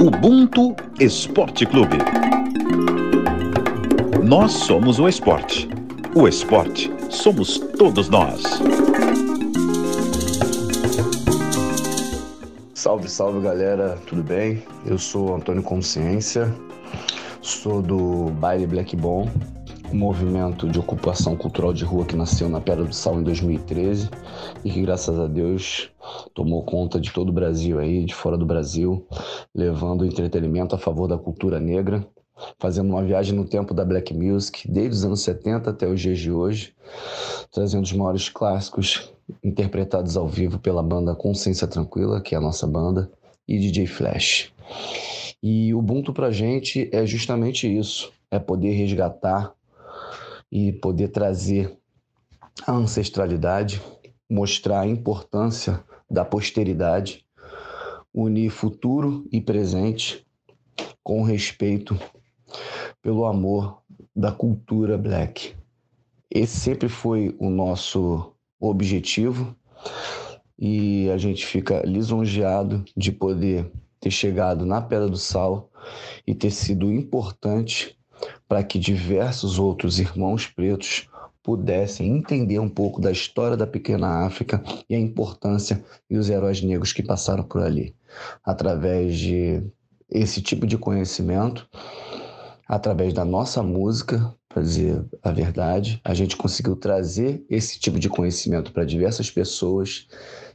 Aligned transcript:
Ubuntu 0.00 0.76
Esporte 1.00 1.66
Clube. 1.66 1.98
Nós 4.22 4.52
somos 4.52 5.00
o 5.00 5.08
esporte. 5.08 5.68
O 6.14 6.28
esporte 6.28 6.88
somos 7.10 7.58
todos 7.58 8.08
nós. 8.08 8.44
Salve, 12.74 13.08
salve 13.08 13.40
galera, 13.40 13.98
tudo 14.06 14.22
bem? 14.22 14.62
Eu 14.86 14.98
sou 14.98 15.34
Antônio 15.34 15.64
Consciência, 15.64 16.54
sou 17.42 17.82
do 17.82 18.30
Baile 18.38 18.68
Black 18.68 18.94
Bom, 18.94 19.28
um 19.92 19.96
movimento 19.96 20.68
de 20.68 20.78
ocupação 20.78 21.34
cultural 21.34 21.72
de 21.72 21.84
rua 21.84 22.04
que 22.04 22.14
nasceu 22.14 22.48
na 22.48 22.60
Pedra 22.60 22.84
do 22.84 22.94
Sal 22.94 23.18
em 23.18 23.24
2013 23.24 24.08
e 24.64 24.70
que, 24.70 24.80
graças 24.80 25.18
a 25.18 25.26
Deus, 25.26 25.90
tomou 26.34 26.62
conta 26.62 27.00
de 27.00 27.12
todo 27.12 27.30
o 27.30 27.32
Brasil 27.32 27.78
aí, 27.78 28.04
de 28.04 28.14
fora 28.14 28.36
do 28.36 28.46
Brasil, 28.46 29.06
levando 29.54 30.04
entretenimento 30.04 30.74
a 30.74 30.78
favor 30.78 31.08
da 31.08 31.18
cultura 31.18 31.58
negra, 31.58 32.06
fazendo 32.58 32.90
uma 32.90 33.04
viagem 33.04 33.34
no 33.34 33.44
tempo 33.44 33.74
da 33.74 33.84
black 33.84 34.14
music, 34.14 34.70
desde 34.70 34.96
os 34.96 35.04
anos 35.04 35.20
70 35.22 35.70
até 35.70 35.86
os 35.86 36.00
dias 36.00 36.18
de 36.18 36.30
hoje, 36.30 36.74
trazendo 37.52 37.84
os 37.84 37.92
maiores 37.92 38.28
clássicos 38.28 39.12
interpretados 39.42 40.16
ao 40.16 40.28
vivo 40.28 40.58
pela 40.58 40.82
banda 40.82 41.14
Consciência 41.14 41.66
Tranquila, 41.66 42.20
que 42.20 42.34
é 42.34 42.38
a 42.38 42.40
nossa 42.40 42.66
banda, 42.66 43.10
e 43.46 43.58
DJ 43.58 43.86
Flash. 43.86 44.52
E 45.42 45.72
o 45.72 45.78
Ubuntu 45.78 46.12
pra 46.12 46.30
gente 46.30 46.88
é 46.92 47.06
justamente 47.06 47.66
isso, 47.66 48.12
é 48.30 48.38
poder 48.38 48.72
resgatar 48.72 49.52
e 50.50 50.72
poder 50.72 51.08
trazer 51.08 51.76
a 52.66 52.72
ancestralidade, 52.72 53.80
mostrar 54.28 54.80
a 54.80 54.86
importância 54.86 55.82
da 56.10 56.24
posteridade, 56.24 57.24
unir 58.12 58.50
futuro 58.50 59.26
e 59.30 59.40
presente 59.40 60.26
com 61.02 61.22
respeito 61.22 61.98
pelo 63.02 63.24
amor 63.24 63.82
da 64.14 64.32
cultura 64.32 64.98
black. 64.98 65.54
Esse 66.30 66.58
sempre 66.58 66.88
foi 66.88 67.34
o 67.38 67.48
nosso 67.48 68.32
objetivo 68.60 69.56
e 70.58 71.08
a 71.10 71.16
gente 71.16 71.46
fica 71.46 71.82
lisonjeado 71.86 72.84
de 72.96 73.12
poder 73.12 73.70
ter 74.00 74.10
chegado 74.10 74.66
na 74.66 74.82
Pedra 74.82 75.08
do 75.08 75.16
Sal 75.16 75.70
e 76.26 76.34
ter 76.34 76.50
sido 76.50 76.92
importante 76.92 77.96
para 78.48 78.64
que 78.64 78.78
diversos 78.78 79.58
outros 79.58 79.98
irmãos 79.98 80.46
pretos 80.46 81.08
pudessem 81.48 82.14
entender 82.14 82.58
um 82.58 82.68
pouco 82.68 83.00
da 83.00 83.10
história 83.10 83.56
da 83.56 83.66
pequena 83.66 84.26
África 84.26 84.62
e 84.86 84.94
a 84.94 85.00
importância 85.00 85.82
e 86.10 86.18
os 86.18 86.28
heróis 86.28 86.60
negros 86.60 86.92
que 86.92 87.02
passaram 87.02 87.42
por 87.42 87.62
ali. 87.62 87.96
Através 88.44 89.16
de 89.16 89.62
esse 90.10 90.42
tipo 90.42 90.66
de 90.66 90.76
conhecimento, 90.76 91.66
através 92.68 93.14
da 93.14 93.24
nossa 93.24 93.62
música, 93.62 94.30
para 94.46 94.60
dizer 94.60 95.02
a 95.22 95.32
verdade, 95.32 95.98
a 96.04 96.12
gente 96.12 96.36
conseguiu 96.36 96.76
trazer 96.76 97.42
esse 97.48 97.80
tipo 97.80 97.98
de 97.98 98.10
conhecimento 98.10 98.70
para 98.70 98.84
diversas 98.84 99.30
pessoas 99.30 100.06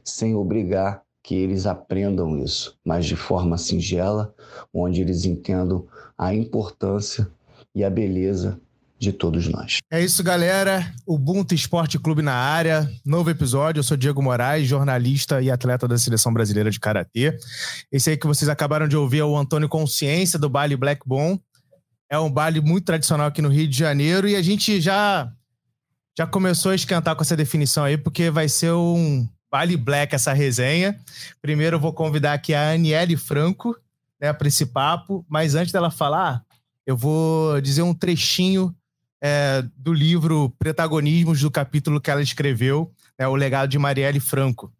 sem 0.04 0.36
obrigar 0.36 1.02
que 1.24 1.34
eles 1.34 1.66
aprendam 1.66 2.38
isso, 2.38 2.78
mas 2.84 3.04
de 3.04 3.16
forma 3.16 3.58
singela, 3.58 4.32
onde 4.72 5.00
eles 5.00 5.24
entendam 5.24 5.88
a 6.16 6.32
importância 6.32 7.28
e 7.74 7.82
a 7.82 7.90
beleza 7.90 8.60
de 9.04 9.12
todos 9.12 9.46
nós. 9.46 9.78
É 9.90 10.02
isso, 10.02 10.22
galera. 10.24 10.92
Ubuntu 11.06 11.54
Esporte 11.54 11.98
Clube 11.98 12.22
na 12.22 12.34
área. 12.34 12.90
Novo 13.04 13.30
episódio. 13.30 13.78
Eu 13.78 13.84
sou 13.84 13.96
Diego 13.96 14.22
Moraes, 14.22 14.66
jornalista 14.66 15.40
e 15.40 15.50
atleta 15.50 15.86
da 15.86 15.96
Seleção 15.96 16.32
Brasileira 16.32 16.70
de 16.70 16.80
Karatê. 16.80 17.38
Esse 17.92 18.10
aí 18.10 18.16
que 18.16 18.26
vocês 18.26 18.48
acabaram 18.48 18.88
de 18.88 18.96
ouvir 18.96 19.18
é 19.18 19.24
o 19.24 19.36
Antônio 19.36 19.68
Consciência, 19.68 20.38
do 20.38 20.48
baile 20.48 20.76
Black 20.76 21.02
Bom. 21.06 21.38
É 22.10 22.18
um 22.18 22.30
baile 22.30 22.60
muito 22.60 22.84
tradicional 22.84 23.26
aqui 23.26 23.40
no 23.40 23.48
Rio 23.48 23.68
de 23.68 23.76
Janeiro 23.76 24.26
e 24.26 24.36
a 24.36 24.42
gente 24.42 24.80
já, 24.80 25.30
já 26.16 26.26
começou 26.26 26.72
a 26.72 26.74
esquentar 26.74 27.14
com 27.14 27.22
essa 27.22 27.36
definição 27.36 27.84
aí, 27.84 27.96
porque 27.96 28.30
vai 28.30 28.48
ser 28.48 28.72
um 28.72 29.28
baile 29.50 29.76
black 29.76 30.14
essa 30.14 30.32
resenha. 30.32 30.98
Primeiro 31.40 31.76
eu 31.76 31.80
vou 31.80 31.92
convidar 31.92 32.32
aqui 32.32 32.52
a 32.52 32.72
Aniele 32.72 33.16
Franco 33.16 33.76
né, 34.20 34.32
para 34.32 34.48
esse 34.48 34.66
papo, 34.66 35.24
mas 35.28 35.54
antes 35.54 35.72
dela 35.72 35.90
falar, 35.90 36.44
eu 36.86 36.96
vou 36.96 37.60
dizer 37.60 37.82
um 37.82 37.94
trechinho 37.94 38.74
é, 39.26 39.64
do 39.74 39.94
livro 39.94 40.54
Protagonismos, 40.58 41.40
do 41.40 41.50
capítulo 41.50 41.98
que 41.98 42.10
ela 42.10 42.20
escreveu, 42.20 42.92
é 43.16 43.26
O 43.26 43.34
Legado 43.34 43.70
de 43.70 43.78
Marielle 43.78 44.20
Franco. 44.20 44.70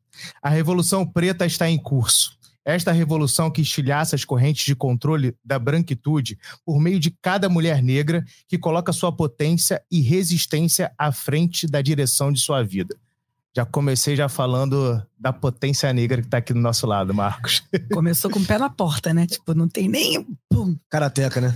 A 0.42 0.50
Revolução 0.50 1.06
Preta 1.06 1.46
está 1.46 1.70
em 1.70 1.78
curso. 1.78 2.36
Esta 2.62 2.92
revolução 2.92 3.50
que 3.50 3.62
estilhaça 3.62 4.14
as 4.14 4.24
correntes 4.24 4.66
de 4.66 4.76
controle 4.76 5.34
da 5.42 5.58
branquitude 5.58 6.38
por 6.62 6.78
meio 6.78 7.00
de 7.00 7.10
cada 7.10 7.48
mulher 7.48 7.82
negra 7.82 8.22
que 8.46 8.58
coloca 8.58 8.92
sua 8.92 9.10
potência 9.10 9.82
e 9.90 10.02
resistência 10.02 10.92
à 10.98 11.10
frente 11.10 11.66
da 11.66 11.80
direção 11.80 12.30
de 12.30 12.38
sua 12.38 12.62
vida. 12.62 12.94
Já 13.56 13.64
comecei 13.64 14.16
já 14.16 14.28
falando 14.28 15.00
da 15.16 15.32
potência 15.32 15.92
negra 15.92 16.20
que 16.20 16.26
tá 16.26 16.38
aqui 16.38 16.52
do 16.52 16.58
nosso 16.58 16.88
lado, 16.88 17.14
Marcos. 17.14 17.62
Começou 17.92 18.28
com 18.28 18.40
o 18.40 18.44
pé 18.44 18.58
na 18.58 18.68
porta, 18.68 19.14
né? 19.14 19.28
Tipo, 19.28 19.54
não 19.54 19.68
tem 19.68 19.88
nem. 19.88 20.26
Pum. 20.50 20.76
Karateca, 20.90 21.40
né? 21.40 21.54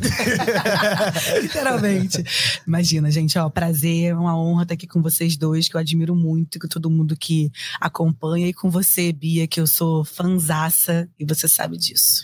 Literalmente. 1.42 2.22
Imagina, 2.64 3.10
gente, 3.10 3.37
ó, 3.37 3.50
prazer, 3.50 4.14
uma 4.14 4.38
honra 4.38 4.62
estar 4.62 4.75
aqui 4.75 4.87
com 4.87 5.03
vocês 5.03 5.37
dois, 5.37 5.69
que 5.69 5.75
eu 5.75 5.81
admiro 5.81 6.14
muito, 6.14 6.60
com 6.60 6.69
todo 6.69 6.88
mundo 6.88 7.16
que 7.16 7.50
acompanha, 7.81 8.47
e 8.47 8.54
com 8.54 8.70
você, 8.70 9.12
Bia, 9.12 9.48
que 9.48 9.60
eu 9.60 9.66
sou 9.66 10.04
fanzaça, 10.04 11.08
e 11.19 11.25
você 11.25 11.48
sabe 11.48 11.76
disso. 11.76 12.22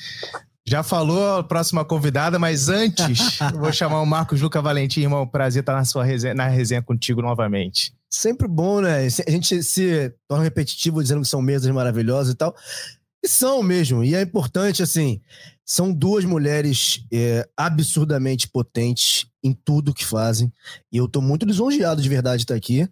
Já 0.65 0.85
falou 0.85 1.39
a 1.39 1.43
próxima 1.43 1.85
convidada, 1.85 2.39
mas 2.39 2.69
antes, 2.69 3.41
eu 3.53 3.59
vou 3.59 3.73
chamar 3.73 4.01
o 4.01 4.07
Marcos 4.07 4.41
Luca 4.41 4.63
Valentim, 4.63 5.01
irmão. 5.01 5.27
Prazer 5.27 5.63
estar 5.63 5.75
na 5.75 5.85
sua 5.85 6.05
resenha, 6.05 6.33
na 6.33 6.47
resenha 6.47 6.81
contigo 6.81 7.21
novamente 7.21 7.93
sempre 8.15 8.49
bom, 8.49 8.81
né? 8.81 9.07
A 9.27 9.31
gente 9.31 9.63
se 9.63 10.13
torna 10.29 10.45
repetitivo 10.45 11.03
dizendo 11.03 11.23
que 11.23 11.29
são 11.29 11.43
mesas 11.43 11.71
maravilhosas 11.73 12.33
e 12.33 12.37
tal. 12.37 12.55
E 13.23 13.29
são 13.29 13.63
mesmo. 13.63 14.05
E 14.05 14.15
é 14.15 14.23
importante, 14.23 14.83
assim, 14.83 15.21
são 15.65 15.93
duas 15.93 16.25
mulheres 16.25 17.05
é, 17.13 17.49
absurdamente 17.57 18.49
potentes 18.49 19.27
em 19.43 19.53
tudo 19.53 19.95
que 19.95 20.05
fazem. 20.05 20.53
E 20.93 20.97
eu 20.97 21.09
tô 21.09 21.21
muito 21.21 21.47
lisonjeado 21.47 22.03
de 22.03 22.09
verdade 22.09 22.39
de 22.39 22.45
estar 22.45 22.55
aqui. 22.55 22.89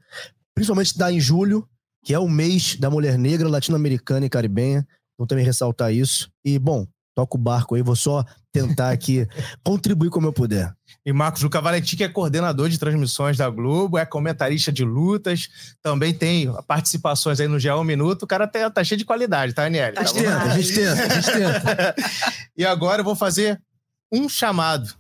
Principalmente 0.55 0.89
estar 0.89 1.13
em 1.13 1.21
julho, 1.21 1.69
que 2.05 2.15
é 2.15 2.19
o 2.19 2.29
mês 2.29 2.77
da 2.77 2.91
mulher 2.91 3.19
negra, 3.19 3.49
latino-americana 3.49 4.27
e 4.27 4.31
caribenha. 4.31 4.87
Então 5.15 5.27
também 5.27 5.45
ressaltar 5.45 5.93
isso. 5.93 6.31
E, 6.45 6.59
bom, 6.59 6.87
toca 7.15 7.37
o 7.37 7.41
barco 7.41 7.75
aí, 7.75 7.83
vou 7.83 7.97
só 7.97 8.25
tentar 8.53 8.91
aqui 8.91 9.27
contribuir 9.65 10.11
como 10.11 10.27
eu 10.27 10.33
puder. 10.33 10.73
E 11.05 11.13
Marcos 11.13 11.43
Luca 11.43 11.61
Valentim, 11.61 11.97
que 11.97 12.05
é 12.05 12.09
coordenador 12.09 12.69
de 12.69 12.79
transmissões 12.79 13.37
da 13.37 13.49
Globo, 13.49 13.99
é 13.99 14.05
comentarista 14.05 14.71
de 14.71 14.85
lutas, 14.85 15.49
também 15.83 16.13
tem 16.13 16.53
participações 16.69 17.41
aí 17.41 17.49
no 17.49 17.57
GE1 17.57 17.85
Minuto. 17.85 18.23
O 18.23 18.27
cara 18.27 18.47
tá, 18.47 18.71
tá 18.71 18.85
cheio 18.85 18.99
de 18.99 19.05
qualidade, 19.05 19.55
tá, 19.55 19.65
Aniele? 19.65 19.99
A 19.99 20.05
gente 20.05 20.15
tenta, 20.15 20.43
a 20.43 20.61
gente 20.61 20.75
tenta, 20.75 21.03
a 21.03 21.09
gente 21.09 21.33
tenta. 21.33 21.95
e 22.57 22.65
agora 22.65 23.01
eu 23.01 23.05
vou 23.05 23.17
fazer 23.17 23.61
um 24.13 24.29
chamado. 24.29 24.95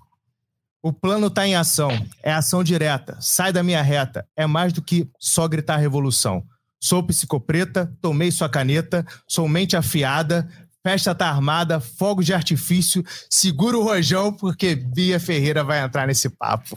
O 0.82 0.92
plano 0.92 1.30
tá 1.30 1.46
em 1.46 1.54
ação, 1.54 1.90
é 2.24 2.32
ação 2.32 2.64
direta, 2.64 3.16
sai 3.20 3.52
da 3.52 3.62
minha 3.62 3.80
reta, 3.82 4.26
é 4.36 4.48
mais 4.48 4.72
do 4.72 4.82
que 4.82 5.08
só 5.20 5.46
gritar 5.46 5.76
revolução. 5.76 6.42
Sou 6.82 7.00
psicopreta, 7.06 7.96
tomei 8.00 8.32
sua 8.32 8.48
caneta, 8.48 9.06
sou 9.28 9.46
mente 9.46 9.76
afiada, 9.76 10.48
Festa 10.84 11.14
tá 11.14 11.28
armada, 11.28 11.78
fogos 11.78 12.26
de 12.26 12.34
artifício. 12.34 13.02
Segura 13.30 13.78
o 13.78 13.82
rojão, 13.82 14.32
porque 14.32 14.74
Bia 14.74 15.20
Ferreira 15.20 15.62
vai 15.62 15.80
entrar 15.80 16.06
nesse 16.06 16.28
papo. 16.28 16.76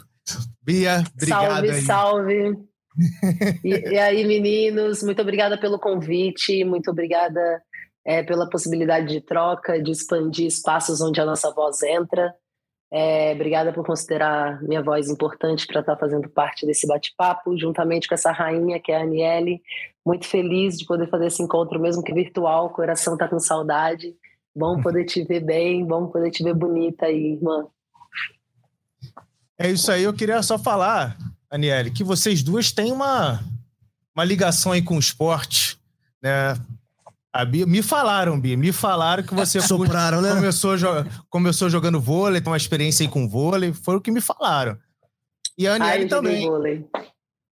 Bia, 0.61 1.03
obrigado. 1.15 1.51
Salve, 1.51 1.71
aí. 1.71 1.81
salve. 1.81 2.57
e, 3.63 3.93
e, 3.93 3.99
aí, 3.99 4.23
meninos, 4.25 5.03
muito 5.03 5.21
obrigada 5.21 5.59
pelo 5.59 5.79
convite, 5.79 6.63
muito 6.63 6.91
obrigada 6.91 7.61
é, 8.05 8.23
pela 8.23 8.49
possibilidade 8.49 9.07
de 9.07 9.21
troca, 9.21 9.81
de 9.81 9.91
expandir 9.91 10.45
espaços 10.45 11.01
onde 11.01 11.19
a 11.19 11.25
nossa 11.25 11.51
voz 11.51 11.81
entra. 11.81 12.33
É, 12.93 13.33
obrigada 13.33 13.73
por 13.73 13.85
considerar 13.85 14.61
minha 14.61 14.81
voz 14.81 15.09
importante 15.09 15.65
para 15.65 15.81
estar 15.81 15.95
tá 15.95 15.99
fazendo 15.99 16.29
parte 16.29 16.65
desse 16.65 16.87
bate-papo, 16.87 17.57
juntamente 17.57 18.07
com 18.07 18.13
essa 18.13 18.31
rainha 18.31 18.79
que 18.79 18.91
é 18.91 18.97
a 18.97 19.01
Aniele. 19.01 19.61
Muito 20.05 20.27
feliz 20.27 20.77
de 20.77 20.85
poder 20.85 21.09
fazer 21.09 21.27
esse 21.27 21.41
encontro, 21.41 21.79
mesmo 21.79 22.03
que 22.03 22.13
virtual. 22.13 22.67
O 22.67 22.69
coração 22.69 23.17
tá 23.17 23.27
com 23.27 23.39
saudade. 23.39 24.15
Bom 24.55 24.81
poder 24.81 25.03
te 25.03 25.23
ver 25.23 25.41
bem, 25.41 25.85
bom 25.85 26.07
poder 26.07 26.31
te 26.31 26.43
ver 26.43 26.53
bonita 26.53 27.07
aí, 27.07 27.33
irmã. 27.33 27.65
É 29.57 29.69
isso 29.69 29.91
aí. 29.91 30.03
Eu 30.03 30.13
queria 30.13 30.41
só 30.43 30.57
falar, 30.57 31.17
Aniele, 31.49 31.91
que 31.91 32.03
vocês 32.03 32.43
duas 32.43 32.71
têm 32.71 32.91
uma, 32.91 33.43
uma 34.15 34.23
ligação 34.23 34.71
aí 34.71 34.81
com 34.81 34.95
o 34.95 34.99
esporte, 34.99 35.77
né? 36.21 36.53
Bia, 37.43 37.65
me 37.65 37.81
falaram, 37.81 38.39
Bia, 38.39 38.55
me 38.55 38.71
falaram 38.71 39.23
que 39.23 39.33
você 39.33 39.59
Sopraram, 39.61 40.21
né? 40.21 40.33
começou, 40.33 40.77
começou 41.29 41.69
jogando 41.69 41.99
vôlei, 41.99 42.39
tem 42.39 42.49
uma 42.49 42.55
experiência 42.55 43.03
aí 43.03 43.11
com 43.11 43.27
vôlei, 43.27 43.73
foi 43.73 43.97
o 43.97 44.01
que 44.01 44.11
me 44.11 44.21
falaram. 44.21 44.77
E 45.57 45.67
a 45.67 45.75
Aniele 45.75 46.07
também. 46.07 46.47
Vôlei. 46.47 46.85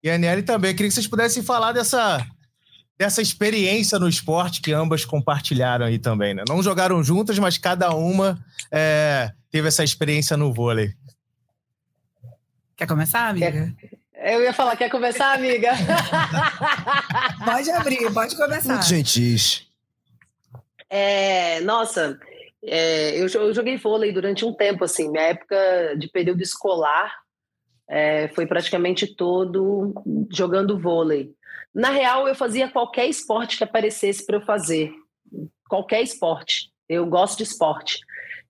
E 0.02 0.08
a 0.08 0.14
Aniele 0.14 0.42
também. 0.42 0.70
Eu 0.70 0.76
queria 0.76 0.88
que 0.88 0.94
vocês 0.94 1.06
pudessem 1.06 1.42
falar 1.42 1.72
dessa, 1.72 2.26
dessa 2.98 3.20
experiência 3.20 3.98
no 3.98 4.08
esporte 4.08 4.60
que 4.60 4.72
ambas 4.72 5.04
compartilharam 5.04 5.86
aí 5.86 5.98
também, 5.98 6.34
né? 6.34 6.44
Não 6.48 6.62
jogaram 6.62 7.02
juntas, 7.02 7.38
mas 7.38 7.58
cada 7.58 7.94
uma 7.94 8.38
é, 8.72 9.30
teve 9.50 9.68
essa 9.68 9.84
experiência 9.84 10.36
no 10.36 10.52
vôlei. 10.52 10.94
Quer 12.76 12.86
começar, 12.86 13.28
amiga? 13.28 13.74
Eu 14.14 14.42
ia 14.42 14.52
falar, 14.52 14.76
quer 14.76 14.90
começar, 14.90 15.34
amiga? 15.34 15.72
pode 17.44 17.70
abrir, 17.70 18.12
pode 18.12 18.36
começar. 18.36 18.74
Muito 18.74 18.86
gentis. 18.86 19.66
É, 20.88 21.60
nossa, 21.60 22.18
é, 22.62 23.16
eu, 23.16 23.28
eu, 23.28 23.54
joguei 23.54 23.76
vôlei 23.76 24.12
durante 24.12 24.44
um 24.44 24.52
tempo, 24.52 24.84
assim, 24.84 25.10
minha 25.10 25.24
época 25.24 25.56
de 25.98 26.08
período 26.08 26.42
escolar 26.42 27.12
é, 27.88 28.28
foi 28.28 28.46
praticamente 28.46 29.06
todo 29.06 29.94
jogando 30.30 30.78
vôlei. 30.78 31.32
Na 31.76 31.90
real, 31.90 32.26
eu 32.26 32.34
fazia 32.34 32.70
qualquer 32.70 33.04
esporte 33.04 33.58
que 33.58 33.64
aparecesse 33.64 34.24
para 34.24 34.38
eu 34.38 34.40
fazer, 34.40 34.94
qualquer 35.68 36.00
esporte. 36.00 36.70
Eu 36.88 37.04
gosto 37.04 37.36
de 37.36 37.42
esporte. 37.42 37.98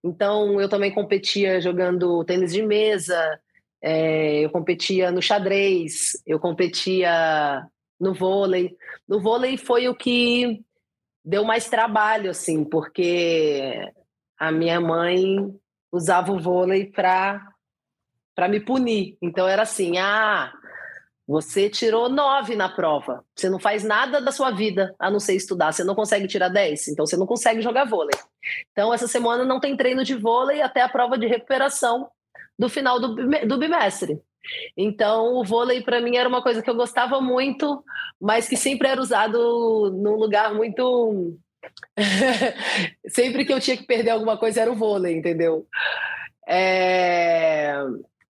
Então, 0.05 0.61
eu 0.61 0.69
também 0.69 0.95
competia 0.95 1.61
jogando 1.61 2.23
tênis 2.25 2.53
de 2.53 2.63
mesa, 2.63 3.41
é, 3.83 4.45
eu 4.45 4.51
competia 4.51 5.11
no 5.11 5.21
xadrez, 5.21 6.13
eu 6.25 6.39
competia 6.39 7.67
no 7.99 8.15
vôlei. 8.15 8.77
No 9.09 9.21
vôlei 9.21 9.57
foi 9.57 9.89
o 9.89 9.95
que 9.97 10.65
deu 11.25 11.43
mais 11.43 11.69
trabalho, 11.69 12.31
assim, 12.31 12.63
porque 12.63 13.91
a 14.39 14.53
minha 14.53 14.81
mãe 14.81 15.53
usava 15.91 16.31
o 16.31 16.39
vôlei 16.39 16.87
para 16.87 17.43
me 18.49 18.61
punir. 18.61 19.19
Então 19.21 19.49
era 19.49 19.63
assim, 19.63 19.99
ah, 19.99 20.53
você 21.27 21.69
tirou 21.69 22.09
nove 22.09 22.55
na 22.55 22.69
prova. 22.69 23.25
Você 23.35 23.51
não 23.51 23.59
faz 23.59 23.83
nada 23.83 24.21
da 24.21 24.31
sua 24.31 24.51
vida 24.51 24.95
a 24.99 25.11
não 25.11 25.19
ser 25.19 25.35
estudar. 25.35 25.73
Você 25.73 25.83
não 25.83 25.95
consegue 25.95 26.29
tirar 26.29 26.49
dez, 26.49 26.87
então 26.87 27.05
você 27.05 27.17
não 27.17 27.27
consegue 27.27 27.61
jogar 27.61 27.85
vôlei. 27.85 28.19
Então 28.71 28.95
essa 28.95 29.09
semana 29.09 29.45
não 29.45 29.59
tem 29.59 29.77
treino 29.77 30.05
de 30.05 30.15
vôlei 30.15 30.63
até 30.63 30.83
a 30.83 30.89
prova 30.89 31.19
de 31.19 31.27
recuperação 31.27 32.09
do 32.59 32.69
final 32.69 33.01
do, 33.01 33.15
do 33.47 33.59
bimestre. 33.59 34.21
Então, 34.77 35.35
o 35.35 35.45
vôlei 35.45 35.83
para 35.83 36.01
mim 36.01 36.17
era 36.17 36.29
uma 36.29 36.43
coisa 36.43 36.63
que 36.63 36.71
eu 36.71 36.75
gostava 36.75 37.21
muito, 37.21 37.83
mas 38.21 38.49
que 38.49 38.57
sempre 38.57 38.89
era 38.89 39.01
usado 39.01 39.91
num 39.91 40.15
lugar 40.15 40.55
muito. 40.55 41.37
sempre 43.09 43.45
que 43.45 43.53
eu 43.53 43.61
tinha 43.61 43.77
que 43.77 43.87
perder 43.87 44.11
alguma 44.11 44.39
coisa 44.39 44.61
era 44.61 44.71
o 44.71 44.77
vôlei, 44.77 45.17
entendeu? 45.17 45.67
É... 46.47 47.75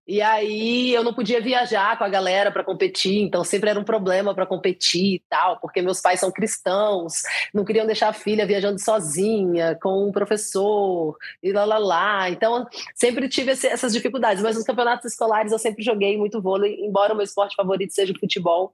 E 0.07 0.21
aí 0.21 0.93
eu 0.93 1.03
não 1.03 1.13
podia 1.13 1.41
viajar 1.41 1.97
com 1.97 2.03
a 2.05 2.09
galera 2.09 2.49
para 2.49 2.63
competir, 2.63 3.21
então 3.21 3.43
sempre 3.43 3.69
era 3.69 3.79
um 3.79 3.83
problema 3.83 4.33
para 4.33 4.45
competir 4.45 5.15
e 5.15 5.23
tal, 5.27 5.59
porque 5.59 5.81
meus 5.81 5.99
pais 5.99 6.21
são 6.21 6.31
cristãos, 6.31 7.23
não 7.53 7.65
queriam 7.65 7.85
deixar 7.85 8.07
a 8.07 8.13
filha 8.13 8.45
viajando 8.45 8.79
sozinha, 8.79 9.77
com 9.81 10.07
um 10.07 10.11
professor, 10.13 11.17
e 11.43 11.51
lá 11.51 11.65
lá 11.65 11.77
lá. 11.77 12.29
Então 12.29 12.65
sempre 12.95 13.27
tive 13.27 13.51
esse, 13.51 13.67
essas 13.67 13.91
dificuldades, 13.91 14.41
mas 14.41 14.55
nos 14.55 14.63
campeonatos 14.63 15.11
escolares 15.11 15.51
eu 15.51 15.59
sempre 15.59 15.83
joguei 15.83 16.17
muito 16.17 16.41
vôlei, 16.41 16.79
embora 16.79 17.13
o 17.13 17.15
meu 17.17 17.25
esporte 17.25 17.55
favorito 17.55 17.93
seja 17.93 18.13
o 18.13 18.19
futebol. 18.19 18.73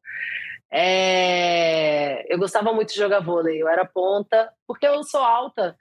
É... 0.71 2.31
Eu 2.31 2.38
gostava 2.38 2.71
muito 2.74 2.89
de 2.89 3.00
jogar 3.00 3.21
vôlei, 3.21 3.59
eu 3.59 3.68
era 3.68 3.85
ponta, 3.85 4.53
porque 4.68 4.85
eu 4.85 5.03
sou 5.03 5.21
alta, 5.21 5.75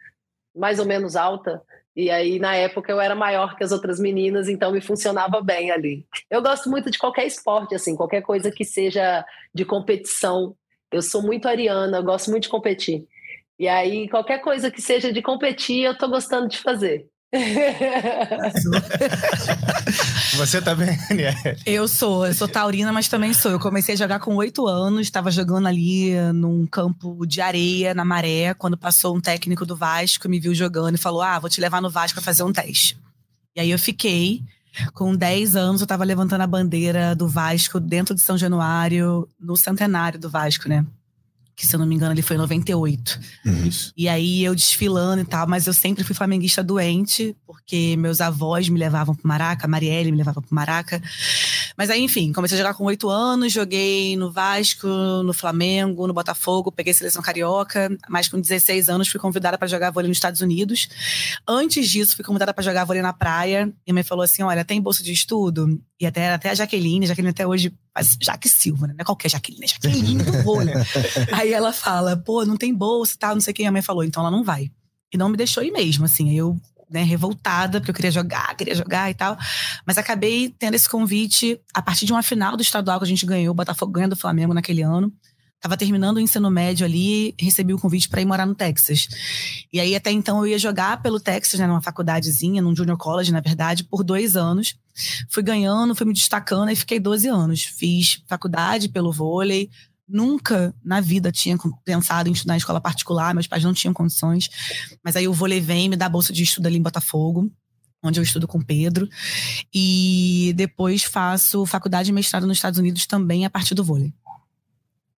mais 0.57 0.79
ou 0.79 0.87
menos 0.87 1.15
alta. 1.15 1.63
E 1.95 2.11
aí, 2.11 2.39
na 2.39 2.55
época, 2.57 2.91
eu 2.91 3.01
era 3.01 3.15
maior 3.15 3.55
que 3.55 3.63
as 3.63 3.71
outras 3.71 4.01
meninas, 4.01 4.49
então 4.49 4.73
me 4.73 4.81
funcionava 4.81 5.43
bem 5.43 5.71
ali. 5.71 6.07
Eu 6.31 6.43
gosto 6.43 6.71
muito 6.71 6.91
de 6.91 6.99
qualquer 6.99 7.27
esporte, 7.27 7.75
assim, 7.75 7.95
qualquer 7.95 8.23
coisa 8.23 8.51
que 8.51 8.65
seja 8.65 9.25
de 9.55 9.65
competição. 9.65 10.57
Eu 10.91 11.03
sou 11.03 11.23
muito 11.23 11.47
ariana, 11.47 11.99
eu 11.99 12.03
gosto 12.03 12.31
muito 12.31 12.45
de 12.45 12.49
competir. 12.49 13.07
E 13.59 13.69
aí, 13.69 14.09
qualquer 14.09 14.39
coisa 14.41 14.71
que 14.71 14.81
seja 14.81 15.13
de 15.13 15.21
competir, 15.21 15.85
eu 15.85 15.97
tô 15.97 16.09
gostando 16.09 16.49
de 16.49 16.59
fazer. 16.59 17.07
Você 20.37 20.61
também, 20.61 20.99
tá 20.99 21.15
Eu 21.65 21.89
sou, 21.89 22.27
eu 22.27 22.35
sou 22.35 22.47
taurina, 22.47 22.93
mas 22.93 23.09
também 23.09 23.33
sou. 23.33 23.53
Eu 23.53 23.59
comecei 23.59 23.95
a 23.95 23.99
jogar 23.99 24.21
com 24.21 24.37
oito 24.37 24.67
anos, 24.67 25.07
estava 25.07 25.31
jogando 25.31 25.67
ali 25.67 26.13
num 26.35 26.67
campo 26.67 27.25
de 27.27 27.41
areia, 27.41 27.95
na 27.95 28.05
maré, 28.05 28.53
quando 28.53 28.77
passou 28.77 29.17
um 29.17 29.21
técnico 29.21 29.65
do 29.65 29.75
Vasco, 29.75 30.29
me 30.29 30.39
viu 30.39 30.55
jogando 30.55 30.97
e 30.97 30.99
falou: 30.99 31.23
Ah, 31.23 31.39
vou 31.39 31.49
te 31.49 31.59
levar 31.61 31.81
no 31.81 31.89
Vasco 31.89 32.17
para 32.17 32.25
fazer 32.25 32.43
um 32.43 32.53
teste. 32.53 32.99
E 33.57 33.61
aí 33.61 33.71
eu 33.71 33.79
fiquei. 33.79 34.43
Com 34.95 35.15
10 35.15 35.55
anos, 35.55 35.83
eu 35.83 35.85
estava 35.85 36.03
levantando 36.03 36.41
a 36.41 36.47
bandeira 36.47 37.15
do 37.15 37.29
Vasco 37.29 37.79
dentro 37.79 38.15
de 38.15 38.23
São 38.23 38.39
Januário, 38.39 39.29
no 39.39 39.55
centenário 39.55 40.19
do 40.19 40.31
Vasco, 40.31 40.67
né? 40.67 40.87
Que 41.55 41.67
se 41.67 41.75
eu 41.75 41.81
não 41.81 41.87
me 41.87 41.95
engano 41.95 42.13
ele 42.13 42.23
foi 42.23 42.37
em 42.37 42.39
98. 42.39 43.21
Uhum. 43.45 43.71
E 43.97 44.09
aí 44.09 44.45
eu 44.45 44.55
desfilando 44.55 45.23
e 45.23 45.25
tal, 45.25 45.47
mas 45.47 45.67
eu 45.67 45.73
sempre 45.73 46.05
fui 46.05 46.15
flamenguista 46.15 46.63
doente, 46.63 47.37
porque 47.47 47.97
meus 47.97 48.21
avós 48.21 48.69
me 48.69 48.79
levavam 48.79 49.15
pro 49.15 49.27
Maraca, 49.27 49.67
a 49.67 49.69
Marielle 49.69 50.11
me 50.11 50.19
levava 50.19 50.41
pro 50.41 50.55
Maraca. 50.55 51.03
Mas 51.77 51.91
aí, 51.91 52.03
enfim, 52.03 52.33
comecei 52.33 52.57
a 52.57 52.63
jogar 52.63 52.75
com 52.75 52.85
oito 52.85 53.09
anos, 53.09 53.53
joguei 53.53 54.17
no 54.17 54.31
Vasco, 54.31 54.87
no 55.25 55.33
Flamengo, 55.33 56.07
no 56.07 56.13
Botafogo, 56.13 56.73
peguei 56.73 56.93
seleção 56.93 57.23
carioca. 57.23 57.89
Mas 58.09 58.29
com 58.29 58.41
16 58.41 58.89
anos 58.89 59.09
fui 59.09 59.21
convidada 59.21 59.59
para 59.59 59.69
jogar 59.69 59.91
vôlei 59.91 60.09
nos 60.09 60.17
Estados 60.17 60.41
Unidos. 60.41 60.89
Antes 61.47 61.89
disso, 61.89 62.17
fui 62.17 62.25
convidada 62.25 62.53
para 62.53 62.63
jogar 62.63 62.85
vôlei 62.85 63.03
na 63.03 63.13
praia. 63.13 63.73
E 63.87 63.93
me 63.93 64.03
falou 64.03 64.23
assim: 64.23 64.43
olha, 64.43 64.65
tem 64.65 64.81
bolsa 64.81 65.03
de 65.03 65.13
estudo? 65.13 65.81
E 66.01 66.07
até, 66.07 66.33
até 66.33 66.51
a 66.51 66.55
Jaqueline, 66.55 67.05
a 67.05 67.09
Jaqueline 67.09 67.31
até 67.31 67.47
hoje 67.47 67.73
faz 67.95 68.17
Jaque 68.21 68.49
Silva, 68.49 68.87
né? 68.87 68.95
Não 68.95 69.03
é 69.03 69.05
qualquer 69.05 69.31
Jaqueline, 69.31 69.65
é 69.65 69.69
Jaqueline 69.69 70.23
do 70.23 70.43
vôlei. 70.43 70.75
aí 71.33 71.53
ela 71.53 71.73
fala, 71.73 72.17
pô, 72.17 72.45
não 72.45 72.57
tem 72.57 72.75
bolsa 72.75 73.15
e 73.15 73.19
tal, 73.19 73.35
não 73.35 73.41
sei 73.41 73.53
quem. 73.53 73.67
A 73.67 73.73
mãe 73.73 73.83
falou, 73.83 74.05
então 74.05 74.23
ela 74.23 74.31
não 74.31 74.43
vai. 74.43 74.71
E 75.13 75.19
não 75.19 75.29
me 75.29 75.37
deixou 75.37 75.63
ir 75.63 75.71
mesmo, 75.71 76.05
assim. 76.05 76.31
Aí 76.31 76.37
eu 76.37 76.59
né, 76.93 77.03
revoltada, 77.03 77.81
porque 77.81 77.91
eu 77.91 77.95
queria 77.95 78.11
jogar, 78.11 78.55
queria 78.55 78.75
jogar 78.75 79.11
e 79.11 79.15
tal. 79.15 79.37
Mas 79.87 79.97
acabei 79.97 80.55
tendo 80.59 80.75
esse 80.75 80.89
convite 80.89 81.59
a 81.75 81.81
partir 81.81 82.05
de 82.05 82.13
uma 82.13 82.23
final 82.23 82.57
do 82.57 82.63
estadual 82.63 82.99
que 82.99 83.05
a 83.05 83.09
gente 83.09 83.25
ganhou, 83.25 83.53
o 83.53 83.55
Botafogo 83.55 83.93
ganhando 83.93 84.11
do 84.11 84.21
Flamengo 84.21 84.53
naquele 84.53 84.83
ano. 84.83 85.11
Tava 85.63 85.77
terminando 85.77 86.17
o 86.17 86.21
ensino 86.21 86.51
médio 86.51 86.85
ali, 86.85 87.35
recebi 87.39 87.73
o 87.73 87.79
convite 87.79 88.09
para 88.09 88.21
ir 88.21 88.27
morar 88.27 88.45
no 88.45 88.55
Texas. 88.55 89.09
E 89.73 89.79
aí, 89.79 89.95
até 89.95 90.11
então, 90.11 90.39
eu 90.41 90.49
ia 90.49 90.59
jogar 90.59 91.01
pelo 91.01 91.21
Texas, 91.21 91.59
né, 91.61 91.67
numa 91.69 91.81
faculdadezinha, 91.81 92.61
num 92.61 92.75
junior 92.75 92.99
college, 92.99 93.33
na 93.33 93.41
verdade, 93.41 93.85
por 93.85 94.03
dois 94.03 94.37
anos. 94.37 94.75
Fui 95.31 95.43
ganhando, 95.43 95.95
fui 95.95 96.05
me 96.05 96.13
destacando 96.13 96.71
e 96.71 96.77
fiquei 96.77 96.99
12 96.99 97.29
anos. 97.29 97.63
Fiz 97.63 98.21
faculdade 98.27 98.89
pelo 98.89 99.13
vôlei, 99.13 99.71
Nunca 100.13 100.75
na 100.85 101.01
vida 101.01 101.33
tinha 101.33 101.57
pensado 101.85 102.29
em 102.29 102.33
estudar 102.33 102.55
em 102.55 102.59
escola 102.59 102.81
particular, 102.81 103.33
meus 103.33 103.47
pais 103.47 103.65
não 103.65 103.73
tinham 103.73 103.95
condições. 103.95 104.51
Mas 105.03 105.17
aí 105.17 105.27
o 105.27 105.33
vôlei 105.33 105.59
vem 105.59 105.89
me 105.89 105.97
dá 105.97 106.07
bolsa 106.07 106.35
de 106.35 106.43
estudo 106.43 106.67
ali 106.67 106.77
em 106.77 106.83
Botafogo, 106.83 107.51
onde 108.03 108.21
eu 108.21 108.23
estudo 108.23 108.47
com 108.47 108.61
Pedro. 108.61 109.09
E 109.73 110.53
depois 110.55 111.03
faço 111.03 111.65
faculdade 111.65 112.11
e 112.11 112.13
mestrado 112.13 112.47
nos 112.47 112.59
Estados 112.59 112.79
Unidos 112.79 113.07
também 113.07 113.47
a 113.47 113.51
partir 113.51 113.75
do 113.75 113.83
vôlei. 113.83 114.13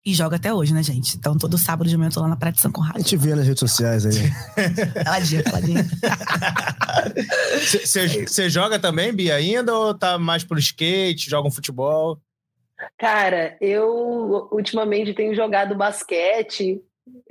E 0.06 0.14
joga 0.14 0.36
até 0.36 0.54
hoje, 0.54 0.74
né, 0.74 0.84
gente? 0.84 1.16
Então, 1.16 1.38
todo 1.38 1.58
sábado 1.58 1.90
de 1.90 1.96
manhã 1.96 2.10
eu 2.10 2.14
tô 2.14 2.20
lá 2.20 2.28
na 2.28 2.36
Praia 2.36 2.52
de 2.52 2.60
São 2.60 2.72
Conrado. 2.72 2.98
A 2.98 3.00
gente 3.00 3.16
vê 3.16 3.34
nas 3.34 3.48
redes 3.48 3.62
sociais 3.62 4.06
aí. 4.06 4.16
caladinha, 5.02 5.44
caladinha. 5.44 5.86
Você 7.62 8.50
joga 8.52 8.78
também, 8.78 9.14
Bia, 9.14 9.36
ainda? 9.36 9.74
Ou 9.74 9.94
tá 9.94 10.20
mais 10.20 10.44
pro 10.44 10.60
skate, 10.60 11.30
joga 11.30 11.48
um 11.48 11.52
futebol? 11.52 12.20
Cara, 12.98 13.56
eu 13.62 14.50
ultimamente 14.52 15.14
tenho 15.14 15.34
jogado 15.34 15.74
basquete, 15.74 16.82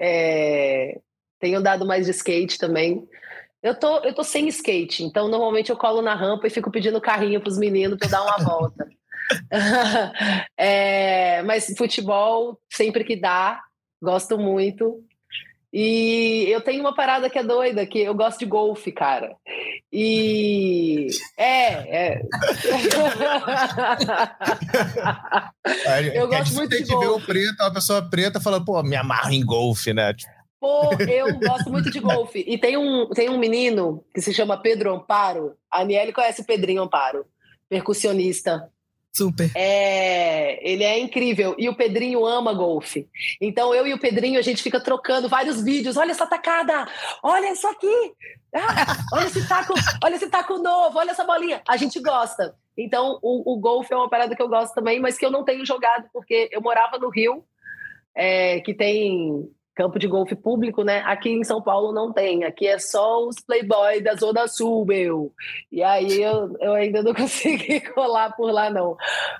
é, 0.01 0.99
tenho 1.39 1.63
dado 1.63 1.85
mais 1.85 2.07
de 2.07 2.13
skate 2.13 2.59
também. 2.59 3.07
Eu 3.63 3.79
tô, 3.79 3.99
eu 3.99 4.15
tô 4.15 4.25
sem 4.25 4.49
skate, 4.49 5.05
então 5.05 5.29
normalmente 5.29 5.71
eu 5.71 5.77
colo 5.77 6.01
na 6.01 6.15
rampa 6.15 6.47
e 6.47 6.51
fico 6.51 6.71
pedindo 6.71 7.01
carrinho 7.01 7.41
para 7.41 7.51
os 7.51 7.59
meninos 7.59 7.99
para 7.99 8.09
dar 8.09 8.23
uma 8.23 8.39
volta. 8.43 8.89
é, 10.57 11.43
mas 11.43 11.73
futebol, 11.77 12.59
sempre 12.71 13.05
que 13.05 13.17
dá, 13.17 13.61
gosto 14.01 14.39
muito. 14.39 15.05
E 15.73 16.45
eu 16.51 16.61
tenho 16.61 16.81
uma 16.83 16.95
parada 16.95 17.31
que 17.31 17.39
é 17.39 17.43
doida, 17.43 17.87
que 17.87 17.99
eu 17.99 18.15
gosto 18.15 18.41
de 18.41 18.45
golfe, 18.45 18.93
cara. 18.93 19.35
E 19.91 21.07
é, 21.39 22.19
é. 22.19 22.23
eu 26.15 26.29
gosto 26.29 26.55
muito 26.55 26.77
de 26.77 26.85
golfe. 26.85 27.07
ver 27.07 27.13
o 27.13 27.21
preto, 27.21 27.63
uma 27.63 27.73
pessoa 27.73 28.03
preta 28.03 28.39
falando, 28.39 28.67
pô, 28.67 28.83
me 28.83 28.97
amarro 28.97 29.33
em 29.33 29.43
golfe, 29.43 29.95
né? 29.95 30.15
Pô, 30.61 30.93
eu 31.09 31.39
gosto 31.41 31.71
muito 31.71 31.91
de 31.91 32.01
golfe. 32.01 32.45
E 32.47 32.59
tem 32.59 32.77
um, 32.77 33.09
tem 33.09 33.31
um 33.31 33.39
menino 33.39 34.05
que 34.15 34.21
se 34.21 34.35
chama 34.35 34.61
Pedro 34.61 34.95
Amparo. 34.95 35.57
A 35.71 35.81
Aniele 35.81 36.13
conhece 36.13 36.43
o 36.43 36.47
Pedrinho 36.47 36.83
Amparo, 36.83 37.25
percussionista. 37.67 38.71
Super. 39.15 39.51
É, 39.55 40.59
ele 40.67 40.85
é 40.85 40.99
incrível. 40.99 41.55
E 41.59 41.69
o 41.69 41.75
Pedrinho 41.75 42.25
ama 42.25 42.55
golfe. 42.55 43.09
Então 43.41 43.75
eu 43.75 43.87
e 43.87 43.93
o 43.93 43.99
Pedrinho, 43.99 44.39
a 44.39 44.43
gente 44.43 44.63
fica 44.63 44.81
trocando 44.81 45.29
vários 45.29 45.63
vídeos. 45.63 45.97
Olha 45.97 46.13
essa 46.13 46.27
tacada! 46.27 46.89
Olha 47.23 47.53
isso 47.53 47.67
aqui! 47.69 48.15
Ah, 48.55 48.97
olha 49.13 49.27
esse 49.27 49.47
taco, 49.49 49.75
olha 50.03 50.15
esse 50.15 50.29
taco 50.29 50.59
novo, 50.59 50.99
olha 50.99 51.11
essa 51.11 51.25
bolinha. 51.25 51.63
A 51.69 51.77
gente 51.77 52.01
gosta. 52.01 52.55
Então, 52.77 53.19
o, 53.23 53.55
o 53.55 53.59
golfe 53.59 53.93
é 53.93 53.97
uma 53.97 54.09
parada 54.09 54.35
que 54.35 54.43
eu 54.43 54.49
gosto 54.49 54.75
também, 54.75 54.99
mas 54.99 55.19
que 55.19 55.25
eu 55.25 55.31
não 55.31 55.45
tenho 55.45 55.65
jogado, 55.65 56.09
porque 56.13 56.49
eu 56.51 56.61
morava 56.61 56.99
no 56.99 57.11
Rio 57.11 57.45
é, 58.15 58.61
que 58.61 58.75
tem 58.75 59.51
campo 59.75 59.99
de 59.99 60.07
golfe 60.07 60.35
público, 60.35 60.83
né? 60.83 61.03
Aqui 61.07 61.31
em 61.31 61.45
São 61.45 61.63
Paulo 61.63 61.93
não 61.93 62.13
tem. 62.13 62.45
Aqui 62.45 62.67
é 62.67 62.79
só 62.79 63.27
os 63.27 63.37
playboy 63.37 64.03
da 64.03 64.15
Zona 64.15 64.47
Sul, 64.47 64.85
meu. 64.87 65.33
E 65.71 65.83
aí 65.83 66.23
eu, 66.23 66.57
eu 66.61 66.75
ainda 66.75 67.03
não 67.03 67.15
consegui 67.15 67.81
colar 67.81 68.33
por 68.33 68.51
lá, 68.51 68.71
não. 68.71 68.97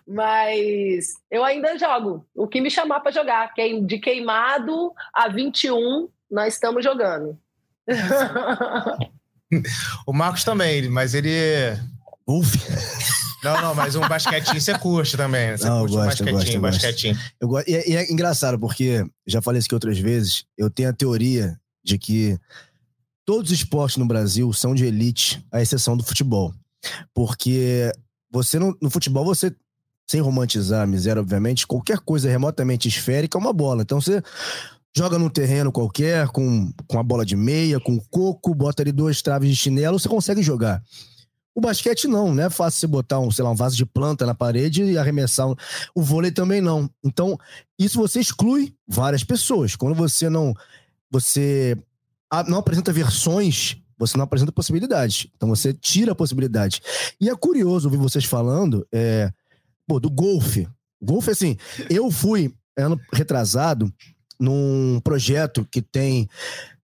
Mas 0.07 1.15
eu 1.31 1.45
ainda 1.45 1.79
jogo. 1.79 2.27
O 2.35 2.47
que 2.47 2.61
me 2.61 2.71
chamar 2.71 3.01
para 3.01 3.13
jogar, 3.13 3.53
de 3.85 3.99
queimado 3.99 4.93
a 5.13 5.29
21, 5.29 6.09
nós 6.31 6.55
estamos 6.55 6.83
jogando. 6.83 7.39
o 10.07 10.13
Marcos 10.13 10.45
também, 10.45 10.89
mas 10.89 11.15
ele. 11.15 11.29
Uf. 12.27 12.59
Não, 13.43 13.61
não, 13.61 13.75
mas 13.75 13.97
um 13.97 14.01
basquetinho 14.01 14.61
você 14.61 14.79
curte 14.79 15.17
também. 15.17 15.57
Você 15.57 15.69
não, 15.69 15.81
curte 15.81 15.95
eu 15.95 16.05
gosto, 16.05 16.23
um 16.23 16.27
basquetinho, 16.27 16.57
eu 16.57 16.61
gosto, 16.61 16.81
basquetinho. 16.81 17.19
Eu 17.41 17.49
gosto. 17.49 17.69
E, 17.69 17.75
é, 17.75 17.91
e 17.91 17.97
é 17.97 18.13
engraçado, 18.13 18.59
porque 18.59 19.05
já 19.27 19.43
falei 19.43 19.59
isso 19.59 19.67
aqui 19.67 19.75
outras 19.75 19.99
vezes, 19.99 20.45
eu 20.57 20.71
tenho 20.71 20.89
a 20.89 20.93
teoria 20.93 21.59
de 21.85 21.99
que 21.99 22.39
todos 23.25 23.51
os 23.51 23.59
esportes 23.59 23.97
no 23.97 24.07
Brasil 24.07 24.53
são 24.53 24.75
de 24.75 24.85
elite, 24.85 25.45
à 25.51 25.61
exceção 25.61 25.97
do 25.97 26.05
futebol. 26.05 26.55
Porque 27.15 27.93
você 28.31 28.59
no, 28.59 28.77
no 28.81 28.91
futebol, 28.91 29.25
você, 29.25 29.55
sem 30.09 30.21
romantizar 30.21 30.83
a 30.83 30.87
miséria, 30.87 31.21
obviamente, 31.21 31.67
qualquer 31.67 31.99
coisa 31.99 32.31
remotamente 32.31 32.89
esférica 32.89 33.37
é 33.37 33.41
uma 33.41 33.53
bola. 33.53 33.83
Então 33.83 34.01
você 34.01 34.23
joga 34.97 35.19
num 35.19 35.29
terreno 35.29 35.73
qualquer, 35.73 36.29
com, 36.29 36.73
com 36.87 36.99
a 36.99 37.03
bola 37.03 37.25
de 37.25 37.37
meia, 37.37 37.81
com 37.81 37.99
coco, 37.99 38.55
bota 38.55 38.83
ali 38.83 38.93
duas 38.93 39.23
traves 39.23 39.51
de 39.51 39.57
chinelo, 39.57 39.99
você 39.99 40.09
consegue 40.09 40.43
jogar. 40.43 40.83
O 41.55 41.61
basquete 41.61 42.09
não, 42.09 42.35
né? 42.35 42.45
É 42.45 42.51
fácil 42.51 42.81
você 42.81 42.87
botar 42.87 43.21
um, 43.21 43.31
sei 43.31 43.45
lá, 43.45 43.51
um 43.51 43.57
vaso 43.57 43.77
de 43.77 43.85
planta 43.85 44.25
na 44.25 44.35
parede 44.35 44.83
e 44.83 44.97
arremessar. 44.97 45.49
O 45.95 46.03
vôlei 46.03 46.31
também 46.31 46.61
não. 46.61 46.89
Então, 47.05 47.39
isso 47.79 47.99
você 47.99 48.21
exclui 48.21 48.75
várias 48.89 49.23
pessoas. 49.23 49.77
Quando 49.77 49.95
você 49.95 50.31
não 50.31 50.55
você 51.11 51.77
não 52.49 52.59
apresenta 52.59 52.91
versões, 52.91 53.77
você 53.99 54.17
não 54.17 54.25
apresenta 54.25 54.51
possibilidades. 54.51 55.29
Então 55.37 55.49
você 55.49 55.75
tira 55.75 56.13
a 56.13 56.15
possibilidade. 56.15 56.81
E 57.21 57.29
é 57.29 57.37
curioso 57.37 57.89
ouvir 57.89 57.99
vocês 57.99 58.25
falando 58.25 58.87
é, 58.91 59.31
pô, 59.87 60.01
do 60.01 60.11
golfe. 60.11 60.67
Golfe, 61.01 61.31
assim, 61.31 61.57
eu 61.91 62.11
fui 62.11 62.55
ano 62.77 62.99
retrasado 63.13 63.93
num 64.41 65.01
projeto 65.05 65.67
que 65.71 65.83
tem 65.83 66.29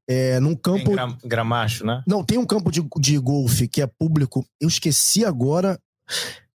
é, 0.08 0.40
num 0.40 0.56
campo. 0.56 0.90
Gra 0.90 1.16
gramacho, 1.22 1.84
né? 1.84 2.02
Não, 2.06 2.24
tem 2.24 2.38
um 2.38 2.46
campo 2.46 2.72
de, 2.72 2.82
de 2.98 3.18
golfe 3.18 3.68
que 3.68 3.82
é 3.82 3.86
público. 3.86 4.44
Eu 4.58 4.68
esqueci 4.68 5.24
agora. 5.24 5.78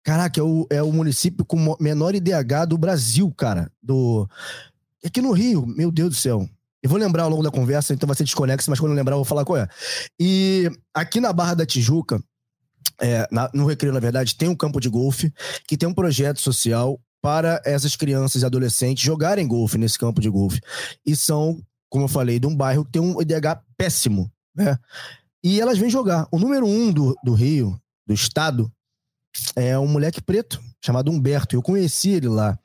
Caraca, 0.04 0.40
é 0.40 0.42
o, 0.42 0.66
é 0.70 0.82
o 0.82 0.92
município 0.92 1.44
com 1.44 1.76
menor 1.80 2.14
IDH 2.14 2.66
do 2.68 2.78
Brasil, 2.78 3.30
cara. 3.36 3.70
Do. 3.82 4.28
Aqui 5.04 5.20
no 5.20 5.32
Rio, 5.32 5.66
meu 5.66 5.90
Deus 5.90 6.10
do 6.10 6.14
céu. 6.14 6.48
Eu 6.82 6.88
vou 6.88 6.98
lembrar 6.98 7.24
ao 7.24 7.30
longo 7.30 7.42
da 7.42 7.50
conversa, 7.50 7.92
então 7.92 8.06
vai 8.06 8.16
ser 8.16 8.24
desconexo, 8.24 8.70
mas 8.70 8.80
quando 8.80 8.92
eu 8.92 8.96
lembrar, 8.96 9.14
eu 9.14 9.18
vou 9.18 9.24
falar 9.24 9.44
qual 9.44 9.58
é. 9.58 9.68
E 10.18 10.70
aqui 10.94 11.20
na 11.20 11.30
Barra 11.30 11.54
da 11.54 11.66
Tijuca, 11.66 12.22
é, 12.98 13.28
na, 13.30 13.50
no 13.52 13.66
Recreio, 13.66 13.92
na 13.92 14.00
verdade, 14.00 14.34
tem 14.34 14.48
um 14.48 14.56
campo 14.56 14.80
de 14.80 14.88
golfe 14.88 15.30
que 15.66 15.76
tem 15.76 15.88
um 15.88 15.94
projeto 15.94 16.40
social 16.40 16.98
para 17.20 17.60
essas 17.66 17.96
crianças 17.96 18.40
e 18.40 18.46
adolescentes 18.46 19.04
jogarem 19.04 19.46
golfe 19.46 19.76
nesse 19.76 19.98
campo 19.98 20.22
de 20.22 20.30
golfe. 20.30 20.58
E 21.04 21.14
são 21.14 21.60
como 21.90 22.04
eu 22.04 22.08
falei, 22.08 22.38
de 22.38 22.46
um 22.46 22.56
bairro 22.56 22.84
que 22.84 22.92
tem 22.92 23.02
um 23.02 23.20
IDH 23.20 23.60
péssimo, 23.76 24.32
né? 24.54 24.78
E 25.42 25.60
elas 25.60 25.76
vêm 25.76 25.90
jogar. 25.90 26.28
O 26.30 26.38
número 26.38 26.66
um 26.66 26.92
do, 26.92 27.16
do 27.24 27.34
Rio, 27.34 27.78
do 28.06 28.14
estado, 28.14 28.70
é 29.56 29.78
um 29.78 29.86
moleque 29.86 30.20
preto 30.20 30.62
chamado 30.80 31.10
Humberto. 31.10 31.56
Eu 31.56 31.62
conheci 31.62 32.10
ele 32.10 32.28
lá. 32.28 32.58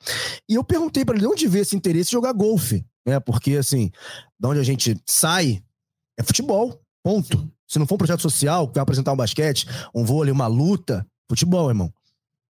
E 0.48 0.54
eu 0.54 0.64
perguntei 0.64 1.04
para 1.04 1.16
ele 1.16 1.26
de 1.26 1.32
onde 1.32 1.48
veio 1.48 1.62
esse 1.62 1.76
interesse 1.76 2.10
em 2.10 2.12
jogar 2.12 2.32
golfe, 2.32 2.84
né? 3.06 3.18
Porque, 3.18 3.56
assim, 3.56 3.90
de 4.38 4.46
onde 4.46 4.60
a 4.60 4.64
gente 4.64 5.00
sai 5.06 5.62
é 6.18 6.22
futebol, 6.22 6.80
ponto. 7.02 7.50
Se 7.68 7.78
não 7.78 7.86
for 7.86 7.96
um 7.96 7.98
projeto 7.98 8.22
social 8.22 8.68
que 8.68 8.74
vai 8.74 8.82
apresentar 8.82 9.12
um 9.12 9.16
basquete, 9.16 9.66
um 9.94 10.04
vôlei, 10.04 10.32
uma 10.32 10.46
luta, 10.46 11.06
futebol, 11.28 11.68
irmão. 11.68 11.92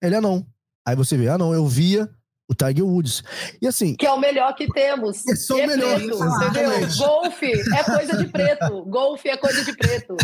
Ele 0.01 0.15
é 0.15 0.21
não. 0.21 0.45
Aí 0.85 0.95
você 0.95 1.17
vê, 1.17 1.27
ah, 1.27 1.37
não, 1.37 1.53
eu 1.53 1.67
via 1.67 2.09
o 2.49 2.55
Tiger 2.55 2.85
Woods. 2.85 3.23
E 3.61 3.67
assim. 3.67 3.95
Que 3.95 4.05
é 4.05 4.11
o 4.11 4.19
melhor 4.19 4.55
que 4.55 4.71
temos. 4.71 5.25
É 5.27 5.35
só 5.35 5.55
o 5.55 5.67
melhor. 5.67 5.99
Preto, 5.99 6.23
entendeu? 6.23 6.97
Golfe 6.97 7.51
é 7.51 7.83
coisa 7.83 8.17
de 8.17 8.27
preto. 8.27 8.85
Golfe 8.85 9.29
é 9.29 9.37
coisa 9.37 9.65
de 9.65 9.75
preto. 9.75 10.15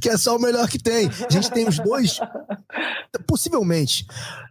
que 0.00 0.08
é 0.08 0.16
só 0.16 0.36
o 0.36 0.40
melhor 0.40 0.68
que 0.68 0.78
tem. 0.78 1.08
A 1.08 1.32
gente 1.32 1.50
tem 1.50 1.68
os 1.68 1.78
dois. 1.78 2.20
Possivelmente, 3.26 4.06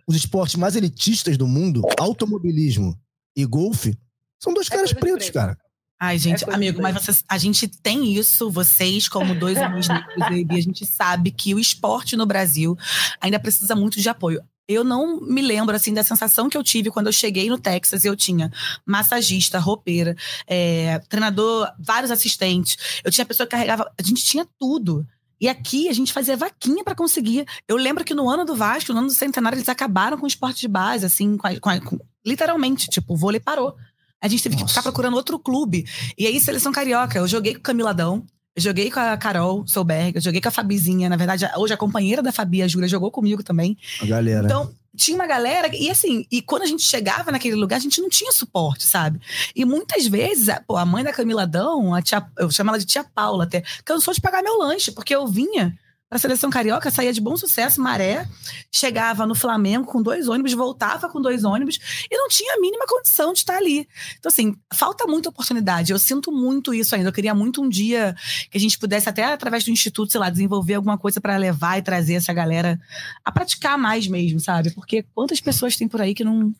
os 0.05 0.15
esportes 0.15 0.55
mais 0.55 0.75
elitistas 0.75 1.37
do 1.37 1.47
mundo, 1.47 1.81
automobilismo 1.97 2.99
e 3.35 3.45
golfe, 3.45 3.97
são 4.37 4.53
dois 4.53 4.67
é 4.67 4.75
caras 4.75 4.93
pretos, 4.93 5.29
preto. 5.29 5.33
cara. 5.33 5.57
Ai, 6.01 6.17
gente, 6.17 6.49
é 6.49 6.53
amigo, 6.53 6.81
mas 6.81 6.95
vocês, 6.95 7.23
a 7.27 7.37
gente 7.37 7.67
tem 7.67 8.13
isso, 8.13 8.49
vocês, 8.49 9.09
como 9.09 9.35
dois 9.35 9.57
homens 9.57 9.85
negros, 9.89 10.57
a 10.57 10.61
gente 10.61 10.85
sabe 10.85 11.29
que 11.29 11.53
o 11.53 11.59
esporte 11.59 12.15
no 12.15 12.25
Brasil 12.25 12.77
ainda 13.19 13.37
precisa 13.37 13.75
muito 13.75 13.99
de 13.99 14.07
apoio 14.07 14.41
eu 14.69 14.83
não 14.83 15.19
me 15.19 15.41
lembro 15.41 15.75
assim 15.75 15.91
da 15.91 16.03
sensação 16.03 16.47
que 16.47 16.55
eu 16.55 16.63
tive 16.63 16.91
quando 16.91 17.07
eu 17.07 17.13
cheguei 17.13 17.49
no 17.49 17.57
Texas. 17.57 18.05
Eu 18.05 18.15
tinha 18.15 18.51
massagista, 18.85 19.57
roupeira, 19.57 20.15
é, 20.45 20.99
treinador, 21.09 21.67
vários 21.79 22.11
assistentes. 22.11 23.01
Eu 23.03 23.11
tinha 23.11 23.25
pessoa 23.25 23.47
que 23.47 23.51
carregava. 23.51 23.91
A 23.99 24.03
gente 24.03 24.23
tinha 24.23 24.47
tudo. 24.59 25.05
E 25.41 25.49
aqui 25.49 25.89
a 25.89 25.93
gente 25.93 26.13
fazia 26.13 26.37
vaquinha 26.37 26.83
para 26.83 26.93
conseguir. 26.93 27.47
Eu 27.67 27.77
lembro 27.77 28.05
que 28.05 28.13
no 28.13 28.29
ano 28.29 28.45
do 28.45 28.55
Vasco, 28.55 28.93
no 28.93 28.99
ano 28.99 29.07
do 29.07 29.13
centenário, 29.13 29.55
eles 29.55 29.69
acabaram 29.69 30.17
com 30.17 30.25
o 30.25 30.27
esporte 30.27 30.61
de 30.61 30.67
base, 30.67 31.03
assim, 31.03 31.35
com 31.35 31.47
a, 31.47 31.59
com 31.59 31.69
a, 31.69 31.79
com, 31.79 31.97
literalmente, 32.23 32.89
tipo, 32.89 33.13
o 33.13 33.17
vôlei 33.17 33.39
parou. 33.39 33.75
A 34.21 34.27
gente 34.27 34.43
teve 34.43 34.55
Nossa. 34.55 34.65
que 34.65 34.71
ficar 34.71 34.83
procurando 34.83 35.15
outro 35.15 35.39
clube. 35.39 35.85
E 36.17 36.27
aí, 36.27 36.39
seleção 36.39 36.71
carioca, 36.71 37.17
eu 37.17 37.27
joguei 37.27 37.53
com 37.53 37.59
o 37.61 37.63
Camiladão, 37.63 38.23
joguei 38.57 38.91
com 38.91 38.99
a 38.99 39.17
Carol 39.17 39.65
Solberg, 39.67 40.19
joguei 40.19 40.41
com 40.41 40.49
a 40.49 40.51
Fabizinha. 40.51 41.09
Na 41.09 41.15
verdade, 41.15 41.45
hoje 41.57 41.73
a 41.73 41.77
companheira 41.77 42.21
da 42.21 42.31
Fabi, 42.31 42.61
a 42.61 42.67
Júlia, 42.67 42.87
jogou 42.87 43.11
comigo 43.11 43.43
também. 43.43 43.77
A 44.01 44.05
galera. 44.05 44.45
Então, 44.45 44.73
tinha 44.95 45.15
uma 45.15 45.27
galera. 45.27 45.69
E 45.73 45.89
assim, 45.89 46.25
e 46.31 46.41
quando 46.41 46.63
a 46.63 46.67
gente 46.67 46.83
chegava 46.83 47.31
naquele 47.31 47.55
lugar, 47.55 47.77
a 47.77 47.79
gente 47.79 48.01
não 48.01 48.09
tinha 48.09 48.31
suporte, 48.31 48.85
sabe? 48.85 49.19
E 49.55 49.65
muitas 49.65 50.07
vezes, 50.07 50.49
a, 50.49 50.61
pô, 50.61 50.75
a 50.75 50.85
mãe 50.85 51.03
da 51.03 51.13
Camila 51.13 51.47
Dão, 51.47 51.93
a 51.93 52.01
tia, 52.01 52.25
eu 52.37 52.51
chamo 52.51 52.69
ela 52.69 52.79
de 52.79 52.85
tia 52.85 53.03
Paula 53.03 53.45
até, 53.45 53.63
cansou 53.85 54.13
de 54.13 54.21
pagar 54.21 54.43
meu 54.43 54.57
lanche, 54.57 54.91
porque 54.91 55.15
eu 55.15 55.27
vinha 55.27 55.77
para 56.09 56.17
a 56.17 56.19
seleção 56.19 56.49
carioca, 56.49 56.89
saía 56.89 57.13
de 57.13 57.21
bom 57.21 57.37
sucesso, 57.37 57.79
maré, 57.79 58.27
chegava 58.71 59.27
no 59.27 59.35
Flamengo 59.35 59.85
com 59.85 60.01
dois 60.01 60.27
ônibus, 60.27 60.53
voltava 60.53 61.07
com 61.07 61.21
dois 61.21 61.43
ônibus 61.43 61.79
e 62.09 62.17
não 62.17 62.27
tinha 62.27 62.55
a 62.55 62.59
mínima 62.59 62.85
condição 62.87 63.31
de 63.31 63.39
estar 63.39 63.57
ali. 63.57 63.87
Então, 64.17 64.29
assim, 64.29 64.55
falta 64.73 65.05
muita 65.05 65.29
oportunidade. 65.29 65.91
Eu 65.91 65.99
sinto 65.99 66.31
muito 66.31 66.73
isso 66.73 66.95
ainda. 66.95 67.09
Eu 67.09 67.13
queria 67.13 67.35
muito 67.35 67.61
um 67.61 67.69
dia 67.69 68.15
que 68.49 68.57
a 68.57 68.59
gente 68.59 68.79
pudesse, 68.79 69.07
até 69.07 69.23
através 69.23 69.63
do 69.63 69.69
Instituto, 69.69 70.11
sei 70.11 70.19
lá, 70.19 70.31
desenvolver 70.31 70.73
alguma 70.73 70.97
coisa 70.97 71.21
para 71.21 71.37
levar 71.37 71.77
e 71.77 71.83
trazer 71.83 72.15
essa 72.15 72.33
galera 72.33 72.79
a 73.23 73.31
praticar 73.31 73.77
mais 73.77 74.07
mesmo, 74.07 74.39
sabe? 74.39 74.71
Porque 74.71 75.05
quantas 75.13 75.39
pessoas 75.39 75.77
tem 75.77 75.87
por 75.87 76.01
aí 76.01 76.15
que 76.15 76.23
não, 76.23 76.51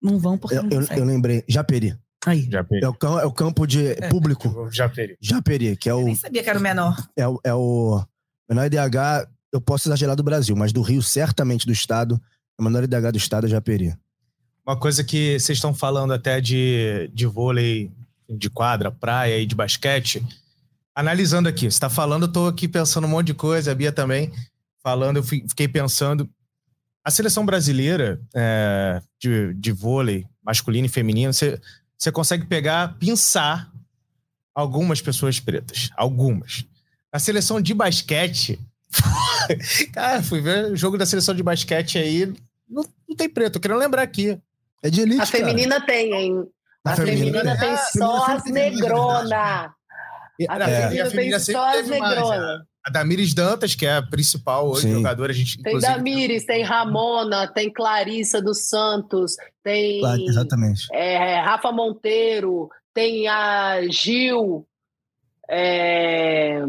não 0.00 0.20
vão 0.20 0.38
porque 0.38 0.56
eu, 0.56 0.62
não 0.62 0.70
eu, 0.70 0.86
eu 0.98 1.04
lembrei, 1.04 1.42
Japeri. 1.48 1.98
Aí. 2.24 2.48
Japeri. 2.48 2.84
É, 2.84 2.88
o, 2.88 3.18
é 3.18 3.26
o 3.26 3.32
campo 3.32 3.66
de 3.66 3.88
é, 3.88 4.08
público. 4.08 4.68
Japeri. 4.70 5.16
Japeri, 5.20 5.76
que 5.76 5.90
é 5.90 5.94
o. 5.94 6.00
Eu 6.00 6.04
nem 6.04 6.14
sabia 6.14 6.44
que 6.44 6.48
era 6.48 6.58
o 6.58 6.62
menor. 6.62 6.96
É, 7.18 7.24
é 7.42 7.54
o 7.54 8.04
menor 8.48 8.66
IDH, 8.66 9.28
eu 9.52 9.60
posso 9.60 9.88
exagerar 9.88 10.16
do 10.16 10.22
Brasil, 10.22 10.56
mas 10.56 10.72
do 10.72 10.82
Rio, 10.82 11.02
certamente 11.02 11.66
do 11.66 11.72
estado, 11.72 12.20
o 12.58 12.62
menor 12.62 12.84
IDH 12.84 13.12
do 13.12 13.18
estado 13.18 13.46
é 13.46 13.50
Japeri. 13.50 13.96
Uma 14.66 14.76
coisa 14.78 15.04
que 15.04 15.38
vocês 15.38 15.58
estão 15.58 15.74
falando 15.74 16.12
até 16.12 16.40
de, 16.40 17.10
de 17.12 17.26
vôlei 17.26 17.90
de 18.28 18.48
quadra, 18.48 18.90
praia 18.90 19.38
e 19.38 19.46
de 19.46 19.54
basquete. 19.54 20.24
Analisando 20.94 21.48
aqui, 21.48 21.62
você 21.62 21.76
está 21.76 21.90
falando, 21.90 22.22
eu 22.22 22.28
estou 22.28 22.48
aqui 22.48 22.66
pensando 22.66 23.06
um 23.06 23.10
monte 23.10 23.28
de 23.28 23.34
coisa, 23.34 23.72
a 23.72 23.74
Bia 23.74 23.92
também 23.92 24.32
falando, 24.82 25.16
eu 25.16 25.22
fiquei 25.22 25.66
pensando. 25.66 26.28
A 27.02 27.10
seleção 27.10 27.44
brasileira 27.44 28.20
é, 28.34 29.02
de, 29.18 29.54
de 29.54 29.72
vôlei 29.72 30.26
masculino 30.42 30.86
e 30.86 30.90
feminino, 30.90 31.32
você, 31.32 31.60
você 31.96 32.12
consegue 32.12 32.46
pegar, 32.46 32.96
pinçar 32.98 33.70
algumas 34.54 35.00
pessoas 35.00 35.40
pretas. 35.40 35.90
Algumas. 35.96 36.64
A 37.14 37.20
seleção 37.20 37.60
de 37.60 37.72
basquete. 37.72 38.58
Cara, 39.94 40.20
fui 40.20 40.40
ver 40.40 40.72
o 40.72 40.76
jogo 40.76 40.98
da 40.98 41.06
seleção 41.06 41.32
de 41.32 41.44
basquete 41.44 41.96
aí. 41.96 42.26
Não, 42.68 42.84
não 43.08 43.14
tem 43.14 43.28
preto, 43.28 43.54
eu 43.54 43.60
quero 43.60 43.78
lembrar 43.78 44.02
aqui. 44.02 44.36
É 44.82 44.90
de 44.90 45.02
elite. 45.02 45.22
A 45.22 45.26
feminina 45.26 45.76
cara. 45.76 45.86
tem, 45.86 46.12
hein? 46.12 46.44
A, 46.84 46.90
a 46.90 46.96
feminina, 46.96 47.38
feminina, 47.38 47.56
tem 47.56 47.70
é, 47.70 47.76
só 47.76 48.26
as 48.26 48.44
negrona. 48.46 49.72
A 50.48 50.66
feminina 50.66 51.08
tem 51.08 51.38
só 51.38 51.78
as 51.78 51.88
negrona. 51.88 52.66
A 52.84 52.90
Damires 52.90 53.32
Dantas, 53.32 53.76
que 53.76 53.86
é 53.86 53.94
a 53.94 54.02
principal 54.02 54.68
hoje 54.68 54.82
Sim. 54.82 54.94
jogadora, 54.94 55.30
a 55.30 55.34
gente 55.36 55.62
Tem 55.62 55.78
Damires, 55.78 56.44
tem 56.44 56.64
Ramona, 56.64 57.46
tem 57.46 57.72
Clarissa 57.72 58.42
dos 58.42 58.68
Santos, 58.68 59.36
tem 59.62 60.00
claro, 60.00 60.20
exatamente. 60.20 60.82
É, 60.92 61.40
Rafa 61.40 61.70
Monteiro, 61.70 62.68
tem 62.92 63.28
a 63.28 63.80
Gil, 63.88 64.66
é, 65.48 66.60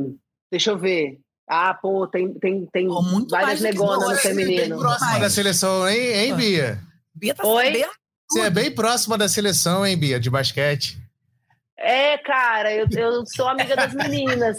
Deixa 0.55 0.71
eu 0.71 0.77
ver. 0.77 1.19
Ah, 1.45 1.74
pô, 1.74 2.07
tem, 2.07 2.33
tem, 2.35 2.65
tem 2.67 2.88
pô, 2.88 3.01
várias 3.29 3.59
negonas 3.59 4.07
no 4.07 4.15
feminino. 4.15 4.79
Próxima 4.79 5.19
da 5.19 5.29
seleção, 5.29 5.89
hein, 5.89 6.00
hein 6.00 6.33
Bia? 6.33 6.79
Bia 7.13 7.35
tá 7.35 7.45
Oi? 7.45 7.65
Sabendo, 7.65 7.89
Você 8.31 8.39
é 8.39 8.50
bem 8.50 8.71
próxima 8.74 9.17
da 9.17 9.27
seleção, 9.27 9.85
hein, 9.85 9.97
Bia, 9.97 10.17
de 10.17 10.29
basquete. 10.29 10.97
É, 11.77 12.17
cara, 12.19 12.74
eu, 12.74 12.88
eu 12.89 13.25
sou 13.25 13.50
amiga 13.50 13.75
das 13.75 13.93
meninas. 13.93 14.55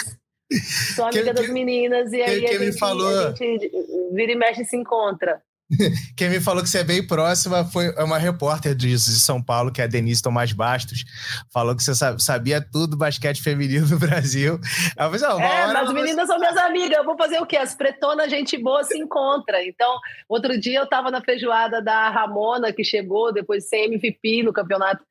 Sou 0.94 1.06
amiga 1.06 1.32
das 1.32 1.48
meninas 1.48 2.12
e 2.12 2.20
aí 2.20 2.46
a, 2.46 2.58
gente, 2.58 2.78
falou... 2.78 3.28
a 3.28 3.28
gente 3.30 3.70
vira 4.12 4.32
e 4.32 4.36
mexe 4.36 4.66
se 4.66 4.76
encontra. 4.76 5.42
Quem 6.16 6.30
me 6.30 6.40
falou 6.40 6.62
que 6.62 6.68
você 6.68 6.78
é 6.78 6.85
bem 6.85 7.04
próxima 7.04 7.64
foi 7.64 7.90
uma 7.96 8.18
repórter 8.18 8.75
de 8.75 8.99
São 8.99 9.42
Paulo, 9.42 9.73
que 9.73 9.80
é 9.80 9.85
a 9.85 9.88
Denise 9.88 10.23
Tomás 10.23 10.52
Bastos. 10.52 11.04
Falou 11.52 11.75
que 11.75 11.82
você 11.82 11.92
sabia 12.18 12.61
tudo 12.61 12.88
do 12.88 12.96
basquete 12.96 13.42
feminino 13.42 13.87
no 13.88 13.99
Brasil. 13.99 14.61
Ela 14.96 15.18
falou, 15.18 15.40
é, 15.40 15.66
mas 15.66 15.88
as 15.88 15.92
meninas 15.92 16.26
são 16.28 16.38
minhas 16.38 16.56
amigas. 16.56 16.96
Eu 16.96 17.04
vou 17.04 17.16
fazer 17.16 17.40
o 17.40 17.46
quê? 17.46 17.56
As 17.56 17.75
pretonas, 17.75 18.30
gente 18.30 18.56
boa, 18.56 18.85
se 18.85 18.96
encontra. 18.96 19.64
Então, 19.64 19.99
outro 20.28 20.58
dia 20.58 20.78
eu 20.78 20.85
estava 20.85 21.11
na 21.11 21.20
feijoada 21.20 21.82
da 21.82 22.11
Ramona, 22.11 22.73
que 22.73 22.85
chegou 22.85 23.32
depois 23.32 23.64
de 23.64 23.68
ser 23.68 23.85
MVP 23.87 24.44
no 24.44 24.52
campeonato 24.52 25.04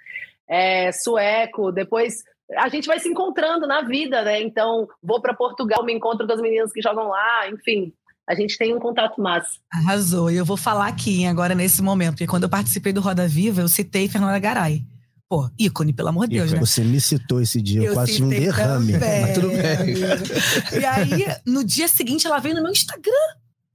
é, 0.47 0.89
sueco. 0.93 1.71
Depois 1.71 2.23
a 2.57 2.69
gente 2.69 2.87
vai 2.87 2.99
se 2.99 3.09
encontrando 3.09 3.67
na 3.67 3.81
vida, 3.81 4.21
né? 4.21 4.41
Então, 4.41 4.87
vou 5.03 5.21
para 5.21 5.33
Portugal, 5.33 5.83
me 5.83 5.93
encontro 5.93 6.25
com 6.25 6.33
as 6.33 6.41
meninas 6.41 6.71
que 6.71 6.81
jogam 6.81 7.09
lá, 7.09 7.49
enfim 7.49 7.93
a 8.27 8.35
gente 8.35 8.57
tem 8.57 8.75
um 8.75 8.79
contato 8.79 9.21
massa. 9.21 9.59
Arrasou. 9.71 10.31
E 10.31 10.35
eu 10.35 10.45
vou 10.45 10.57
falar 10.57 10.87
aqui 10.87 11.25
agora 11.25 11.53
nesse 11.53 11.81
momento, 11.81 12.11
porque 12.11 12.27
quando 12.27 12.43
eu 12.43 12.49
participei 12.49 12.91
do 12.91 13.01
Roda 13.01 13.27
Viva, 13.27 13.61
eu 13.61 13.67
citei 13.67 14.07
Fernanda 14.07 14.39
Garay. 14.39 14.85
Pô, 15.27 15.49
ícone, 15.57 15.91
pelo 15.91 16.09
amor 16.09 16.27
de 16.27 16.35
Deus, 16.35 16.51
né? 16.51 16.59
Você 16.59 16.83
me 16.83 17.01
citou 17.01 17.41
esse 17.41 17.59
dia, 17.61 17.81
eu, 17.81 17.85
eu 17.85 17.93
quase 17.93 18.13
tive 18.13 18.25
um 18.25 18.29
derrame. 18.29 18.93
Também. 18.93 19.21
Mas 19.21 19.33
tudo 19.33 19.47
bem. 19.49 20.81
E 20.81 20.85
aí, 20.85 21.25
no 21.45 21.63
dia 21.63 21.87
seguinte, 21.87 22.27
ela 22.27 22.39
veio 22.39 22.55
no 22.55 22.61
meu 22.61 22.71
Instagram. 22.71 23.11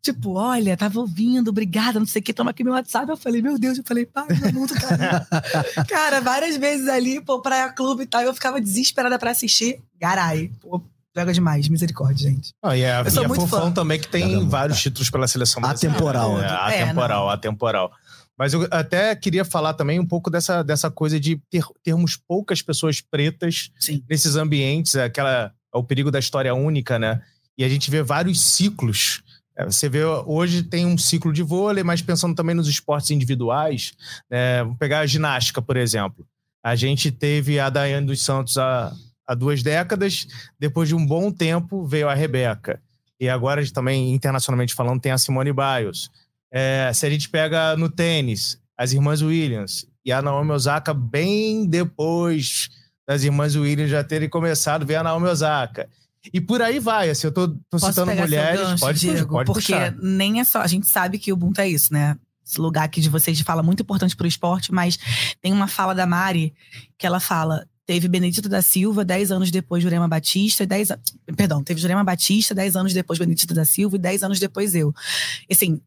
Tipo, 0.03 0.35
olha, 0.39 0.77
tava 0.77 0.99
ouvindo, 1.01 1.49
obrigada, 1.49 1.99
não 1.99 2.07
sei 2.07 2.21
o 2.21 2.23
que, 2.23 2.33
toma 2.33 2.53
aqui 2.53 2.65
meu 2.65 2.73
WhatsApp. 2.73 3.11
Eu 3.11 3.17
falei, 3.17 3.43
meu 3.43 3.59
Deus, 3.59 3.77
eu 3.77 3.85
falei, 3.85 4.07
pai, 4.07 4.27
meu 4.41 4.53
mundo 4.53 4.73
cara. 4.75 5.27
cara, 5.87 6.21
várias 6.21 6.57
vezes 6.57 6.89
ali, 6.89 7.21
pô, 7.21 7.43
Praia 7.43 7.69
Clube 7.71 8.05
e 8.05 8.07
tal, 8.07 8.23
eu 8.23 8.33
ficava 8.33 8.61
desesperada 8.61 9.19
pra 9.19 9.33
assistir. 9.33 9.83
Garay, 10.01 10.51
pô, 10.61 10.81
Joga 11.17 11.33
demais, 11.33 11.69
misericórdia, 11.69 12.31
gente. 12.31 12.53
Ah, 12.63 12.77
e 12.77 12.85
a, 12.85 13.01
eu 13.01 13.11
sou 13.11 13.23
e 13.23 13.27
a 13.27 13.29
Fofão 13.29 13.63
fã. 13.63 13.73
também, 13.73 13.99
que 13.99 14.09
tem 14.09 14.49
vários 14.49 14.81
títulos 14.81 15.11
pela 15.11 15.27
seleção 15.27 15.61
brasileira. 15.61 15.97
Atemporal. 15.97 16.41
É, 16.41 16.47
atemporal, 16.47 17.31
é, 17.31 17.35
atemporal. 17.35 17.93
Mas 18.39 18.55
eu 18.55 18.67
até 18.71 19.15
queria 19.17 19.45
falar 19.45 19.75
também 19.75 19.99
um 20.01 20.07
pouco 20.07 20.31
dessa, 20.31 20.63
dessa 20.63 20.91
coisa 20.91 21.19
de 21.19 21.37
ter, 21.51 21.65
termos 21.83 22.17
poucas 22.17 22.63
pessoas 22.63 23.01
pretas 23.01 23.71
Sim. 23.79 24.03
nesses 24.09 24.37
ambientes, 24.37 24.97
aquela, 24.97 25.53
é 25.75 25.79
o 25.79 25.85
perigo 25.85 26.11
da 26.11 26.19
história 26.19 26.55
única, 26.55 26.99
né? 26.99 27.21
E 27.59 27.65
a 27.65 27.69
gente 27.69 27.91
vê 27.91 28.03
vários 28.03 28.41
ciclos. 28.41 29.23
É, 29.57 29.65
você 29.65 29.89
vê, 29.89 30.05
hoje 30.05 30.63
tem 30.63 30.87
um 30.87 30.97
ciclo 30.97 31.33
de 31.33 31.43
vôlei, 31.43 31.83
mas 31.83 32.01
pensando 32.01 32.35
também 32.35 32.55
nos 32.55 32.69
esportes 32.69 33.11
individuais, 33.11 33.93
né? 34.31 34.63
vamos 34.63 34.79
pegar 34.79 35.01
a 35.01 35.07
ginástica, 35.07 35.61
por 35.61 35.77
exemplo. 35.77 36.27
A 36.65 36.77
gente 36.77 37.11
teve 37.11 37.59
a 37.59 37.69
Daiane 37.69 38.07
dos 38.07 38.23
Santos, 38.23 38.57
a, 38.57 38.93
há 39.31 39.35
duas 39.35 39.63
décadas. 39.63 40.27
Depois 40.59 40.89
de 40.89 40.95
um 40.95 41.07
bom 41.07 41.31
tempo, 41.31 41.87
veio 41.87 42.09
a 42.09 42.15
Rebeca. 42.15 42.81
E 43.19 43.29
agora, 43.29 43.65
também, 43.71 44.13
internacionalmente 44.13 44.75
falando, 44.75 45.01
tem 45.01 45.13
a 45.13 45.19
Simone 45.19 45.53
Biles. 45.53 46.11
É, 46.51 46.91
se 46.93 47.07
a 47.07 47.11
gente 47.11 47.29
pega 47.29 47.77
no 47.77 47.89
tênis, 47.89 48.59
as 48.77 48.93
irmãs 48.93 49.23
Williams 49.23 49.87
e 50.05 50.11
a 50.11 50.21
Naomi 50.21 50.51
Osaka, 50.51 50.93
bem 50.93 51.65
depois 51.65 52.69
das 53.07 53.23
irmãs 53.23 53.55
Williams 53.55 53.91
já 53.91 54.03
terem 54.03 54.29
começado, 54.29 54.85
veio 54.85 55.01
a 55.01 55.03
Naomi 55.05 55.27
Osaka. 55.27 55.89
E 56.33 56.41
por 56.41 56.61
aí 56.61 56.81
vai, 56.81 57.09
assim, 57.09 57.29
eu 57.29 57.33
tô, 57.33 57.49
tô 57.71 57.79
citando 57.79 58.13
mulheres. 58.13 58.61
Gancho, 58.61 58.81
pode, 58.81 59.01
Diego, 59.01 59.31
pode 59.31 59.47
porque 59.53 59.73
puxar. 59.73 59.95
nem 60.03 60.41
é 60.41 60.45
só. 60.45 60.61
A 60.61 60.67
gente 60.67 60.87
sabe 60.87 61.19
que 61.19 61.33
o 61.33 61.35
Ubuntu 61.35 61.61
é 61.61 61.69
isso, 61.69 61.93
né? 61.93 62.17
Esse 62.45 62.61
lugar 62.61 62.85
aqui 62.85 63.01
de 63.01 63.09
vocês 63.09 63.39
de 63.39 63.45
fala 63.45 63.63
muito 63.63 63.83
importante 63.83 64.17
para 64.17 64.25
o 64.25 64.29
esporte, 64.29 64.73
mas 64.73 64.99
tem 65.41 65.53
uma 65.53 65.69
fala 65.69 65.95
da 65.95 66.05
Mari 66.05 66.53
que 66.99 67.07
ela 67.07 67.21
fala: 67.21 67.67
Teve 67.87 68.09
Benedito 68.09 68.49
da 68.49 68.63
Silva, 68.63 69.05
10 69.05 69.33
anos 69.33 69.51
depois 69.51 69.83
Jurema 69.83 70.07
Batista, 70.07 70.65
10 70.65 70.91
Perdão, 71.37 71.63
teve 71.63 71.81
Jurema 71.81 72.05
Batista, 72.05 72.55
10 72.55 72.77
anos 72.77 72.93
depois 72.93 73.19
Benedito 73.19 73.53
da 73.53 73.65
Silva 73.65 73.97
e 73.97 73.99
10 73.99 74.23
anos 74.23 74.39
depois 74.39 74.75
eu. 74.75 74.95
Assim, 75.51 75.81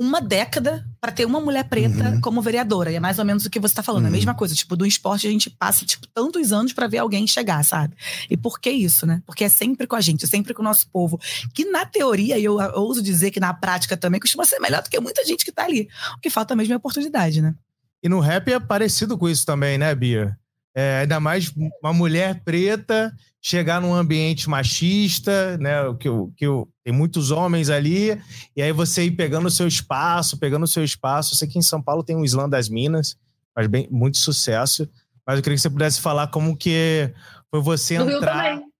uma 0.00 0.18
década 0.18 0.86
para 0.98 1.12
ter 1.12 1.26
uma 1.26 1.38
mulher 1.42 1.68
preta 1.68 2.08
uhum. 2.08 2.20
como 2.22 2.40
vereadora. 2.40 2.90
E 2.90 2.94
é 2.94 3.00
mais 3.00 3.18
ou 3.18 3.24
menos 3.24 3.44
o 3.44 3.50
que 3.50 3.60
você 3.60 3.72
está 3.72 3.82
falando. 3.82 4.04
Uhum. 4.04 4.08
A 4.08 4.12
mesma 4.12 4.34
coisa. 4.34 4.54
Tipo, 4.54 4.74
do 4.74 4.86
esporte 4.86 5.26
a 5.26 5.30
gente 5.30 5.50
passa, 5.50 5.84
tipo, 5.84 6.06
tantos 6.06 6.54
anos 6.54 6.72
para 6.72 6.86
ver 6.86 6.98
alguém 6.98 7.26
chegar, 7.26 7.62
sabe? 7.62 7.94
E 8.30 8.34
por 8.34 8.58
que 8.58 8.70
isso, 8.70 9.04
né? 9.04 9.22
Porque 9.26 9.44
é 9.44 9.48
sempre 9.50 9.86
com 9.86 9.94
a 9.94 10.00
gente, 10.00 10.24
é 10.24 10.26
sempre 10.26 10.54
com 10.54 10.62
o 10.62 10.64
nosso 10.64 10.88
povo. 10.88 11.20
Que 11.52 11.66
na 11.66 11.84
teoria, 11.84 12.38
e 12.38 12.44
eu, 12.44 12.58
eu 12.58 12.80
ouso 12.80 13.02
dizer 13.02 13.30
que 13.30 13.38
na 13.38 13.52
prática 13.52 13.94
também, 13.94 14.18
costuma 14.18 14.46
ser 14.46 14.58
melhor 14.58 14.82
do 14.82 14.88
que 14.88 14.98
muita 14.98 15.22
gente 15.22 15.44
que 15.44 15.52
tá 15.52 15.64
ali. 15.64 15.86
O 16.16 16.20
que 16.20 16.30
falta 16.30 16.56
mesmo 16.56 16.72
é 16.72 16.76
oportunidade, 16.78 17.42
né? 17.42 17.54
E 18.02 18.08
no 18.08 18.20
rap 18.20 18.50
é 18.50 18.58
parecido 18.58 19.18
com 19.18 19.28
isso 19.28 19.44
também, 19.44 19.76
né, 19.76 19.94
Bia? 19.94 20.39
É, 20.74 21.00
ainda 21.00 21.18
mais 21.18 21.52
uma 21.82 21.92
mulher 21.92 22.42
preta 22.44 23.12
chegar 23.42 23.80
num 23.80 23.94
ambiente 23.94 24.48
machista, 24.48 25.56
né? 25.58 25.76
Que, 25.98 26.08
que 26.36 26.46
tem 26.84 26.92
muitos 26.92 27.30
homens 27.30 27.70
ali, 27.70 28.20
e 28.54 28.62
aí 28.62 28.72
você 28.72 29.04
ir 29.04 29.12
pegando 29.12 29.46
o 29.46 29.50
seu 29.50 29.66
espaço, 29.66 30.38
pegando 30.38 30.64
o 30.64 30.68
seu 30.68 30.84
espaço. 30.84 31.34
Eu 31.34 31.38
sei 31.38 31.48
que 31.48 31.58
em 31.58 31.62
São 31.62 31.82
Paulo 31.82 32.04
tem 32.04 32.16
o 32.16 32.24
Islã 32.24 32.48
das 32.48 32.68
Minas, 32.68 33.16
faz 33.54 33.66
bem, 33.66 33.88
muito 33.90 34.18
sucesso. 34.18 34.88
Mas 35.26 35.36
eu 35.36 35.42
queria 35.42 35.56
que 35.56 35.62
você 35.62 35.70
pudesse 35.70 36.00
falar 36.00 36.28
como 36.28 36.56
que 36.56 37.12
foi 37.50 37.60
você 37.60 37.98
no 37.98 38.10
entrar. 38.10 38.42
Rio 38.42 38.50
também. 38.52 38.70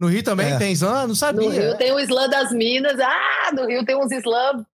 No 0.00 0.08
Rio 0.08 0.22
também 0.22 0.52
é. 0.52 0.58
tem 0.58 0.72
Islã? 0.72 1.06
Não 1.06 1.14
sabia. 1.14 1.48
No 1.48 1.54
Rio 1.54 1.76
tem 1.76 1.92
o 1.92 2.00
Islã 2.00 2.28
das 2.28 2.52
Minas. 2.52 2.98
Ah, 2.98 3.52
no 3.52 3.66
Rio 3.66 3.84
tem 3.84 3.96
uns 3.96 4.10
Islã 4.10 4.64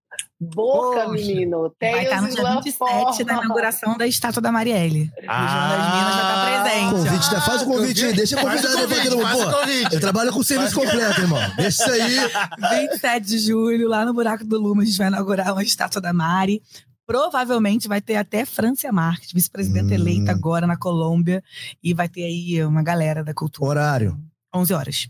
Boca, 0.40 1.00
Poxa. 1.00 1.08
menino. 1.08 1.68
Tem 1.80 1.92
Vai 1.92 2.04
estar 2.04 2.22
no 2.22 2.28
dia 2.28 2.60
27 2.62 3.24
da 3.24 3.32
inauguração 3.32 3.96
da 3.98 4.06
estátua 4.06 4.40
da 4.40 4.52
Marielle. 4.52 5.10
Ah, 5.26 5.44
o 5.44 5.48
João 5.48 5.68
das 5.68 5.94
Minas 5.94 6.14
já 6.14 6.22
está 6.22 6.44
presente. 6.44 6.90
Convite, 6.90 7.34
né? 7.34 7.40
Faz 7.40 7.62
o 7.62 7.64
convite 7.66 8.04
aí, 8.04 8.12
deixa 8.12 8.40
convidado 8.40 8.94
aqui 8.94 9.10
no 9.10 9.16
Pô, 9.16 9.94
eu 9.94 10.00
trabalho 10.00 10.32
com 10.32 10.42
serviço 10.44 10.76
completo, 10.76 11.20
irmão. 11.20 11.40
Deixa 11.56 11.82
isso 11.82 11.90
aí. 11.90 12.88
27 12.88 13.26
de 13.26 13.38
julho, 13.38 13.88
lá 13.88 14.04
no 14.04 14.14
Buraco 14.14 14.44
do 14.44 14.60
Luma, 14.60 14.82
a 14.82 14.86
gente 14.86 14.96
vai 14.96 15.08
inaugurar 15.08 15.52
uma 15.52 15.62
estátua 15.62 16.00
da 16.00 16.12
Mari. 16.12 16.62
Provavelmente 17.04 17.88
vai 17.88 18.00
ter 18.00 18.16
até 18.16 18.44
Francia 18.44 18.92
Marques, 18.92 19.32
vice-presidenta 19.32 19.92
hum. 19.92 19.94
eleita 19.94 20.30
agora 20.30 20.68
na 20.68 20.76
Colômbia. 20.76 21.42
E 21.82 21.92
vai 21.92 22.08
ter 22.08 22.22
aí 22.22 22.64
uma 22.64 22.82
galera 22.82 23.24
da 23.24 23.34
cultura. 23.34 23.70
Horário. 23.70 24.16
11 24.54 24.72
horas. 24.72 25.08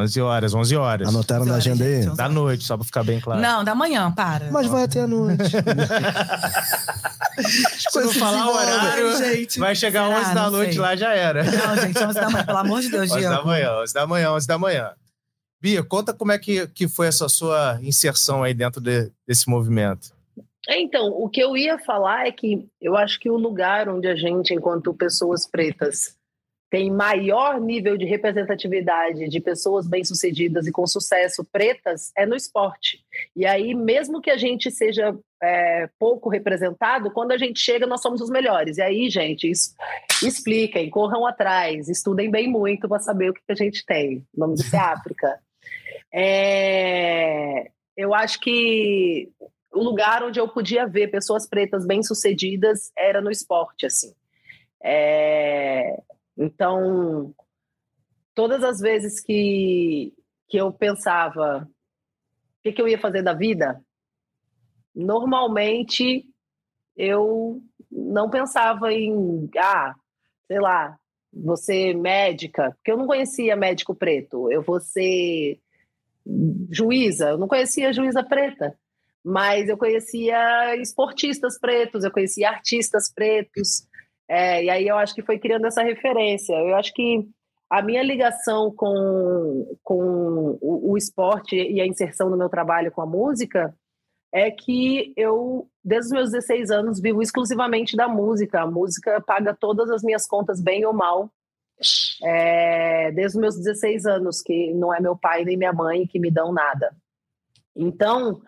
11 0.00 0.20
horas, 0.20 0.54
11 0.54 0.76
horas. 0.76 1.08
Anotaram 1.08 1.42
11 1.42 1.50
na 1.50 1.56
agenda 1.56 1.84
aí? 1.84 2.06
Da 2.16 2.28
noite, 2.28 2.64
só 2.64 2.76
pra 2.76 2.84
ficar 2.84 3.02
bem 3.02 3.20
claro. 3.20 3.40
Não, 3.40 3.64
da 3.64 3.74
manhã, 3.74 4.10
para. 4.10 4.50
Mas 4.50 4.66
vai 4.66 4.84
até 4.84 5.00
a 5.02 5.06
noite. 5.06 5.44
Se 7.90 8.00
não 8.00 8.12
falar 8.12 8.46
o 8.48 8.54
horário, 8.54 9.16
gente, 9.16 9.58
vai 9.58 9.74
chegar 9.74 10.06
será? 10.06 10.20
11 10.20 10.34
da 10.34 10.50
noite 10.50 10.72
sei. 10.72 10.80
lá, 10.80 10.96
já 10.96 11.14
era. 11.14 11.42
Não, 11.44 11.76
gente, 11.76 11.98
11 11.98 12.14
da 12.14 12.30
manhã, 12.30 12.44
pelo 12.44 12.58
amor 12.58 12.80
de 12.80 12.90
Deus, 12.90 13.10
11 13.10 13.18
Diego. 13.18 13.34
da 13.34 13.44
manhã, 13.44 13.72
11 13.82 13.94
da 13.94 14.06
manhã, 14.06 14.32
11 14.32 14.46
da 14.46 14.58
manhã. 14.58 14.90
Bia, 15.60 15.82
conta 15.82 16.12
como 16.14 16.32
é 16.32 16.38
que, 16.38 16.66
que 16.68 16.88
foi 16.88 17.06
essa 17.06 17.28
sua 17.28 17.78
inserção 17.82 18.42
aí 18.42 18.54
dentro 18.54 18.80
de, 18.80 19.10
desse 19.26 19.48
movimento. 19.48 20.12
Então, 20.68 21.08
o 21.08 21.28
que 21.28 21.40
eu 21.40 21.56
ia 21.56 21.78
falar 21.78 22.26
é 22.26 22.32
que 22.32 22.66
eu 22.80 22.96
acho 22.96 23.18
que 23.18 23.30
o 23.30 23.36
lugar 23.36 23.88
onde 23.88 24.06
a 24.06 24.14
gente, 24.14 24.54
enquanto 24.54 24.94
pessoas 24.94 25.46
pretas, 25.46 26.16
tem 26.70 26.88
maior 26.88 27.60
nível 27.60 27.96
de 27.96 28.04
representatividade 28.04 29.28
de 29.28 29.40
pessoas 29.40 29.88
bem-sucedidas 29.88 30.68
e 30.68 30.72
com 30.72 30.86
sucesso 30.86 31.44
pretas 31.44 32.12
é 32.16 32.24
no 32.24 32.36
esporte. 32.36 33.04
E 33.34 33.44
aí, 33.44 33.74
mesmo 33.74 34.20
que 34.20 34.30
a 34.30 34.36
gente 34.36 34.70
seja 34.70 35.18
é, 35.42 35.90
pouco 35.98 36.28
representado, 36.28 37.10
quando 37.10 37.32
a 37.32 37.38
gente 37.38 37.58
chega, 37.58 37.88
nós 37.88 38.00
somos 38.00 38.20
os 38.20 38.30
melhores. 38.30 38.78
E 38.78 38.82
aí, 38.82 39.10
gente, 39.10 39.50
isso, 39.50 39.74
expliquem, 40.22 40.88
corram 40.88 41.26
atrás, 41.26 41.88
estudem 41.88 42.30
bem 42.30 42.48
muito 42.48 42.88
para 42.88 43.00
saber 43.00 43.30
o 43.30 43.34
que, 43.34 43.40
a 43.48 43.54
gente 43.54 43.84
tem. 43.84 44.24
O 44.32 44.40
nome 44.40 44.54
disso 44.54 44.74
é 44.74 44.78
África. 44.78 45.38
É, 46.12 47.70
eu 47.96 48.12
acho 48.12 48.40
que 48.40 49.30
o 49.72 49.80
lugar 49.80 50.24
onde 50.24 50.40
eu 50.40 50.48
podia 50.48 50.84
ver 50.84 51.08
pessoas 51.08 51.48
pretas 51.48 51.86
bem-sucedidas 51.86 52.90
era 52.98 53.20
no 53.20 53.30
esporte, 53.30 53.86
assim. 53.86 54.12
É, 54.82 56.00
então, 56.40 57.34
todas 58.34 58.64
as 58.64 58.80
vezes 58.80 59.20
que, 59.20 60.14
que 60.48 60.56
eu 60.56 60.72
pensava 60.72 61.68
o 61.68 62.62
que, 62.62 62.72
que 62.72 62.80
eu 62.80 62.88
ia 62.88 62.98
fazer 62.98 63.22
da 63.22 63.34
vida, 63.34 63.78
normalmente 64.94 66.24
eu 66.96 67.62
não 67.90 68.30
pensava 68.30 68.90
em, 68.90 69.50
ah, 69.58 69.94
sei 70.46 70.60
lá, 70.60 70.98
você 71.30 71.92
médica, 71.92 72.72
porque 72.72 72.90
eu 72.90 72.96
não 72.96 73.06
conhecia 73.06 73.54
médico 73.54 73.94
preto, 73.94 74.50
eu 74.50 74.62
vou 74.62 74.80
ser 74.80 75.60
juíza, 76.70 77.30
eu 77.30 77.38
não 77.38 77.48
conhecia 77.48 77.92
juíza 77.92 78.22
preta, 78.22 78.74
mas 79.22 79.68
eu 79.68 79.76
conhecia 79.76 80.74
esportistas 80.76 81.58
pretos, 81.58 82.02
eu 82.02 82.10
conhecia 82.10 82.48
artistas 82.48 83.12
pretos, 83.12 83.86
é, 84.30 84.62
e 84.62 84.70
aí 84.70 84.86
eu 84.86 84.96
acho 84.96 85.12
que 85.12 85.22
foi 85.22 85.40
criando 85.40 85.66
essa 85.66 85.82
referência. 85.82 86.54
Eu 86.54 86.76
acho 86.76 86.94
que 86.94 87.28
a 87.68 87.82
minha 87.82 88.00
ligação 88.00 88.72
com, 88.72 89.76
com 89.82 90.56
o, 90.60 90.92
o, 90.92 90.96
esporte 90.96 91.56
e 91.56 91.80
a 91.80 91.86
inserção 91.86 92.30
no 92.30 92.36
meu 92.36 92.48
trabalho 92.48 92.92
com 92.92 93.02
a 93.02 93.06
música 93.06 93.74
é 94.32 94.48
que 94.48 95.12
eu, 95.16 95.68
desde 95.82 96.06
os 96.06 96.12
meus 96.12 96.30
16 96.30 96.70
anos, 96.70 97.00
vivo 97.00 97.20
exclusivamente 97.20 97.96
da 97.96 98.06
música. 98.06 98.60
A 98.60 98.70
música 98.70 99.20
paga 99.20 99.52
todas 99.52 99.90
as 99.90 100.04
minhas 100.04 100.28
contas, 100.28 100.60
bem 100.60 100.86
ou 100.86 100.92
mal. 100.92 101.28
É, 102.22 103.10
desde 103.10 103.36
os 103.36 103.40
meus 103.40 103.56
16 103.56 104.06
anos, 104.06 104.40
que 104.40 104.72
não 104.74 104.94
é 104.94 105.00
meu 105.00 105.16
pai 105.16 105.44
nem 105.44 105.56
minha 105.56 105.72
mãe 105.72 106.06
que 106.06 106.20
me 106.20 106.30
dão 106.30 106.52
nada. 106.52 106.94
Então, 107.74 108.40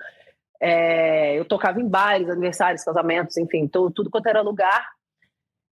é, 0.60 1.36
eu 1.36 1.44
tocava 1.44 1.80
em 1.80 1.88
bares, 1.88 2.30
aniversários, 2.30 2.84
casamentos, 2.84 3.36
enfim, 3.36 3.66
tudo, 3.66 3.92
tudo 3.92 4.10
quanto 4.10 4.28
era 4.28 4.42
lugar. 4.42 5.01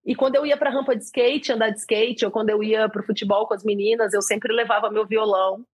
E 0.04 0.14
quando 0.14 0.36
eu 0.36 0.46
ia 0.46 0.56
para 0.56 0.70
rampa 0.70 0.96
de 0.96 1.04
skate, 1.04 1.52
andar 1.52 1.70
de 1.70 1.78
skate, 1.78 2.24
ou 2.24 2.30
quando 2.30 2.50
eu 2.50 2.62
ia 2.62 2.88
para 2.88 3.02
o 3.02 3.06
futebol 3.06 3.46
com 3.46 3.54
as 3.54 3.64
meninas, 3.64 4.14
eu 4.14 4.22
sempre 4.22 4.52
levava 4.52 4.90
meu 4.90 5.06
violão 5.06 5.64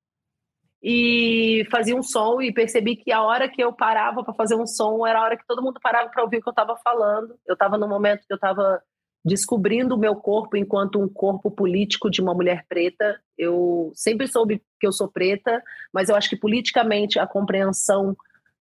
e 0.83 1.67
fazia 1.71 1.97
um 1.97 2.03
som 2.03 2.41
e 2.41 2.53
percebi 2.53 2.97
que 2.97 3.11
a 3.11 3.23
hora 3.23 3.49
que 3.49 3.63
eu 3.63 3.73
parava 3.73 4.23
para 4.23 4.35
fazer 4.35 4.55
um 4.55 4.67
som 4.67 5.07
era 5.07 5.19
a 5.19 5.23
hora 5.23 5.37
que 5.37 5.47
todo 5.47 5.63
mundo 5.63 5.81
parava 5.83 6.09
para 6.11 6.23
ouvir 6.23 6.39
o 6.39 6.43
que 6.43 6.49
eu 6.49 6.53
estava 6.53 6.77
falando. 6.77 7.37
Eu 7.47 7.55
estava 7.55 7.79
no 7.79 7.89
momento 7.89 8.27
que 8.27 8.33
eu 8.33 8.37
estava 8.37 8.83
descobrindo 9.25 9.97
o 9.97 9.99
meu 9.99 10.15
corpo 10.15 10.57
enquanto 10.57 11.01
um 11.01 11.09
corpo 11.09 11.51
político 11.51 12.09
de 12.09 12.21
uma 12.21 12.33
mulher 12.33 12.65
preta. 12.69 13.19
Eu 13.37 13.91
sempre 13.95 14.29
soube 14.29 14.63
que 14.79 14.87
eu 14.87 14.93
sou 14.93 15.09
preta, 15.09 15.61
mas 15.93 16.09
eu 16.09 16.15
acho 16.15 16.29
que 16.29 16.37
politicamente 16.37 17.19
a 17.19 17.27
compreensão 17.27 18.17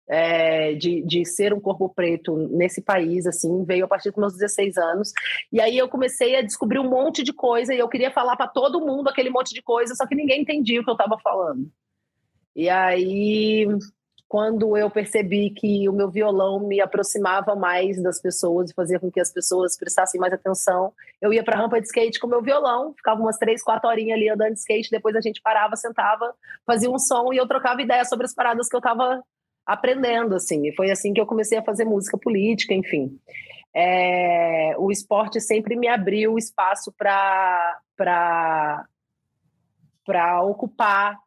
é, 0.07 0.73
de, 0.73 1.01
de 1.01 1.25
ser 1.25 1.53
um 1.53 1.59
corpo 1.59 1.89
preto 1.89 2.35
nesse 2.51 2.81
país, 2.81 3.25
assim, 3.25 3.63
veio 3.63 3.85
a 3.85 3.87
partir 3.87 4.09
dos 4.11 4.19
meus 4.19 4.33
16 4.33 4.77
anos. 4.77 5.11
E 5.51 5.59
aí 5.59 5.77
eu 5.77 5.89
comecei 5.89 6.35
a 6.35 6.41
descobrir 6.41 6.79
um 6.79 6.89
monte 6.89 7.23
de 7.23 7.33
coisa 7.33 7.73
e 7.73 7.79
eu 7.79 7.89
queria 7.89 8.11
falar 8.11 8.35
para 8.35 8.47
todo 8.47 8.85
mundo 8.85 9.09
aquele 9.09 9.29
monte 9.29 9.53
de 9.53 9.61
coisa, 9.61 9.95
só 9.95 10.05
que 10.05 10.15
ninguém 10.15 10.41
entendia 10.41 10.81
o 10.81 10.83
que 10.83 10.89
eu 10.89 10.95
estava 10.95 11.17
falando. 11.19 11.69
E 12.55 12.69
aí, 12.69 13.67
quando 14.27 14.77
eu 14.77 14.89
percebi 14.89 15.49
que 15.49 15.89
o 15.89 15.93
meu 15.93 16.09
violão 16.09 16.59
me 16.59 16.79
aproximava 16.79 17.55
mais 17.55 18.01
das 18.01 18.21
pessoas 18.21 18.69
e 18.69 18.73
fazia 18.73 18.99
com 18.99 19.11
que 19.11 19.19
as 19.19 19.31
pessoas 19.31 19.77
prestassem 19.77 20.21
mais 20.21 20.33
atenção, 20.33 20.93
eu 21.21 21.33
ia 21.33 21.43
para 21.43 21.57
a 21.57 21.61
rampa 21.61 21.81
de 21.81 21.87
skate 21.87 22.19
com 22.19 22.27
o 22.27 22.29
meu 22.29 22.41
violão, 22.41 22.93
ficava 22.93 23.19
umas 23.19 23.37
três, 23.37 23.61
quatro 23.61 23.89
horinhas 23.89 24.17
ali 24.17 24.29
andando 24.29 24.53
de 24.53 24.59
skate, 24.59 24.89
depois 24.89 25.15
a 25.15 25.21
gente 25.21 25.41
parava, 25.41 25.75
sentava, 25.75 26.33
fazia 26.65 26.89
um 26.89 26.97
som 26.97 27.33
e 27.33 27.37
eu 27.37 27.47
trocava 27.47 27.81
ideia 27.81 28.05
sobre 28.05 28.25
as 28.25 28.33
paradas 28.33 28.69
que 28.69 28.75
eu 28.75 28.79
estava 28.79 29.21
aprendendo, 29.65 30.35
assim. 30.35 30.67
E 30.67 30.75
foi 30.75 30.91
assim 30.91 31.13
que 31.13 31.19
eu 31.19 31.25
comecei 31.25 31.57
a 31.57 31.63
fazer 31.63 31.85
música 31.85 32.17
política, 32.17 32.73
enfim. 32.73 33.19
É, 33.73 34.73
o 34.77 34.91
esporte 34.91 35.41
sempre 35.41 35.75
me 35.75 35.87
abriu 35.87 36.37
espaço 36.37 36.93
para 36.97 37.77
ocupar 40.43 41.17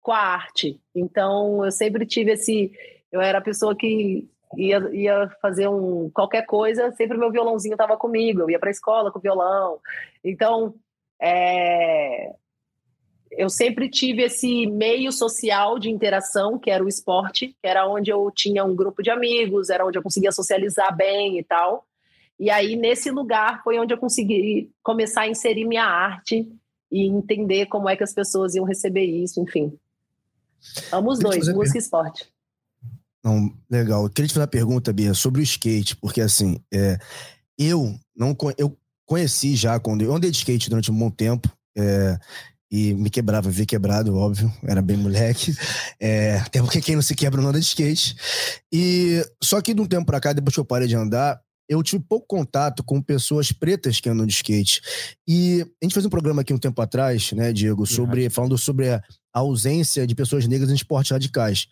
com 0.00 0.12
a 0.12 0.18
arte. 0.18 0.80
Então, 0.94 1.64
eu 1.64 1.72
sempre 1.72 2.06
tive 2.06 2.32
esse. 2.32 2.70
Eu 3.10 3.20
era 3.20 3.38
a 3.38 3.42
pessoa 3.42 3.74
que 3.74 4.28
ia, 4.56 4.78
ia 4.92 5.28
fazer 5.42 5.68
um 5.68 6.10
qualquer 6.10 6.46
coisa, 6.46 6.92
sempre 6.92 7.18
meu 7.18 7.30
violãozinho 7.30 7.74
estava 7.74 7.96
comigo. 7.96 8.42
Eu 8.42 8.50
ia 8.50 8.58
para 8.58 8.68
a 8.68 8.70
escola 8.70 9.10
com 9.10 9.18
violão. 9.18 9.80
Então, 10.22 10.74
é, 11.20 12.32
eu 13.36 13.50
sempre 13.50 13.88
tive 13.88 14.22
esse 14.22 14.66
meio 14.66 15.12
social 15.12 15.78
de 15.78 15.90
interação, 15.90 16.58
que 16.58 16.70
era 16.70 16.82
o 16.82 16.88
esporte, 16.88 17.48
que 17.48 17.68
era 17.68 17.86
onde 17.88 18.10
eu 18.10 18.30
tinha 18.34 18.64
um 18.64 18.74
grupo 18.74 19.02
de 19.02 19.10
amigos, 19.10 19.68
era 19.68 19.86
onde 19.86 19.98
eu 19.98 20.02
conseguia 20.02 20.32
socializar 20.32 20.94
bem 20.96 21.38
e 21.38 21.44
tal. 21.44 21.86
E 22.38 22.50
aí, 22.50 22.76
nesse 22.76 23.10
lugar, 23.10 23.62
foi 23.62 23.78
onde 23.78 23.92
eu 23.92 23.98
consegui 23.98 24.70
começar 24.82 25.22
a 25.22 25.28
inserir 25.28 25.66
minha 25.66 25.84
arte 25.84 26.48
e 26.90 27.06
entender 27.06 27.66
como 27.66 27.88
é 27.88 27.96
que 27.96 28.04
as 28.04 28.12
pessoas 28.12 28.54
iam 28.54 28.64
receber 28.64 29.04
isso, 29.04 29.40
enfim. 29.40 29.72
Amo 30.92 31.10
os 31.10 31.18
dois, 31.18 31.48
música 31.48 31.78
e 31.78 31.80
esporte. 31.80 32.26
Não, 33.22 33.52
legal. 33.70 34.04
Eu 34.04 34.10
queria 34.10 34.28
te 34.28 34.34
fazer 34.34 34.42
uma 34.44 34.50
pergunta, 34.50 34.92
Bia, 34.92 35.12
sobre 35.14 35.40
o 35.40 35.44
skate, 35.44 35.96
porque 35.96 36.20
assim, 36.20 36.60
é, 36.72 36.98
eu 37.58 37.94
não 38.14 38.36
eu 38.56 38.76
conheci 39.04 39.56
já 39.56 39.78
quando 39.80 40.02
eu 40.02 40.14
andei 40.14 40.30
de 40.30 40.36
skate 40.36 40.70
durante 40.70 40.90
um 40.90 40.98
bom 40.98 41.10
tempo. 41.10 41.50
É, 41.76 42.18
e 42.70 42.94
me 42.94 43.10
quebrava, 43.10 43.50
vi 43.50 43.64
quebrado, 43.64 44.16
óbvio, 44.16 44.52
era 44.64 44.82
bem 44.82 44.96
moleque. 44.96 45.56
É, 46.00 46.38
até 46.38 46.60
porque 46.60 46.80
quem 46.80 46.94
não 46.94 47.02
se 47.02 47.14
quebra 47.14 47.40
não 47.40 47.50
anda 47.50 47.60
de 47.60 47.66
skate. 47.66 48.16
E 48.72 49.24
só 49.42 49.60
que 49.60 49.72
de 49.72 49.80
um 49.80 49.86
tempo 49.86 50.06
pra 50.06 50.20
cá, 50.20 50.32
depois 50.32 50.54
que 50.54 50.60
eu 50.60 50.64
parei 50.64 50.88
de 50.88 50.96
andar, 50.96 51.40
eu 51.68 51.82
tive 51.82 52.02
pouco 52.08 52.26
contato 52.26 52.84
com 52.84 53.02
pessoas 53.02 53.50
pretas 53.50 54.00
que 54.00 54.08
andam 54.08 54.26
de 54.26 54.32
skate. 54.32 54.80
E 55.26 55.66
a 55.82 55.84
gente 55.84 55.94
fez 55.94 56.06
um 56.06 56.10
programa 56.10 56.42
aqui 56.42 56.52
um 56.52 56.58
tempo 56.58 56.80
atrás, 56.80 57.32
né, 57.32 57.52
Diego, 57.52 57.86
sobre 57.86 58.30
falando 58.30 58.56
sobre 58.56 58.90
a 58.90 59.02
ausência 59.32 60.06
de 60.06 60.14
pessoas 60.14 60.46
negras 60.46 60.70
em 60.70 60.74
esportes 60.74 61.10
radicais. 61.10 61.66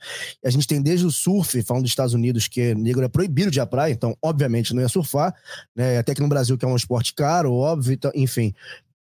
A 0.44 0.50
gente 0.50 0.66
tem 0.66 0.83
desde 0.83 1.07
o 1.07 1.11
surf, 1.11 1.62
falando 1.62 1.85
dos 1.85 1.92
Estados 1.92 2.12
Unidos, 2.12 2.48
que 2.48 2.74
negro 2.74 3.04
é 3.04 3.09
proibido 3.09 3.50
de 3.50 3.59
ir 3.59 3.62
à 3.62 3.66
praia, 3.66 3.92
então, 3.92 4.16
obviamente, 4.22 4.74
não 4.74 4.83
ia 4.83 4.88
surfar, 4.88 5.35
né? 5.74 5.96
Até 5.96 6.14
que 6.14 6.20
no 6.20 6.28
Brasil, 6.28 6.59
que 6.59 6.64
é 6.64 6.68
um 6.68 6.76
esporte 6.76 7.14
caro, 7.14 7.54
óbvio, 7.54 7.94
então, 7.94 8.11
enfim. 8.14 8.52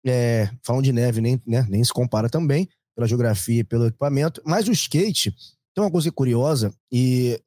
É, 0.06 0.50
falando 0.62 0.84
de 0.84 0.92
neve, 0.92 1.20
nem, 1.20 1.40
né, 1.46 1.66
nem 1.68 1.82
se 1.82 1.92
compara 1.92 2.28
também, 2.28 2.68
pela 2.94 3.08
geografia 3.08 3.60
e 3.60 3.64
pelo 3.64 3.86
equipamento. 3.86 4.42
Mas 4.44 4.68
o 4.68 4.72
skate 4.72 5.34
tem 5.74 5.82
uma 5.82 5.90
coisa 5.90 6.12
curiosa, 6.12 6.72
e 6.92 7.40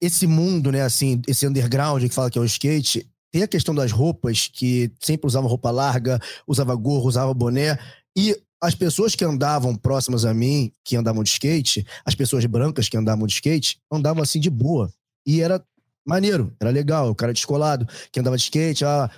esse 0.00 0.26
mundo, 0.26 0.70
né, 0.70 0.82
assim, 0.82 1.20
esse 1.26 1.46
underground 1.46 2.02
que 2.02 2.14
fala 2.14 2.30
que 2.30 2.38
é 2.38 2.40
o 2.40 2.44
skate, 2.44 3.08
tem 3.32 3.42
a 3.42 3.48
questão 3.48 3.74
das 3.74 3.90
roupas, 3.90 4.48
que 4.52 4.92
sempre 5.00 5.26
usava 5.26 5.48
roupa 5.48 5.70
larga, 5.70 6.20
usava 6.46 6.74
gorro, 6.76 7.08
usava 7.08 7.34
boné, 7.34 7.78
e 8.16 8.36
as 8.60 8.74
pessoas 8.74 9.14
que 9.14 9.24
andavam 9.24 9.74
próximas 9.74 10.24
a 10.24 10.32
mim, 10.32 10.70
que 10.84 10.96
andavam 10.96 11.22
de 11.22 11.30
skate, 11.30 11.84
as 12.04 12.14
pessoas 12.14 12.46
brancas 12.46 12.88
que 12.88 12.96
andavam 12.96 13.26
de 13.26 13.34
skate, 13.34 13.78
andavam 13.90 14.22
assim 14.22 14.38
de 14.38 14.48
boa. 14.48 14.90
E 15.26 15.40
era 15.42 15.62
maneiro, 16.06 16.54
era 16.60 16.70
legal, 16.70 17.10
o 17.10 17.14
cara 17.14 17.32
descolado, 17.32 17.86
que 18.12 18.20
andava 18.20 18.36
de 18.36 18.42
skate, 18.44 18.84
ah, 18.84 19.10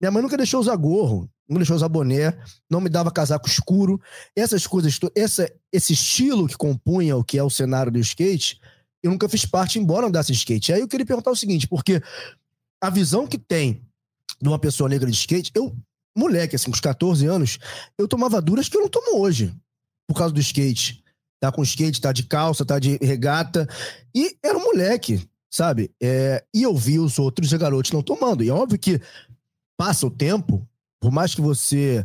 minha 0.00 0.10
mãe 0.10 0.22
nunca 0.22 0.36
deixou 0.36 0.60
usar 0.60 0.76
gorro, 0.76 1.30
não 1.48 1.58
deixou 1.58 1.76
usar 1.76 1.88
boné, 1.88 2.36
não 2.70 2.80
me 2.80 2.88
dava 2.88 3.10
casaco 3.10 3.48
escuro. 3.48 4.00
Essas 4.34 4.66
coisas, 4.66 4.98
essa, 5.14 5.50
esse 5.72 5.92
estilo 5.92 6.46
que 6.46 6.56
compunha 6.56 7.16
o 7.16 7.24
que 7.24 7.38
é 7.38 7.42
o 7.42 7.50
cenário 7.50 7.92
do 7.92 7.98
skate, 7.98 8.60
eu 9.02 9.10
nunca 9.10 9.28
fiz 9.28 9.46
parte, 9.46 9.78
embora 9.78 10.06
andasse 10.06 10.32
de 10.32 10.38
skate. 10.38 10.72
Aí 10.72 10.80
eu 10.80 10.88
queria 10.88 11.06
perguntar 11.06 11.30
o 11.30 11.36
seguinte, 11.36 11.68
porque 11.68 12.02
a 12.82 12.90
visão 12.90 13.26
que 13.26 13.38
tem 13.38 13.82
de 14.40 14.48
uma 14.48 14.58
pessoa 14.58 14.88
negra 14.88 15.10
de 15.10 15.16
skate, 15.16 15.50
eu, 15.54 15.74
moleque, 16.16 16.56
assim, 16.56 16.66
com 16.66 16.74
os 16.74 16.80
14 16.80 17.24
anos, 17.26 17.58
eu 17.96 18.08
tomava 18.08 18.40
duras 18.40 18.68
que 18.68 18.76
eu 18.76 18.82
não 18.82 18.88
tomo 18.88 19.20
hoje, 19.20 19.54
por 20.06 20.14
causa 20.16 20.34
do 20.34 20.40
skate. 20.40 21.02
Tá 21.40 21.52
com 21.52 21.62
skate, 21.62 22.00
tá 22.00 22.12
de 22.12 22.24
calça, 22.24 22.64
tá 22.64 22.78
de 22.78 22.98
regata. 23.00 23.68
E 24.14 24.36
era 24.42 24.56
um 24.56 24.64
moleque, 24.64 25.28
sabe? 25.50 25.90
É, 26.02 26.42
e 26.52 26.62
eu 26.62 26.74
vi 26.74 26.98
os 26.98 27.18
outros 27.18 27.52
garotos 27.52 27.92
não 27.92 28.02
tomando. 28.02 28.42
E 28.42 28.48
é 28.48 28.52
óbvio 28.52 28.78
que 28.78 29.00
passa 29.76 30.06
o 30.06 30.10
tempo, 30.10 30.66
por 31.00 31.12
mais 31.12 31.34
que 31.34 31.40
você 31.40 32.04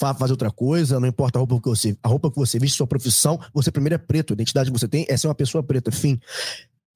vá 0.00 0.14
fazer 0.14 0.32
outra 0.32 0.50
coisa, 0.50 0.98
não 0.98 1.06
importa 1.06 1.38
a 1.38 1.40
roupa 1.40 1.60
que 1.60 1.68
você, 1.68 1.96
a 2.02 2.08
roupa 2.08 2.30
que 2.30 2.36
você 2.36 2.58
veste, 2.58 2.76
sua 2.76 2.86
profissão, 2.86 3.38
você 3.54 3.70
primeiro 3.70 3.94
é 3.94 3.98
preto, 3.98 4.32
a 4.32 4.34
identidade 4.34 4.70
que 4.70 4.78
você 4.78 4.88
tem 4.88 5.06
é 5.08 5.16
ser 5.16 5.28
uma 5.28 5.34
pessoa 5.34 5.62
preta, 5.62 5.92
fim. 5.92 6.20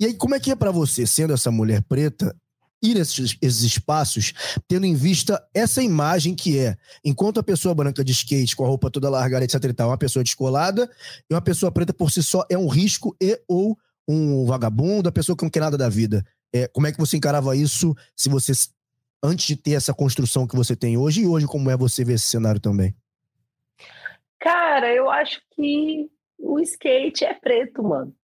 E 0.00 0.06
aí, 0.06 0.14
como 0.14 0.34
é 0.34 0.40
que 0.40 0.50
é 0.50 0.56
para 0.56 0.70
você, 0.70 1.06
sendo 1.06 1.32
essa 1.32 1.50
mulher 1.50 1.82
preta, 1.82 2.34
ir 2.82 2.94
nesses 2.94 3.36
esses 3.40 3.62
espaços, 3.62 4.32
tendo 4.68 4.84
em 4.84 4.94
vista 4.94 5.42
essa 5.54 5.82
imagem 5.82 6.34
que 6.34 6.58
é, 6.58 6.76
enquanto 7.04 7.40
a 7.40 7.42
pessoa 7.42 7.74
branca 7.74 8.04
de 8.04 8.12
skate, 8.12 8.54
com 8.54 8.64
a 8.64 8.68
roupa 8.68 8.90
toda 8.90 9.08
largada, 9.08 9.44
etc 9.44 9.64
e 9.64 9.72
tal, 9.72 9.88
é 9.88 9.90
uma 9.92 9.98
pessoa 9.98 10.22
descolada, 10.22 10.90
e 11.30 11.34
uma 11.34 11.40
pessoa 11.40 11.72
preta 11.72 11.94
por 11.94 12.10
si 12.10 12.22
só 12.22 12.44
é 12.50 12.58
um 12.58 12.68
risco 12.68 13.16
e 13.20 13.40
ou 13.48 13.78
um 14.08 14.44
vagabundo, 14.44 15.08
a 15.08 15.12
pessoa 15.12 15.36
que 15.36 15.44
não 15.44 15.50
quer 15.50 15.60
nada 15.60 15.76
da 15.76 15.88
vida. 15.88 16.24
É, 16.52 16.68
como 16.68 16.86
é 16.86 16.92
que 16.92 16.98
você 16.98 17.16
encarava 17.16 17.56
isso 17.56 17.94
se 18.14 18.28
você 18.28 18.52
antes 19.22 19.46
de 19.46 19.56
ter 19.56 19.72
essa 19.72 19.94
construção 19.94 20.46
que 20.46 20.56
você 20.56 20.76
tem 20.76 20.96
hoje 20.96 21.22
e 21.22 21.26
hoje 21.26 21.46
como 21.46 21.70
é 21.70 21.76
você 21.76 22.04
ver 22.04 22.14
esse 22.14 22.26
cenário 22.26 22.60
também? 22.60 22.94
Cara, 24.38 24.92
eu 24.92 25.10
acho 25.10 25.40
que 25.52 26.10
o 26.38 26.60
skate 26.60 27.24
é 27.24 27.34
preto, 27.34 27.82
mano. 27.82 28.14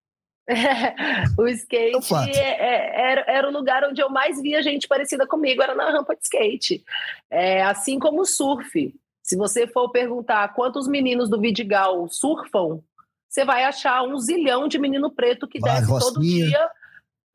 o 1.38 1.46
skate 1.48 2.38
é, 2.38 2.40
é, 2.40 3.10
era, 3.12 3.24
era 3.28 3.48
o 3.48 3.52
lugar 3.52 3.84
onde 3.84 4.00
eu 4.00 4.10
mais 4.10 4.40
via 4.40 4.62
gente 4.62 4.88
parecida 4.88 5.26
comigo, 5.26 5.62
era 5.62 5.74
na 5.74 5.90
rampa 5.90 6.14
de 6.14 6.22
skate. 6.22 6.84
É, 7.30 7.62
assim 7.62 7.98
como 7.98 8.22
o 8.22 8.26
surf. 8.26 8.94
Se 9.22 9.36
você 9.36 9.66
for 9.66 9.88
perguntar 9.90 10.52
quantos 10.52 10.88
meninos 10.88 11.30
do 11.30 11.40
Vidigal 11.40 12.08
surfam, 12.08 12.82
você 13.28 13.44
vai 13.44 13.64
achar 13.64 14.02
um 14.02 14.18
zilhão 14.18 14.68
de 14.68 14.78
menino 14.78 15.10
preto 15.10 15.48
que 15.48 15.60
vai, 15.60 15.76
desce 15.76 15.90
Rocinha. 15.90 16.12
todo 16.12 16.20
dia, 16.20 16.70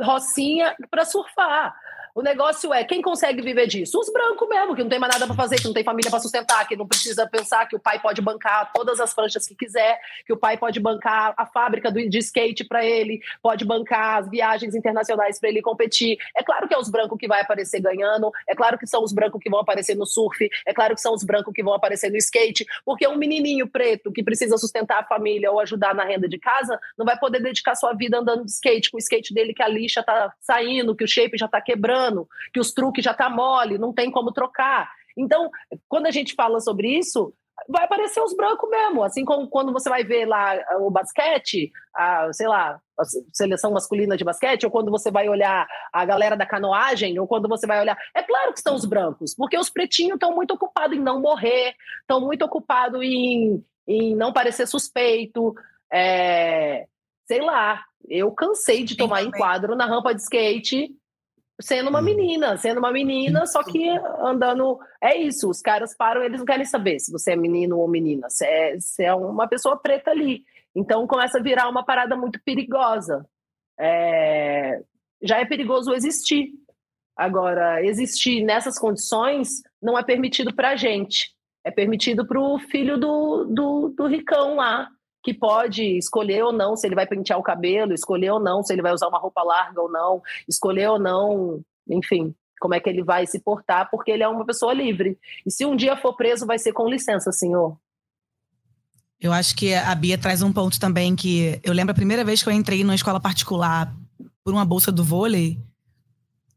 rocinha, 0.02 0.76
para 0.92 1.06
surfar. 1.06 1.76
O 2.18 2.24
negócio 2.24 2.74
é 2.74 2.84
quem 2.84 3.00
consegue 3.00 3.44
viver 3.44 3.68
disso? 3.68 4.00
Os 4.00 4.12
brancos 4.12 4.50
mesmo, 4.50 4.76
que 4.76 4.82
não 4.82 4.90
tem 4.90 4.98
mais 4.98 5.14
nada 5.14 5.28
para 5.28 5.36
fazer, 5.36 5.58
que 5.58 5.66
não 5.66 5.74
tem 5.74 5.84
família 5.84 6.10
para 6.10 6.20
sustentar, 6.20 6.68
que 6.68 6.76
não 6.76 6.88
precisa 6.88 7.28
pensar 7.28 7.68
que 7.68 7.76
o 7.76 7.80
pai 7.80 8.02
pode 8.02 8.24
bancar 8.24 8.72
todas 8.74 9.00
as 9.00 9.14
pranchas 9.14 9.46
que 9.46 9.54
quiser, 9.54 10.00
que 10.26 10.34
o 10.34 10.38
pai 10.38 10.58
pode 10.58 10.80
bancar 10.80 11.36
a 11.38 11.46
fábrica 11.46 11.92
de 11.92 12.18
skate 12.18 12.66
para 12.66 12.84
ele, 12.84 13.22
pode 13.40 13.64
bancar 13.64 14.18
as 14.18 14.30
viagens 14.32 14.74
internacionais 14.74 15.40
para 15.40 15.50
ele 15.50 15.62
competir. 15.62 16.18
É 16.36 16.42
claro 16.42 16.68
que 16.68 16.74
é 16.74 16.80
os 16.80 16.90
brancos 16.90 17.20
que 17.20 17.28
vai 17.28 17.40
aparecer 17.40 17.80
ganhando, 17.80 18.32
é 18.50 18.56
claro 18.56 18.80
que 18.80 18.88
são 18.88 19.04
os 19.04 19.14
brancos 19.14 19.40
que 19.40 19.48
vão 19.48 19.60
aparecer 19.60 19.94
no 19.94 20.08
surf, 20.08 20.50
é 20.66 20.74
claro 20.74 20.96
que 20.96 21.02
são 21.02 21.14
os 21.14 21.24
brancos 21.24 21.54
que 21.54 21.62
vão 21.62 21.76
aparecer 21.76 22.10
no 22.10 22.18
skate, 22.18 22.66
porque 22.84 23.08
um 23.08 23.16
menininho 23.16 23.68
preto 23.68 24.12
que 24.12 24.24
precisa 24.24 24.58
sustentar 24.58 25.02
a 25.02 25.06
família 25.06 25.52
ou 25.52 25.60
ajudar 25.60 25.94
na 25.94 26.04
renda 26.04 26.28
de 26.28 26.40
casa 26.40 26.80
não 26.98 27.06
vai 27.06 27.20
poder 27.20 27.44
dedicar 27.44 27.76
sua 27.76 27.94
vida 27.94 28.18
andando 28.18 28.44
de 28.44 28.50
skate, 28.50 28.90
com 28.90 28.98
o 28.98 29.00
skate 29.00 29.36
dele 29.36 29.54
que 29.54 29.62
a 29.62 29.68
lixa 29.68 30.02
tá 30.02 30.34
saindo, 30.40 30.96
que 30.96 31.04
o 31.04 31.08
shape 31.08 31.38
já 31.38 31.48
tá 31.48 31.62
quebrando, 31.62 32.07
que 32.54 32.60
os 32.60 32.72
truques 32.74 33.04
já 33.04 33.14
tá 33.14 33.30
mole, 33.30 33.78
não 33.78 33.94
tem 33.94 34.12
como 34.12 34.32
trocar. 34.32 34.90
Então, 35.18 35.50
quando 35.88 36.06
a 36.06 36.12
gente 36.12 36.36
fala 36.36 36.60
sobre 36.60 36.98
isso, 36.98 37.34
vai 37.68 37.86
aparecer 37.86 38.22
os 38.22 38.36
brancos 38.36 38.70
mesmo. 38.70 39.04
Assim 39.04 39.26
como 39.26 39.50
quando 39.50 39.74
você 39.74 39.90
vai 39.90 40.04
ver 40.04 40.26
lá 40.26 40.56
o 40.80 40.92
basquete, 40.92 41.72
a, 41.96 42.32
sei 42.32 42.48
lá, 42.48 42.80
a 43.00 43.04
seleção 43.34 43.72
masculina 43.72 44.16
de 44.16 44.24
basquete, 44.24 44.66
ou 44.66 44.72
quando 44.72 44.92
você 44.92 45.10
vai 45.10 45.28
olhar 45.28 45.68
a 45.92 46.06
galera 46.06 46.36
da 46.38 46.46
canoagem, 46.46 47.18
ou 47.20 47.28
quando 47.28 47.48
você 47.48 47.66
vai 47.66 47.80
olhar. 47.80 47.98
É 48.16 48.22
claro 48.22 48.52
que 48.52 48.60
estão 48.60 48.76
os 48.76 48.86
brancos, 48.86 49.34
porque 49.36 49.58
os 49.58 49.70
pretinhos 49.70 50.16
estão 50.16 50.34
muito 50.36 50.54
ocupados 50.54 50.98
em 50.98 51.02
não 51.02 51.20
morrer, 51.20 51.74
estão 52.02 52.22
muito 52.22 52.44
ocupados 52.46 53.02
em, 53.02 53.64
em 53.88 54.16
não 54.16 54.32
parecer 54.32 54.68
suspeito. 54.68 55.56
É, 55.92 56.86
sei 57.26 57.42
lá, 57.42 57.84
eu 58.08 58.32
cansei 58.32 58.84
de 58.84 58.96
tomar 58.96 59.24
enquadro 59.24 59.76
na 59.76 59.86
rampa 59.86 60.14
de 60.14 60.22
skate 60.22 60.96
sendo 61.60 61.90
uma 61.90 62.00
hum. 62.00 62.04
menina, 62.04 62.58
sendo 62.58 62.80
uma 62.80 62.92
menina, 62.92 63.46
só 63.46 63.64
que 63.64 63.90
andando. 64.22 64.80
É 65.02 65.18
isso, 65.18 65.50
os 65.50 65.62
caras 65.62 65.96
param, 65.96 66.24
eles 66.24 66.40
não 66.40 66.46
querem 66.46 66.66
saber 66.66 67.00
se 67.00 67.12
você 67.12 67.32
é 67.32 67.36
menino 67.36 67.78
ou 67.78 67.88
menina, 67.88 68.30
você 68.30 68.46
é, 68.46 68.80
você 68.80 69.04
é 69.06 69.14
uma 69.14 69.48
pessoa 69.48 69.78
preta 69.78 70.12
ali. 70.12 70.44
Então 70.76 71.08
começa 71.08 71.40
a 71.40 71.42
virar 71.42 71.70
uma 71.70 71.84
parada 71.84 72.16
muito 72.16 72.40
perigosa. 72.44 73.28
É, 73.80 74.82
já 75.22 75.40
é 75.40 75.46
perigoso 75.46 75.94
existir. 75.94 76.52
Agora, 77.16 77.84
existir 77.84 78.44
nessas 78.44 78.78
condições 78.78 79.64
não 79.82 79.98
é 79.98 80.04
permitido 80.04 80.54
para 80.54 80.70
a 80.70 80.76
gente. 80.76 81.32
É 81.64 81.72
permitido 81.72 82.26
para 82.28 82.40
o 82.40 82.60
filho 82.60 82.98
do, 82.98 83.46
do, 83.46 83.90
do 83.90 84.08
ricão 84.08 84.56
lá, 84.56 84.88
que 85.28 85.34
pode 85.34 85.84
escolher 85.98 86.42
ou 86.42 86.54
não 86.54 86.78
se 86.78 86.88
ele 86.88 86.96
vai 86.96 87.06
pentear 87.06 87.38
o 87.38 87.44
cabelo, 87.44 87.94
escolher 87.94 88.32
ou 88.32 88.40
não 88.40 88.64
se 88.64 88.72
ele 88.72 88.82
vai 88.82 88.94
usar 88.94 89.10
uma 89.10 89.20
roupa 89.20 89.44
larga 89.44 89.82
ou 89.82 89.92
não, 89.92 90.22
escolher 90.48 90.88
ou 90.88 90.98
não, 90.98 91.60
enfim, 91.90 92.34
como 92.62 92.74
é 92.74 92.80
que 92.80 92.90
ele 92.90 93.04
vai 93.04 93.28
se 93.28 93.38
portar, 93.38 93.90
porque 93.92 94.10
ele 94.10 94.24
é 94.24 94.28
uma 94.30 94.46
pessoa 94.46 94.74
livre. 94.74 95.20
E 95.46 95.52
se 95.52 95.66
um 95.66 95.76
dia 95.76 95.98
for 95.98 96.16
preso, 96.16 96.46
vai 96.46 96.58
ser 96.58 96.72
com 96.72 96.90
licença, 96.90 97.30
senhor. 97.34 97.78
Eu 99.20 99.34
acho 99.34 99.54
que 99.54 99.74
a 99.74 99.94
Bia 99.94 100.18
traz 100.18 100.42
um 100.42 100.54
ponto 100.54 100.80
também 100.80 101.14
que 101.14 101.60
eu 101.62 101.74
lembro 101.74 101.92
a 101.92 101.96
primeira 101.96 102.24
vez 102.24 102.42
que 102.42 102.48
eu 102.48 102.54
entrei 102.54 102.86
numa 102.86 102.96
escola 102.96 103.20
particular 103.20 103.94
por 104.46 104.54
uma 104.54 104.64
bolsa 104.64 104.94
do 104.94 105.04
vôlei, 105.04 105.60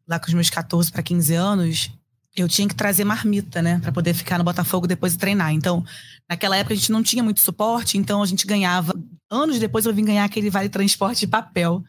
lá 0.06 0.20
com 0.20 0.28
os 0.28 0.34
meus 0.34 0.48
14 0.48 0.92
para 0.92 1.02
15 1.02 1.34
anos, 1.34 1.90
eu 2.36 2.48
tinha 2.48 2.68
que 2.68 2.74
trazer 2.74 3.04
marmita, 3.04 3.60
né, 3.60 3.78
para 3.82 3.90
poder 3.90 4.14
ficar 4.14 4.38
no 4.38 4.44
Botafogo 4.44 4.86
depois 4.86 5.12
de 5.12 5.18
treinar. 5.18 5.52
Então, 5.52 5.84
naquela 6.28 6.56
época 6.56 6.74
a 6.74 6.76
gente 6.76 6.92
não 6.92 7.02
tinha 7.02 7.22
muito 7.22 7.40
suporte, 7.40 7.98
então 7.98 8.22
a 8.22 8.26
gente 8.26 8.46
ganhava. 8.46 8.94
Anos 9.28 9.58
depois 9.58 9.86
eu 9.86 9.94
vim 9.94 10.04
ganhar 10.04 10.24
aquele 10.24 10.50
vale 10.50 10.68
transporte 10.68 11.20
de 11.20 11.26
papel. 11.26 11.82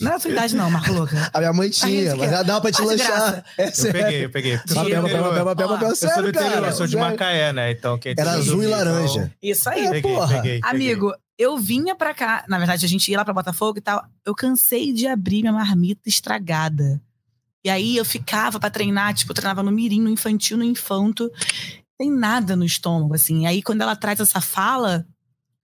Não 0.00 0.08
era 0.08 0.16
a 0.16 0.20
sua 0.20 0.30
idade, 0.30 0.56
não, 0.56 0.70
Marco 0.70 0.92
Louca. 0.92 1.28
A 1.32 1.38
minha 1.38 1.52
mãe 1.52 1.70
tinha, 1.70 2.16
mas 2.16 2.30
já 2.30 2.42
dava 2.42 2.60
pra 2.62 2.72
te 2.72 2.82
lanchar. 2.82 3.44
É 3.58 3.68
eu 3.68 3.92
peguei, 3.92 4.24
eu 4.24 4.30
peguei. 4.30 4.58
Papel, 4.58 5.02
papel, 5.02 5.22
papel, 5.22 5.44
papel, 5.44 5.68
papel, 5.68 5.96
sério, 5.96 6.32
cara. 6.32 6.66
Eu 6.68 6.72
sou 6.72 6.86
de 6.86 6.96
Macaé, 6.96 7.52
né? 7.52 7.70
Então, 7.72 7.98
quem 7.98 8.14
Era 8.16 8.32
azul 8.32 8.62
e 8.62 8.66
laranja. 8.66 9.20
Então... 9.20 9.30
Isso 9.42 9.68
aí. 9.68 9.86
É, 9.86 9.90
peguei, 9.90 10.02
porra. 10.02 10.36
Peguei, 10.36 10.60
peguei. 10.60 10.70
Amigo, 10.70 11.12
eu 11.38 11.56
vinha 11.58 11.94
pra 11.94 12.14
cá, 12.14 12.44
na 12.48 12.58
verdade 12.58 12.84
a 12.84 12.88
gente 12.88 13.10
ia 13.10 13.18
lá 13.18 13.24
pra 13.24 13.34
Botafogo 13.34 13.78
e 13.78 13.82
tal. 13.82 14.04
Eu 14.24 14.34
cansei 14.34 14.92
de 14.92 15.06
abrir 15.06 15.40
minha 15.40 15.52
marmita 15.52 16.08
estragada. 16.08 17.00
E 17.68 17.70
aí 17.70 17.96
eu 17.98 18.04
ficava 18.04 18.58
para 18.58 18.70
treinar, 18.70 19.12
tipo, 19.12 19.34
treinava 19.34 19.62
no 19.62 19.70
mirim, 19.70 20.00
no 20.00 20.08
infantil, 20.08 20.56
no 20.56 20.64
infanto. 20.64 21.30
Tem 21.98 22.10
nada 22.10 22.56
no 22.56 22.64
estômago, 22.64 23.14
assim. 23.14 23.42
E 23.42 23.46
aí 23.46 23.62
quando 23.62 23.82
ela 23.82 23.94
traz 23.94 24.20
essa 24.20 24.40
fala, 24.40 25.06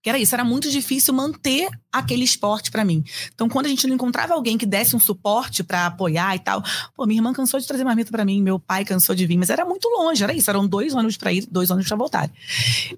que 0.03 0.11
era 0.11 0.19
isso, 0.19 0.35
era 0.35 0.45
muito 0.45 0.71
difícil 0.71 1.15
manter 1.15 1.67
aquele 1.91 2.25
esporte 2.25 2.71
para 2.71 2.85
mim. 2.85 3.03
Então, 3.35 3.49
quando 3.49 3.65
a 3.65 3.69
gente 3.71 3.87
não 3.87 3.95
encontrava 3.95 4.35
alguém 4.35 4.59
que 4.59 4.67
desse 4.67 4.95
um 4.95 5.01
suporte 5.01 5.65
para 5.65 5.87
apoiar 5.87 6.37
e 6.37 6.41
tal, 6.41 6.63
pô, 6.95 7.07
minha 7.07 7.21
irmã 7.21 7.33
cansou 7.33 7.59
de 7.59 7.67
trazer 7.67 7.85
marmita 7.85 8.11
para 8.11 8.23
mim, 8.23 8.43
meu 8.43 8.59
pai 8.59 8.85
cansou 8.85 9.15
de 9.15 9.25
vir, 9.25 9.39
mas 9.39 9.49
era 9.49 9.65
muito 9.65 9.89
longe, 9.89 10.23
era 10.23 10.35
isso, 10.35 10.51
eram 10.51 10.69
dois 10.69 10.95
anos 10.95 11.17
para 11.17 11.33
ir, 11.33 11.47
dois 11.51 11.71
anos 11.71 11.89
para 11.89 11.97
voltar. 11.97 12.31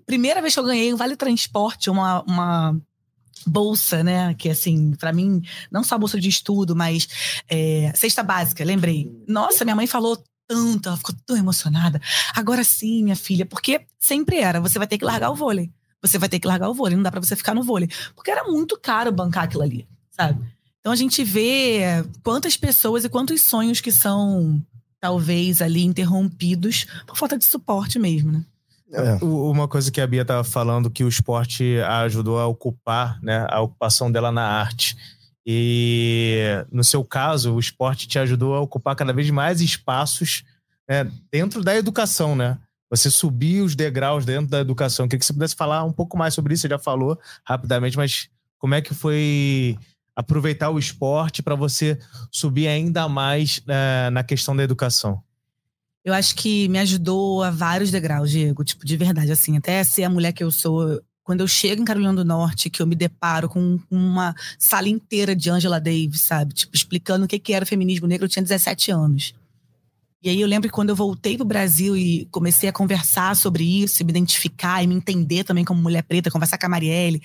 Primeira 0.05 0.43
vez 0.43 0.53
que 0.53 0.59
eu 0.59 0.65
ganhei 0.65 0.93
um 0.93 0.97
vale 0.97 1.15
transporte, 1.15 1.89
uma, 1.89 2.23
uma 2.23 2.77
bolsa, 3.47 4.03
né? 4.03 4.35
Que 4.35 4.51
assim, 4.51 4.93
para 4.93 5.13
mim, 5.13 5.43
não 5.71 5.85
só 5.85 5.97
bolsa 5.97 6.21
de 6.21 6.29
estudo, 6.29 6.75
mas 6.75 7.09
é, 7.49 7.93
cesta 7.95 8.23
básica, 8.23 8.65
lembrei. 8.65 9.11
Nossa, 9.27 9.65
minha 9.65 9.77
mãe 9.77 9.87
falou 9.87 10.23
tanto, 10.49 10.89
ela 10.89 10.97
ficou 10.97 11.15
tão 11.25 11.37
emocionada. 11.37 12.01
Agora 12.35 12.63
sim, 12.65 13.05
minha 13.05 13.17
filha, 13.17 13.47
porque 13.47 13.87
sempre 13.99 14.39
era, 14.39 14.61
você 14.61 14.79
vai 14.79 14.87
ter 14.87 14.99
que 14.99 15.05
largar 15.05 15.31
o 15.31 15.35
vôlei. 15.35 15.73
Você 16.03 16.19
vai 16.19 16.29
ter 16.29 16.39
que 16.39 16.47
largar 16.47 16.69
o 16.69 16.75
vôlei, 16.75 16.97
não 16.97 17.03
dá 17.03 17.11
para 17.11 17.21
você 17.21 17.35
ficar 17.35 17.55
no 17.55 17.63
vôlei. 17.63 17.89
Porque 18.15 18.31
era 18.31 18.45
muito 18.45 18.79
caro 18.79 19.11
bancar 19.11 19.45
aquilo 19.45 19.63
ali, 19.63 19.87
sabe? 20.11 20.45
Então 20.81 20.93
a 20.93 20.97
gente 20.97 21.25
vê 21.25 22.05
quantas 22.23 22.57
pessoas 22.57 23.05
e 23.05 23.09
quantos 23.09 23.43
sonhos 23.43 23.81
que 23.81 23.91
são 23.91 24.63
talvez 25.01 25.61
ali 25.61 25.85
interrompidos 25.85 26.87
por 27.07 27.17
falta 27.17 27.37
de 27.37 27.45
suporte 27.45 27.99
mesmo, 27.99 28.31
né? 28.31 28.45
É. 28.93 29.25
Uma 29.25 29.67
coisa 29.67 29.91
que 29.91 30.01
a 30.01 30.07
Bia 30.07 30.23
estava 30.23 30.45
falando, 30.45 30.91
que 30.91 31.03
o 31.03 31.09
esporte 31.09 31.79
ajudou 31.81 32.39
a 32.39 32.47
ocupar, 32.47 33.21
né, 33.21 33.47
a 33.51 33.61
ocupação 33.61 34.11
dela 34.11 34.31
na 34.31 34.45
arte. 34.45 34.97
E 35.45 36.65
no 36.71 36.85
seu 36.85 37.05
caso, 37.05 37.55
o 37.55 37.61
esporte 37.61 38.09
te 38.09 38.19
ajudou 38.19 38.55
a 38.55 38.61
ocupar 38.61 38.97
cada 38.97 39.13
vez 39.13 39.31
mais 39.31 39.61
espaços 39.61 40.45
né, 40.89 41.11
dentro 41.31 41.63
da 41.63 41.77
educação, 41.77 42.35
né? 42.37 42.59
Você 42.91 43.11
subir 43.11 43.63
os 43.63 43.75
degraus 43.75 44.25
dentro 44.25 44.49
da 44.49 44.61
educação. 44.61 45.07
Queria 45.07 45.19
que 45.19 45.27
você 45.27 45.33
pudesse 45.33 45.57
falar 45.57 45.83
um 45.85 45.93
pouco 45.93 46.17
mais 46.17 46.35
sobre 46.35 46.55
isso. 46.55 46.63
Você 46.63 46.69
já 46.69 46.79
falou 46.79 47.19
rapidamente, 47.45 47.97
mas 47.97 48.29
como 48.59 48.75
é 48.75 48.81
que 48.81 48.95
foi 48.95 49.77
aproveitar 50.15 50.71
o 50.71 50.79
esporte 50.79 51.43
para 51.43 51.55
você 51.55 51.99
subir 52.31 52.69
ainda 52.69 53.09
mais 53.09 53.59
uh, 53.59 54.11
na 54.13 54.23
questão 54.23 54.55
da 54.55 54.63
educação? 54.63 55.23
Eu 56.07 56.15
acho 56.15 56.37
que 56.37 56.69
me 56.69 56.79
ajudou 56.79 57.43
a 57.43 57.51
vários 57.51 57.91
degraus, 57.91 58.31
Diego. 58.31 58.63
Tipo, 58.63 58.87
de 58.87 58.97
verdade, 58.97 59.33
assim, 59.33 59.57
até 59.57 59.83
ser 59.83 60.05
a 60.05 60.09
mulher 60.09 60.33
que 60.33 60.45
eu 60.45 60.53
sou. 60.53 61.03
Quando 61.25 61.41
eu 61.41 61.49
chego 61.49 61.83
em 61.83 61.85
Carolina 61.85 62.15
do 62.15 62.25
Norte, 62.25 62.71
que 62.71 62.81
eu 62.81 62.87
me 62.87 62.95
deparo 62.95 63.49
com 63.49 63.81
uma 63.91 64.33
sala 64.57 64.89
inteira 64.89 65.35
de 65.35 65.51
Angela 65.51 65.81
Davis, 65.81 66.21
sabe? 66.21 66.55
Tipo, 66.55 66.77
explicando 66.77 67.25
o 67.25 67.29
que, 67.29 67.41
que 67.41 67.53
era 67.53 67.67
feminismo 67.67 68.07
negro, 68.07 68.27
eu 68.27 68.29
tinha 68.29 68.45
17 68.45 68.93
anos. 68.93 69.35
E 70.23 70.31
aí 70.31 70.41
eu 70.41 70.47
lembro 70.47 70.69
que 70.69 70.75
quando 70.75 70.91
eu 70.91 70.97
voltei 70.97 71.37
pro 71.37 71.45
Brasil 71.45 71.97
e 71.97 72.27
comecei 72.27 72.69
a 72.69 72.73
conversar 72.73 73.35
sobre 73.35 73.65
isso, 73.83 74.05
me 74.05 74.11
identificar 74.11 74.85
e 74.85 74.87
me 74.87 74.95
entender 74.95 75.43
também 75.43 75.65
como 75.65 75.83
mulher 75.83 76.05
preta, 76.05 76.31
conversar 76.31 76.57
com 76.57 76.67
a 76.67 76.69
Marielle, 76.69 77.21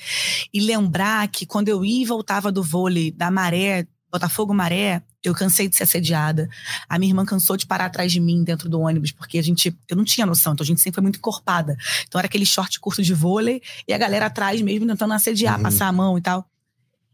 e 0.51 0.59
lembrar 0.59 1.27
que 1.27 1.45
quando 1.45 1.69
eu 1.69 1.85
ia 1.85 2.01
e 2.01 2.05
voltava 2.05 2.51
do 2.51 2.63
vôlei, 2.63 3.11
da 3.11 3.29
maré, 3.29 3.85
Botafogo 4.11 4.55
Maré, 4.55 5.03
eu 5.23 5.33
cansei 5.33 5.67
de 5.67 5.75
ser 5.75 5.83
assediada. 5.83 6.49
A 6.89 6.97
minha 6.97 7.11
irmã 7.11 7.25
cansou 7.25 7.55
de 7.55 7.65
parar 7.65 7.85
atrás 7.85 8.11
de 8.11 8.19
mim 8.19 8.43
dentro 8.43 8.67
do 8.67 8.79
ônibus, 8.79 9.11
porque 9.11 9.37
a 9.37 9.43
gente, 9.43 9.75
eu 9.87 9.95
não 9.95 10.03
tinha 10.03 10.25
noção, 10.25 10.53
então 10.53 10.63
a 10.63 10.67
gente 10.67 10.81
sempre 10.81 10.95
foi 10.95 11.03
muito 11.03 11.17
encorpada. 11.17 11.77
Então 12.07 12.19
era 12.19 12.25
aquele 12.25 12.45
short 12.45 12.79
curto 12.79 13.03
de 13.03 13.13
vôlei 13.13 13.61
e 13.87 13.93
a 13.93 13.97
galera 13.97 14.27
atrás 14.27 14.61
mesmo 14.61 14.87
tentando 14.87 15.13
assediar, 15.13 15.57
uhum. 15.57 15.63
passar 15.63 15.87
a 15.87 15.91
mão 15.91 16.17
e 16.17 16.21
tal. 16.21 16.45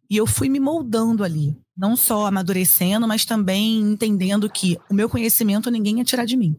E 0.10 0.16
eu 0.16 0.26
fui 0.26 0.48
me 0.48 0.60
moldando 0.60 1.24
ali, 1.24 1.58
não 1.76 1.98
só 1.98 2.28
amadurecendo, 2.28 3.08
mas 3.08 3.26
também 3.26 3.82
entendendo 3.82 4.50
que 4.50 4.80
o 4.90 4.94
meu 4.94 5.10
conhecimento 5.10 5.70
ninguém 5.70 5.98
ia 5.98 6.06
tirar 6.06 6.26
de 6.26 6.38
mim. 6.38 6.56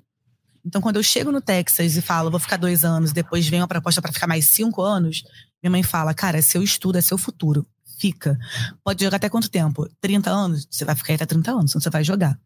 Então, 0.64 0.82
quando 0.82 0.96
eu 0.96 1.02
chego 1.02 1.32
no 1.32 1.40
Texas 1.40 1.96
e 1.96 2.02
falo, 2.02 2.30
vou 2.30 2.38
ficar 2.38 2.58
dois 2.58 2.84
anos, 2.84 3.11
depois 3.11 3.48
vem 3.48 3.61
uma 3.61 3.68
proposta 3.68 4.02
para 4.02 4.12
ficar 4.12 4.26
mais 4.26 4.48
cinco 4.48 4.82
anos, 4.82 5.24
minha 5.62 5.70
mãe 5.70 5.82
fala, 5.82 6.12
cara, 6.12 6.37
é 6.37 6.42
seu 6.42 6.62
estudo, 6.62 6.98
é 6.98 7.00
seu 7.00 7.16
futuro 7.16 7.66
fica. 7.98 8.38
Pode 8.84 9.04
jogar 9.04 9.16
até 9.16 9.28
quanto 9.28 9.50
tempo? 9.50 9.88
30 10.00 10.30
anos? 10.30 10.66
Você 10.70 10.84
vai 10.84 10.94
ficar 10.94 11.14
até 11.14 11.26
30 11.26 11.50
anos, 11.50 11.70
então 11.70 11.80
você 11.80 11.90
vai 11.90 12.04
jogar. 12.04 12.38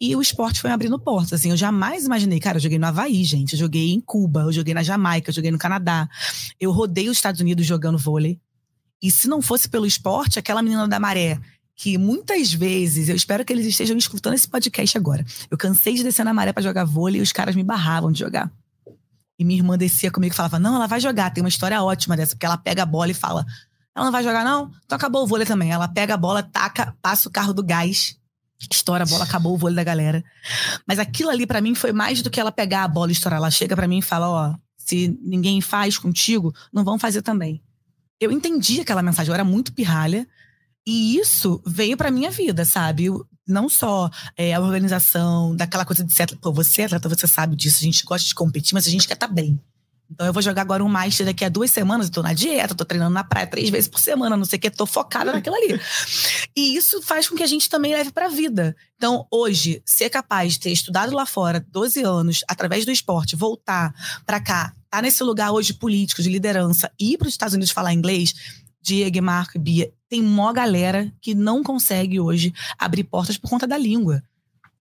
E 0.00 0.14
o 0.14 0.22
esporte 0.22 0.60
foi 0.60 0.70
abrindo 0.70 0.98
portas, 0.98 1.32
assim, 1.32 1.50
eu 1.50 1.56
jamais 1.56 2.04
imaginei, 2.04 2.38
cara, 2.38 2.58
eu 2.58 2.60
joguei 2.60 2.78
no 2.78 2.86
Havaí, 2.86 3.24
gente, 3.24 3.54
eu 3.54 3.58
joguei 3.58 3.92
em 3.92 4.00
Cuba, 4.00 4.42
eu 4.42 4.52
joguei 4.52 4.72
na 4.72 4.82
Jamaica, 4.82 5.30
eu 5.30 5.34
joguei 5.34 5.50
no 5.50 5.58
Canadá, 5.58 6.08
eu 6.60 6.70
rodei 6.70 7.08
os 7.08 7.16
Estados 7.16 7.40
Unidos 7.40 7.66
jogando 7.66 7.98
vôlei, 7.98 8.40
e 9.02 9.10
se 9.10 9.26
não 9.26 9.42
fosse 9.42 9.68
pelo 9.68 9.84
esporte, 9.84 10.38
aquela 10.38 10.62
menina 10.62 10.86
da 10.86 11.00
maré, 11.00 11.40
que 11.74 11.98
muitas 11.98 12.52
vezes, 12.52 13.08
eu 13.08 13.16
espero 13.16 13.44
que 13.44 13.52
eles 13.52 13.66
estejam 13.66 13.96
escutando 13.96 14.34
esse 14.34 14.46
podcast 14.46 14.96
agora, 14.96 15.24
eu 15.50 15.58
cansei 15.58 15.94
de 15.94 16.04
descer 16.04 16.24
na 16.24 16.32
maré 16.32 16.52
para 16.52 16.62
jogar 16.62 16.84
vôlei 16.84 17.20
e 17.20 17.22
os 17.22 17.32
caras 17.32 17.56
me 17.56 17.64
barravam 17.64 18.12
de 18.12 18.20
jogar. 18.20 18.50
E 19.36 19.44
minha 19.44 19.58
irmã 19.58 19.76
descia 19.76 20.12
comigo 20.12 20.32
e 20.32 20.36
falava, 20.36 20.60
não, 20.60 20.76
ela 20.76 20.86
vai 20.86 21.00
jogar, 21.00 21.30
tem 21.30 21.42
uma 21.42 21.48
história 21.48 21.82
ótima 21.82 22.16
dessa, 22.16 22.36
porque 22.36 22.46
ela 22.46 22.56
pega 22.56 22.84
a 22.84 22.86
bola 22.86 23.10
e 23.10 23.14
fala, 23.14 23.44
ela 23.94 24.06
não 24.06 24.12
vai 24.12 24.24
jogar, 24.24 24.44
não? 24.44 24.70
Então 24.84 24.96
acabou 24.96 25.22
o 25.22 25.26
vôlei 25.26 25.46
também. 25.46 25.70
Ela 25.70 25.88
pega 25.88 26.14
a 26.14 26.16
bola, 26.16 26.42
taca, 26.42 26.94
passa 27.00 27.28
o 27.28 27.32
carro 27.32 27.52
do 27.52 27.62
gás 27.62 28.18
estoura 28.72 29.04
a 29.04 29.06
bola, 29.06 29.24
acabou 29.24 29.54
o 29.54 29.58
vôlei 29.58 29.76
da 29.76 29.84
galera. 29.84 30.24
Mas 30.86 30.98
aquilo 30.98 31.30
ali 31.30 31.46
para 31.46 31.60
mim 31.60 31.74
foi 31.74 31.92
mais 31.92 32.22
do 32.22 32.30
que 32.30 32.40
ela 32.40 32.52
pegar 32.52 32.84
a 32.84 32.88
bola 32.88 33.10
e 33.10 33.12
estourar. 33.12 33.38
Ela 33.38 33.50
chega 33.50 33.76
para 33.76 33.88
mim 33.88 33.98
e 33.98 34.02
fala: 34.02 34.28
ó, 34.28 34.54
se 34.76 35.18
ninguém 35.22 35.60
faz 35.60 35.98
contigo, 35.98 36.54
não 36.72 36.84
vão 36.84 36.98
fazer 36.98 37.22
também. 37.22 37.62
Eu 38.20 38.30
entendi 38.30 38.80
aquela 38.80 39.02
mensagem, 39.02 39.30
eu 39.30 39.34
era 39.34 39.44
muito 39.44 39.72
pirralha. 39.72 40.26
E 40.86 41.16
isso 41.16 41.62
veio 41.66 41.96
pra 41.96 42.10
minha 42.10 42.30
vida, 42.30 42.64
sabe? 42.64 43.08
não 43.46 43.68
só 43.68 44.10
é, 44.38 44.54
a 44.54 44.60
organização, 44.60 45.54
daquela 45.54 45.84
coisa 45.84 46.02
de 46.02 46.10
ser 46.12 46.34
pô, 46.38 46.50
você 46.50 46.82
é 46.82 46.84
atleta, 46.86 47.10
você 47.10 47.26
sabe 47.26 47.54
disso, 47.54 47.78
a 47.80 47.84
gente 47.84 48.02
gosta 48.02 48.26
de 48.26 48.34
competir, 48.34 48.72
mas 48.72 48.86
a 48.86 48.90
gente 48.90 49.06
quer 49.06 49.14
estar 49.14 49.28
tá 49.28 49.32
bem. 49.32 49.60
Então 50.10 50.26
eu 50.26 50.32
vou 50.32 50.42
jogar 50.42 50.62
agora 50.62 50.84
um 50.84 50.88
Master 50.88 51.26
daqui 51.26 51.44
a 51.44 51.48
duas 51.48 51.70
semanas, 51.70 52.06
eu 52.06 52.12
tô 52.12 52.22
na 52.22 52.32
dieta, 52.32 52.74
tô 52.74 52.84
treinando 52.84 53.14
na 53.14 53.24
praia 53.24 53.46
três 53.46 53.70
vezes 53.70 53.88
por 53.88 53.98
semana, 53.98 54.36
não 54.36 54.44
sei 54.44 54.58
o 54.58 54.60
que, 54.60 54.70
tô 54.70 54.86
focada 54.86 55.32
naquilo 55.32 55.56
ali. 55.56 55.80
E 56.56 56.76
isso 56.76 57.02
faz 57.02 57.28
com 57.28 57.34
que 57.34 57.42
a 57.42 57.46
gente 57.46 57.68
também 57.68 57.92
leve 57.92 58.12
pra 58.12 58.28
vida. 58.28 58.76
Então, 58.96 59.26
hoje, 59.30 59.82
ser 59.84 60.10
capaz 60.10 60.52
de 60.54 60.60
ter 60.60 60.70
estudado 60.70 61.14
lá 61.14 61.26
fora 61.26 61.64
12 61.70 62.02
anos, 62.02 62.40
através 62.48 62.84
do 62.84 62.92
esporte, 62.92 63.34
voltar 63.34 63.94
para 64.24 64.40
cá, 64.40 64.74
tá 64.90 65.02
nesse 65.02 65.22
lugar 65.24 65.52
hoje 65.52 65.72
político, 65.74 66.22
de 66.22 66.28
liderança, 66.28 66.90
ir 66.98 67.18
para 67.18 67.26
os 67.26 67.34
Estados 67.34 67.54
Unidos 67.54 67.72
falar 67.72 67.92
inglês, 67.92 68.34
Diego, 68.80 69.22
Marco 69.22 69.56
e 69.56 69.60
Bia, 69.60 69.92
tem 70.08 70.22
mó 70.22 70.52
galera 70.52 71.10
que 71.20 71.34
não 71.34 71.62
consegue 71.62 72.20
hoje 72.20 72.52
abrir 72.78 73.04
portas 73.04 73.38
por 73.38 73.48
conta 73.48 73.66
da 73.66 73.78
língua 73.78 74.22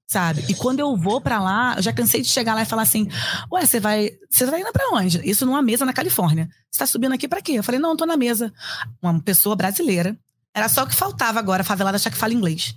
sabe? 0.08 0.46
E 0.50 0.54
quando 0.54 0.80
eu 0.80 0.96
vou 0.96 1.20
para 1.22 1.40
lá, 1.40 1.76
eu 1.78 1.82
já 1.82 1.94
cansei 1.94 2.22
de 2.22 2.28
chegar 2.28 2.54
lá 2.54 2.62
e 2.62 2.66
falar 2.66 2.84
assim: 2.84 3.08
"Ué, 3.52 3.66
você 3.66 3.80
vai, 3.80 4.12
você 4.30 4.46
vai 4.46 4.62
indo 4.62 4.72
para 4.72 4.90
onde?" 4.96 5.22
Isso 5.28 5.46
numa 5.46 5.62
mesa 5.62 5.86
na 5.86 5.94
Califórnia. 5.94 6.50
Você 6.70 6.80
tá 6.80 6.86
subindo 6.86 7.14
aqui 7.14 7.28
para 7.28 7.42
quê? 7.42 7.54
Eu 7.54 7.64
falei: 7.64 7.80
"Não, 7.80 7.92
eu 7.92 7.98
tô 7.98 8.06
na 8.06 8.18
mesa". 8.18 8.54
Uma 9.02 9.20
pessoa 9.22 9.56
brasileira. 9.56 10.18
Era 10.54 10.70
só 10.70 10.84
o 10.84 10.88
que 10.88 10.96
faltava 10.96 11.40
agora, 11.40 11.62
a 11.62 11.66
favelada 11.66 11.96
achar 11.98 12.12
que 12.12 12.18
fala 12.18 12.34
inglês. 12.34 12.76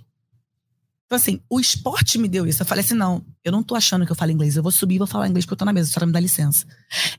Então, 1.07 1.15
assim, 1.15 1.39
o 1.49 1.57
esporte 1.57 2.17
me 2.17 2.27
deu 2.27 2.45
isso. 2.45 2.61
Eu 2.61 2.65
falei 2.65 2.83
assim: 2.83 2.93
não, 2.93 3.25
eu 3.43 3.51
não 3.51 3.63
tô 3.63 3.75
achando 3.75 4.05
que 4.05 4.11
eu 4.11 4.15
falo 4.15 4.31
inglês. 4.31 4.57
Eu 4.57 4.63
vou 4.63 4.73
subir 4.73 4.95
e 4.95 4.97
vou 4.97 5.07
falar 5.07 5.27
inglês 5.27 5.45
porque 5.45 5.53
eu 5.53 5.57
tô 5.57 5.63
na 5.63 5.71
mesa. 5.71 5.89
A 5.89 5.93
senhora 5.93 6.05
me 6.05 6.11
dá 6.11 6.19
licença. 6.19 6.65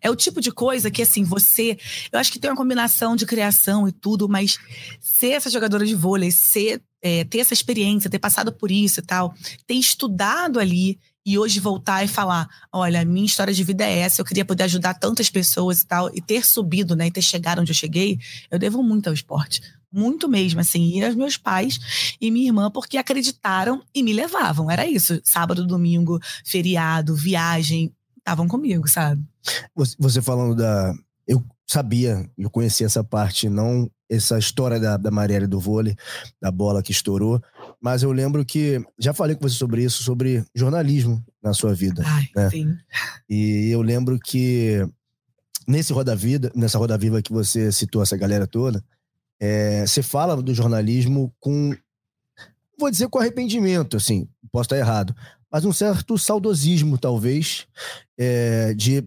É 0.02 0.10
o 0.10 0.16
tipo 0.16 0.42
de 0.42 0.52
coisa 0.52 0.90
que, 0.90 1.00
assim, 1.00 1.24
você. 1.24 1.78
Eu 2.12 2.18
acho 2.18 2.30
que 2.30 2.38
tem 2.38 2.50
uma 2.50 2.56
combinação 2.56 3.16
de 3.16 3.24
criação 3.24 3.88
e 3.88 3.92
tudo, 3.92 4.28
mas 4.28 4.58
ser 5.00 5.30
essa 5.30 5.48
jogadora 5.48 5.86
de 5.86 5.94
vôlei, 5.94 6.30
ser, 6.30 6.82
é, 7.02 7.24
ter 7.24 7.38
essa 7.38 7.54
experiência, 7.54 8.10
ter 8.10 8.18
passado 8.18 8.52
por 8.52 8.70
isso 8.70 9.00
e 9.00 9.02
tal, 9.02 9.34
ter 9.66 9.74
estudado 9.74 10.58
ali 10.58 10.98
e 11.24 11.38
hoje 11.38 11.60
voltar 11.60 12.04
e 12.04 12.08
falar: 12.08 12.48
olha, 12.72 13.04
minha 13.04 13.26
história 13.26 13.52
de 13.52 13.64
vida 13.64 13.84
é 13.84 13.98
essa, 13.98 14.20
eu 14.20 14.24
queria 14.24 14.44
poder 14.44 14.64
ajudar 14.64 14.94
tantas 14.94 15.28
pessoas 15.30 15.82
e 15.82 15.86
tal, 15.86 16.10
e 16.14 16.20
ter 16.20 16.44
subido, 16.44 16.96
né, 16.96 17.06
e 17.08 17.10
ter 17.10 17.22
chegado 17.22 17.60
onde 17.60 17.70
eu 17.70 17.76
cheguei, 17.76 18.18
eu 18.50 18.58
devo 18.58 18.82
muito 18.82 19.08
ao 19.08 19.14
esporte 19.14 19.60
muito 19.90 20.28
mesmo, 20.28 20.60
assim, 20.60 20.98
e 20.98 21.04
aos 21.04 21.14
meus 21.14 21.36
pais 21.36 21.78
e 22.20 22.30
minha 22.30 22.46
irmã, 22.46 22.70
porque 22.70 22.98
acreditaram 22.98 23.82
e 23.94 24.02
me 24.02 24.12
levavam. 24.12 24.70
Era 24.70 24.86
isso. 24.86 25.18
Sábado, 25.24 25.66
domingo, 25.66 26.20
feriado, 26.44 27.16
viagem, 27.16 27.90
estavam 28.18 28.46
comigo, 28.46 28.86
sabe? 28.86 29.22
Você 29.98 30.20
falando 30.20 30.54
da. 30.54 30.94
Eu 31.26 31.42
sabia, 31.68 32.28
eu 32.36 32.50
conhecia 32.50 32.86
essa 32.86 33.04
parte, 33.04 33.48
não 33.48 33.90
essa 34.10 34.38
história 34.38 34.80
da, 34.80 34.96
da 34.96 35.10
Marielle 35.10 35.46
do 35.46 35.60
vôlei, 35.60 35.94
da 36.40 36.50
bola 36.50 36.82
que 36.82 36.92
estourou, 36.92 37.42
mas 37.80 38.02
eu 38.02 38.10
lembro 38.10 38.44
que. 38.44 38.82
Já 38.98 39.12
falei 39.12 39.36
com 39.36 39.46
você 39.46 39.56
sobre 39.56 39.84
isso, 39.84 40.02
sobre 40.02 40.44
jornalismo 40.54 41.22
na 41.42 41.52
sua 41.52 41.74
vida. 41.74 42.02
Ai, 42.06 42.28
né? 42.34 42.50
sim. 42.50 42.76
E 43.28 43.68
eu 43.70 43.82
lembro 43.82 44.18
que 44.18 44.82
nesse 45.66 45.92
Roda 45.92 46.16
Vida, 46.16 46.50
nessa 46.54 46.78
Roda 46.78 46.96
Viva 46.96 47.20
que 47.20 47.32
você 47.32 47.70
citou 47.70 48.02
essa 48.02 48.16
galera 48.16 48.46
toda, 48.46 48.82
é, 49.38 49.86
você 49.86 50.02
fala 50.02 50.40
do 50.42 50.54
jornalismo 50.54 51.32
com, 51.38 51.76
vou 52.78 52.90
dizer 52.90 53.08
com 53.08 53.18
arrependimento, 53.18 53.98
assim, 53.98 54.26
posso 54.50 54.64
estar 54.64 54.78
errado, 54.78 55.14
mas 55.52 55.64
um 55.64 55.72
certo 55.72 56.16
saudosismo, 56.16 56.96
talvez, 56.96 57.66
é, 58.18 58.72
de 58.74 59.06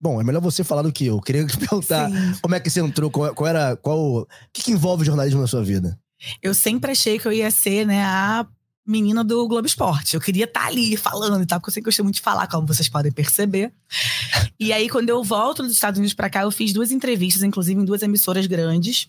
Bom, 0.00 0.20
é 0.20 0.24
melhor 0.24 0.40
você 0.40 0.64
falar 0.64 0.82
do 0.82 0.92
que 0.92 1.06
eu. 1.06 1.16
eu 1.16 1.20
queria 1.20 1.46
te 1.46 1.56
perguntar 1.58 2.10
Sim. 2.10 2.34
como 2.40 2.54
é 2.54 2.60
que 2.60 2.70
você 2.70 2.80
entrou, 2.80 3.10
qual, 3.10 3.34
qual 3.34 3.48
era, 3.48 3.76
qual, 3.76 3.98
o 3.98 4.26
que, 4.52 4.62
que 4.62 4.72
envolve 4.72 5.04
jornalismo 5.04 5.40
na 5.40 5.46
sua 5.46 5.62
vida? 5.62 5.98
Eu 6.42 6.54
sempre 6.54 6.92
achei 6.92 7.18
que 7.18 7.26
eu 7.26 7.32
ia 7.32 7.50
ser, 7.50 7.86
né, 7.86 8.02
a 8.02 8.46
menina 8.86 9.22
do 9.22 9.46
Globo 9.46 9.66
Esporte. 9.66 10.14
Eu 10.14 10.20
queria 10.20 10.44
estar 10.44 10.66
ali 10.66 10.96
falando 10.96 11.42
e 11.42 11.46
tal, 11.46 11.60
porque 11.60 11.70
eu 11.70 11.74
sempre 11.74 11.88
gostei 11.88 12.02
muito 12.02 12.16
de 12.16 12.20
falar, 12.20 12.46
como 12.46 12.66
vocês 12.66 12.88
podem 12.88 13.12
perceber. 13.12 13.72
E 14.58 14.72
aí, 14.72 14.88
quando 14.88 15.08
eu 15.08 15.22
volto 15.22 15.62
dos 15.62 15.72
Estados 15.72 15.98
Unidos 15.98 16.14
para 16.14 16.30
cá, 16.30 16.42
eu 16.42 16.50
fiz 16.50 16.72
duas 16.72 16.90
entrevistas, 16.90 17.42
inclusive 17.42 17.80
em 17.80 17.84
duas 17.84 18.02
emissoras 18.02 18.46
grandes. 18.46 19.08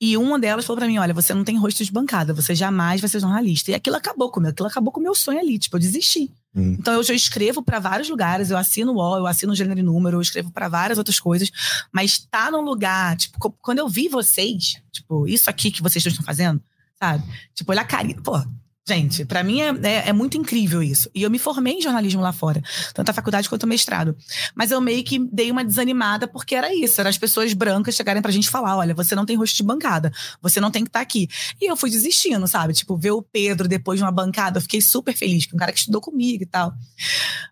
E 0.00 0.16
uma 0.16 0.38
delas 0.38 0.64
falou 0.64 0.78
para 0.78 0.86
mim: 0.86 0.98
olha, 0.98 1.14
você 1.14 1.32
não 1.32 1.44
tem 1.44 1.56
rosto 1.56 1.84
de 1.84 1.92
bancada, 1.92 2.34
você 2.34 2.54
jamais 2.54 3.00
vai 3.00 3.08
ser 3.08 3.20
jornalista. 3.20 3.70
E 3.70 3.74
aquilo 3.74 3.96
acabou 3.96 4.30
comigo, 4.30 4.50
aquilo 4.50 4.68
acabou 4.68 4.92
com 4.92 5.00
o 5.00 5.02
meu 5.02 5.14
sonho 5.14 5.38
ali, 5.38 5.58
tipo, 5.58 5.76
eu 5.76 5.80
desisti. 5.80 6.30
Hum. 6.54 6.76
Então 6.78 6.94
eu 6.94 7.02
já 7.02 7.14
escrevo 7.14 7.62
para 7.62 7.78
vários 7.78 8.08
lugares, 8.08 8.50
eu 8.50 8.56
assino 8.56 8.92
o 8.92 8.96
UOL, 8.96 9.18
eu 9.18 9.26
assino 9.26 9.54
gênero 9.54 9.80
e 9.80 9.82
número, 9.82 10.18
eu 10.18 10.22
escrevo 10.22 10.50
para 10.50 10.68
várias 10.68 10.98
outras 10.98 11.18
coisas, 11.18 11.50
mas 11.92 12.18
tá 12.18 12.50
num 12.50 12.62
lugar, 12.62 13.16
tipo, 13.16 13.38
quando 13.60 13.78
eu 13.78 13.88
vi 13.88 14.08
vocês, 14.08 14.80
tipo, 14.92 15.26
isso 15.26 15.48
aqui 15.50 15.70
que 15.70 15.82
vocês 15.82 16.04
estão 16.04 16.24
fazendo, 16.24 16.62
sabe? 16.98 17.24
Tipo, 17.54 17.72
olhar 17.72 17.84
carinho, 17.84 18.22
pô, 18.22 18.40
Gente, 18.86 19.24
para 19.24 19.42
mim 19.42 19.62
é, 19.62 19.68
é, 19.82 20.08
é, 20.10 20.12
muito 20.12 20.36
incrível 20.36 20.82
isso. 20.82 21.08
E 21.14 21.22
eu 21.22 21.30
me 21.30 21.38
formei 21.38 21.72
em 21.72 21.80
jornalismo 21.80 22.20
lá 22.20 22.32
fora, 22.32 22.62
tanto 22.92 23.08
a 23.08 23.14
faculdade 23.14 23.48
quanto 23.48 23.62
o 23.62 23.66
mestrado. 23.66 24.14
Mas 24.54 24.70
eu 24.70 24.78
meio 24.78 25.02
que 25.02 25.18
dei 25.18 25.50
uma 25.50 25.64
desanimada 25.64 26.28
porque 26.28 26.54
era 26.54 26.74
isso, 26.74 27.00
era 27.00 27.08
as 27.08 27.16
pessoas 27.16 27.54
brancas 27.54 27.94
chegarem 27.94 28.20
pra 28.20 28.30
gente 28.30 28.50
falar: 28.50 28.76
olha, 28.76 28.92
você 28.92 29.14
não 29.14 29.24
tem 29.24 29.36
rosto 29.36 29.56
de 29.56 29.62
bancada, 29.62 30.12
você 30.42 30.60
não 30.60 30.70
tem 30.70 30.84
que 30.84 30.90
estar 30.90 30.98
tá 30.98 31.02
aqui. 31.02 31.28
E 31.58 31.70
eu 31.70 31.76
fui 31.78 31.88
desistindo, 31.88 32.46
sabe? 32.46 32.74
Tipo, 32.74 32.94
ver 32.94 33.12
o 33.12 33.22
Pedro 33.22 33.66
depois 33.66 33.98
de 33.98 34.04
uma 34.04 34.12
bancada, 34.12 34.58
eu 34.58 34.62
fiquei 34.62 34.82
super 34.82 35.16
feliz, 35.16 35.46
que 35.46 35.54
é 35.54 35.56
um 35.56 35.58
cara 35.58 35.72
que 35.72 35.78
estudou 35.78 36.02
comigo 36.02 36.42
e 36.42 36.46
tal. 36.46 36.74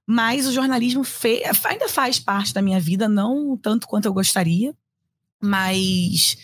Mas 0.06 0.46
o 0.46 0.52
jornalismo 0.52 1.02
fe... 1.02 1.42
ainda 1.64 1.88
faz 1.88 2.18
parte 2.18 2.52
da 2.52 2.60
minha 2.60 2.78
vida, 2.78 3.08
não 3.08 3.56
tanto 3.56 3.86
quanto 3.86 4.04
eu 4.04 4.12
gostaria, 4.12 4.74
mas 5.40 6.36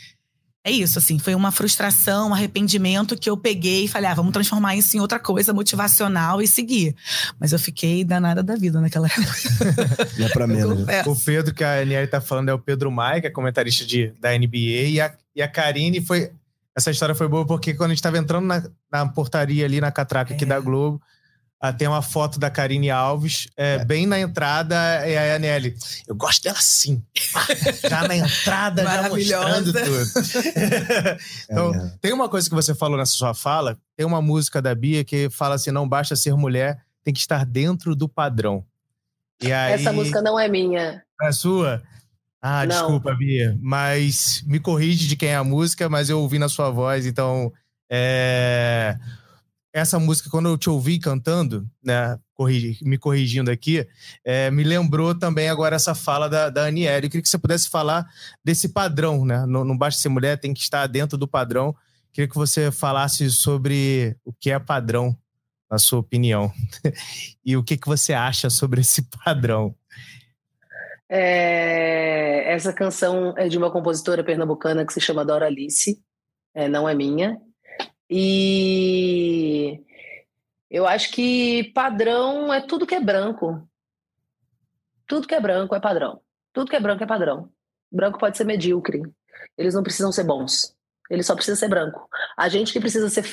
é 0.65 0.71
isso, 0.71 0.99
assim, 0.99 1.19
foi 1.19 1.35
uma 1.35 1.51
frustração, 1.51 2.31
um 2.31 2.35
arrependimento 2.35 3.17
que 3.17 3.31
eu 3.31 3.37
peguei 3.37 3.85
e 3.85 3.89
falei, 3.89 4.11
ah, 4.11 4.15
vamos 4.15 4.33
transformar 4.33 4.77
isso 4.77 4.97
em 4.97 5.01
outra 5.01 5.19
coisa 5.19 5.55
motivacional 5.55 6.43
e 6.43 6.49
seguir. 6.49 6.95
Mas 7.41 7.53
eu 7.53 7.59
fiquei 7.59 8.05
danada 8.05 8.43
da 8.43 8.55
vida 8.57 8.81
naquela 8.81 9.07
época. 9.09 10.09
Não 10.19 10.27
é 10.27 10.29
pra 10.29 10.47
menos. 10.47 10.85
O 11.07 11.17
Pedro 11.17 11.55
que 11.55 11.65
a 11.65 11.81
Aniele 11.81 12.07
tá 12.07 12.21
falando 12.21 12.51
é 12.51 12.53
o 12.53 12.59
Pedro 12.59 12.91
Maia, 12.91 13.21
que 13.21 13.27
é 13.27 13.31
comentarista 13.31 13.87
de, 13.87 14.13
da 14.21 14.37
NBA, 14.37 14.89
e 14.89 15.01
a, 15.01 15.15
e 15.35 15.41
a 15.41 15.49
Karine 15.49 16.01
foi. 16.01 16.33
Essa 16.77 16.91
história 16.91 17.15
foi 17.15 17.27
boa 17.27 17.45
porque 17.45 17.75
quando 17.75 17.91
a 17.91 17.95
gente 17.95 18.03
tava 18.03 18.19
entrando 18.19 18.47
na, 18.47 18.63
na 18.93 19.09
portaria 19.09 19.65
ali 19.65 19.81
na 19.81 19.91
catraca 19.91 20.35
aqui 20.35 20.45
é. 20.45 20.47
da 20.47 20.61
Globo, 20.61 21.01
ah, 21.61 21.73
tem 21.73 21.89
uma 21.89 22.03
foto 22.03 22.39
da 22.39 22.49
Karine 22.49 22.89
Alves, 22.89 23.49
é, 23.57 23.75
é. 23.75 23.85
bem 23.85 24.07
na 24.07 24.21
entrada, 24.21 24.77
é 24.77 25.33
a 25.33 25.35
Anelli. 25.35 25.75
Eu 26.07 26.15
gosto 26.15 26.45
dela 26.45 26.59
sim. 26.61 27.03
Já 27.89 28.07
na 28.07 28.15
entrada, 28.17 28.85
já 28.85 29.09
mostrando 29.09 29.73
tudo. 29.73 30.21
então, 31.51 31.75
é. 31.75 31.93
tem 32.01 32.13
uma 32.13 32.29
coisa 32.29 32.49
que 32.49 32.55
você 32.55 32.75
falou 32.77 32.97
nessa 32.97 33.13
sua 33.13 33.35
fala, 33.35 33.77
tem 33.97 34.07
uma 34.07 34.23
música 34.23 34.63
da 34.63 34.73
Bia 34.73 35.05
que 35.05 35.29
fala 35.31 35.57
assim: 35.57 35.73
não 35.73 35.89
basta 35.89 36.15
ser 36.15 36.35
mulher, 36.35 36.79
tem 37.03 37.13
que 37.13 37.21
estar 37.21 37.45
dentro 37.45 37.97
do 37.97 38.09
padrão. 38.09 38.65
E 39.43 39.53
aí... 39.53 39.73
Essa 39.73 39.93
música 39.93 40.23
não 40.23 40.39
é 40.39 40.49
minha. 40.49 41.03
É 41.21 41.33
sua? 41.33 41.83
Ah, 42.41 42.65
não. 42.65 42.69
desculpa, 42.69 43.15
Bia. 43.15 43.59
Mas 43.61 44.45
me 44.47 44.61
corrige 44.61 45.09
de 45.09 45.17
quem 45.17 45.31
é 45.31 45.37
a 45.37 45.45
música, 45.45 45.89
mas 45.89 46.09
eu 46.09 46.21
ouvi 46.21 46.39
na 46.39 46.49
sua 46.49 46.71
voz, 46.71 47.05
então. 47.05 47.53
É 47.91 48.97
essa 49.73 49.99
música, 49.99 50.31
quando 50.31 50.49
eu 50.49 50.59
te 50.59 50.71
ouvi 50.71 50.99
cantando, 50.99 51.69
né, 51.83 52.19
corrigi, 52.35 52.79
me 52.83 52.97
corrigindo 52.97 53.51
aqui, 53.51 53.87
é, 54.25 54.51
me 54.51 54.65
lembrou 54.65 55.15
também 55.15 55.49
agora 55.49 55.77
essa 55.77 55.95
fala 55.95 56.29
da, 56.29 56.49
da 56.51 56.67
Aniele. 56.67 57.07
Eu 57.07 57.11
queria 57.11 57.23
que 57.23 57.29
você 57.29 57.39
pudesse 57.39 57.69
falar 57.69 58.07
desse 58.45 58.69
padrão, 58.69 59.25
né? 59.25 59.45
Não, 59.47 59.65
não 59.65 59.77
basta 59.77 60.01
ser 60.01 60.09
mulher, 60.09 60.39
tem 60.39 60.55
que 60.55 60.61
estar 60.61 60.87
dentro 60.87 61.19
do 61.19 61.29
padrão. 61.29 61.75
Queria 62.13 62.29
que 62.29 62.37
você 62.37 62.71
falasse 62.71 63.31
sobre 63.31 64.17
o 64.25 64.33
que 64.33 64.51
é 64.51 64.59
padrão, 64.59 65.17
na 65.71 65.79
sua 65.79 65.99
opinião, 65.99 66.51
e 67.45 67.57
o 67.57 67.63
que, 67.63 67.77
que 67.77 67.87
você 67.87 68.15
acha 68.15 68.49
sobre 68.49 68.81
esse 68.81 69.03
padrão. 69.25 69.75
É, 71.11 72.53
essa 72.53 72.73
canção 72.73 73.35
é 73.37 73.49
de 73.49 73.57
uma 73.57 73.71
compositora 73.71 74.25
pernambucana 74.25 74.85
que 74.85 74.93
se 74.93 75.01
chama 75.01 75.25
Dora 75.25 75.47
Alice, 75.47 76.03
é, 76.55 76.69
não 76.69 76.89
é 76.89 76.95
minha, 76.95 77.39
e 78.11 79.81
eu 80.71 80.87
acho 80.87 81.11
que 81.11 81.73
padrão 81.73 82.53
é 82.53 82.61
tudo 82.61 82.87
que 82.87 82.95
é 82.95 83.01
branco. 83.01 83.67
Tudo 85.07 85.27
que 85.27 85.35
é 85.35 85.41
branco 85.41 85.75
é 85.75 85.81
padrão. 85.81 86.21
Tudo 86.53 86.71
que 86.71 86.77
é 86.77 86.81
branco 86.81 87.03
é 87.03 87.07
padrão. 87.07 87.51
Branco 87.91 88.19
pode 88.19 88.37
ser 88.37 88.45
medíocre. 88.45 89.03
Eles 89.57 89.75
não 89.75 89.83
precisam 89.83 90.13
ser 90.13 90.25
bons. 90.25 90.75
Eles 91.11 91.27
só 91.27 91.35
precisam 91.35 91.59
ser 91.59 91.69
branco. 91.69 92.09
A 92.37 92.49
gente 92.49 92.73
que 92.73 92.81
precisa 92.81 93.09
ser 93.09 93.25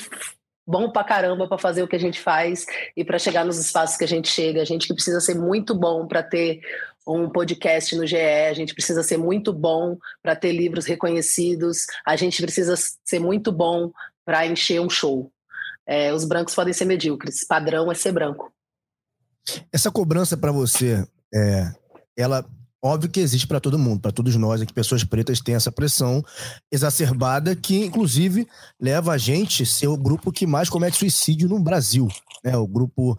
bom 0.66 0.90
pra 0.90 1.04
caramba 1.04 1.46
para 1.46 1.58
fazer 1.58 1.82
o 1.82 1.88
que 1.88 1.96
a 1.96 2.00
gente 2.00 2.18
faz 2.18 2.66
e 2.96 3.04
para 3.04 3.18
chegar 3.18 3.44
nos 3.44 3.58
espaços 3.58 3.96
que 3.96 4.04
a 4.04 4.08
gente 4.08 4.28
chega. 4.28 4.62
A 4.62 4.64
gente 4.64 4.86
que 4.86 4.94
precisa 4.94 5.20
ser 5.20 5.34
muito 5.34 5.74
bom 5.74 6.06
para 6.06 6.22
ter 6.22 6.60
um 7.06 7.30
podcast 7.30 7.94
no 7.94 8.04
GE, 8.04 8.16
a 8.16 8.52
gente 8.52 8.74
precisa 8.74 9.02
ser 9.02 9.16
muito 9.16 9.52
bom 9.52 9.96
para 10.20 10.34
ter 10.34 10.50
livros 10.50 10.86
reconhecidos, 10.86 11.86
a 12.04 12.16
gente 12.16 12.42
precisa 12.42 12.74
ser 13.04 13.20
muito 13.20 13.52
bom 13.52 13.92
para 14.26 14.46
encher 14.46 14.80
um 14.80 14.90
show. 14.90 15.32
é, 15.86 16.12
os 16.12 16.24
brancos 16.24 16.54
podem 16.54 16.74
ser 16.74 16.84
medíocres. 16.84 17.46
Padrão 17.46 17.90
é 17.90 17.94
ser 17.94 18.10
branco. 18.12 18.52
Essa 19.72 19.90
cobrança 19.90 20.36
para 20.36 20.50
você, 20.50 21.06
é, 21.32 21.72
ela 22.16 22.44
óbvio 22.82 23.10
que 23.10 23.20
existe 23.20 23.46
para 23.46 23.60
todo 23.60 23.78
mundo, 23.78 24.00
para 24.00 24.12
todos 24.12 24.34
nós 24.36 24.60
aqui, 24.60 24.72
pessoas 24.72 25.02
pretas 25.02 25.40
têm 25.40 25.54
essa 25.54 25.72
pressão 25.72 26.22
exacerbada 26.70 27.54
que, 27.56 27.84
inclusive, 27.84 28.46
leva 28.80 29.12
a 29.12 29.18
gente 29.18 29.64
ser 29.64 29.88
o 29.88 29.96
grupo 29.96 30.32
que 30.32 30.46
mais 30.46 30.68
comete 30.68 30.96
suicídio 30.96 31.48
no 31.48 31.58
Brasil, 31.58 32.08
né? 32.44 32.56
O 32.56 32.66
grupo 32.66 33.16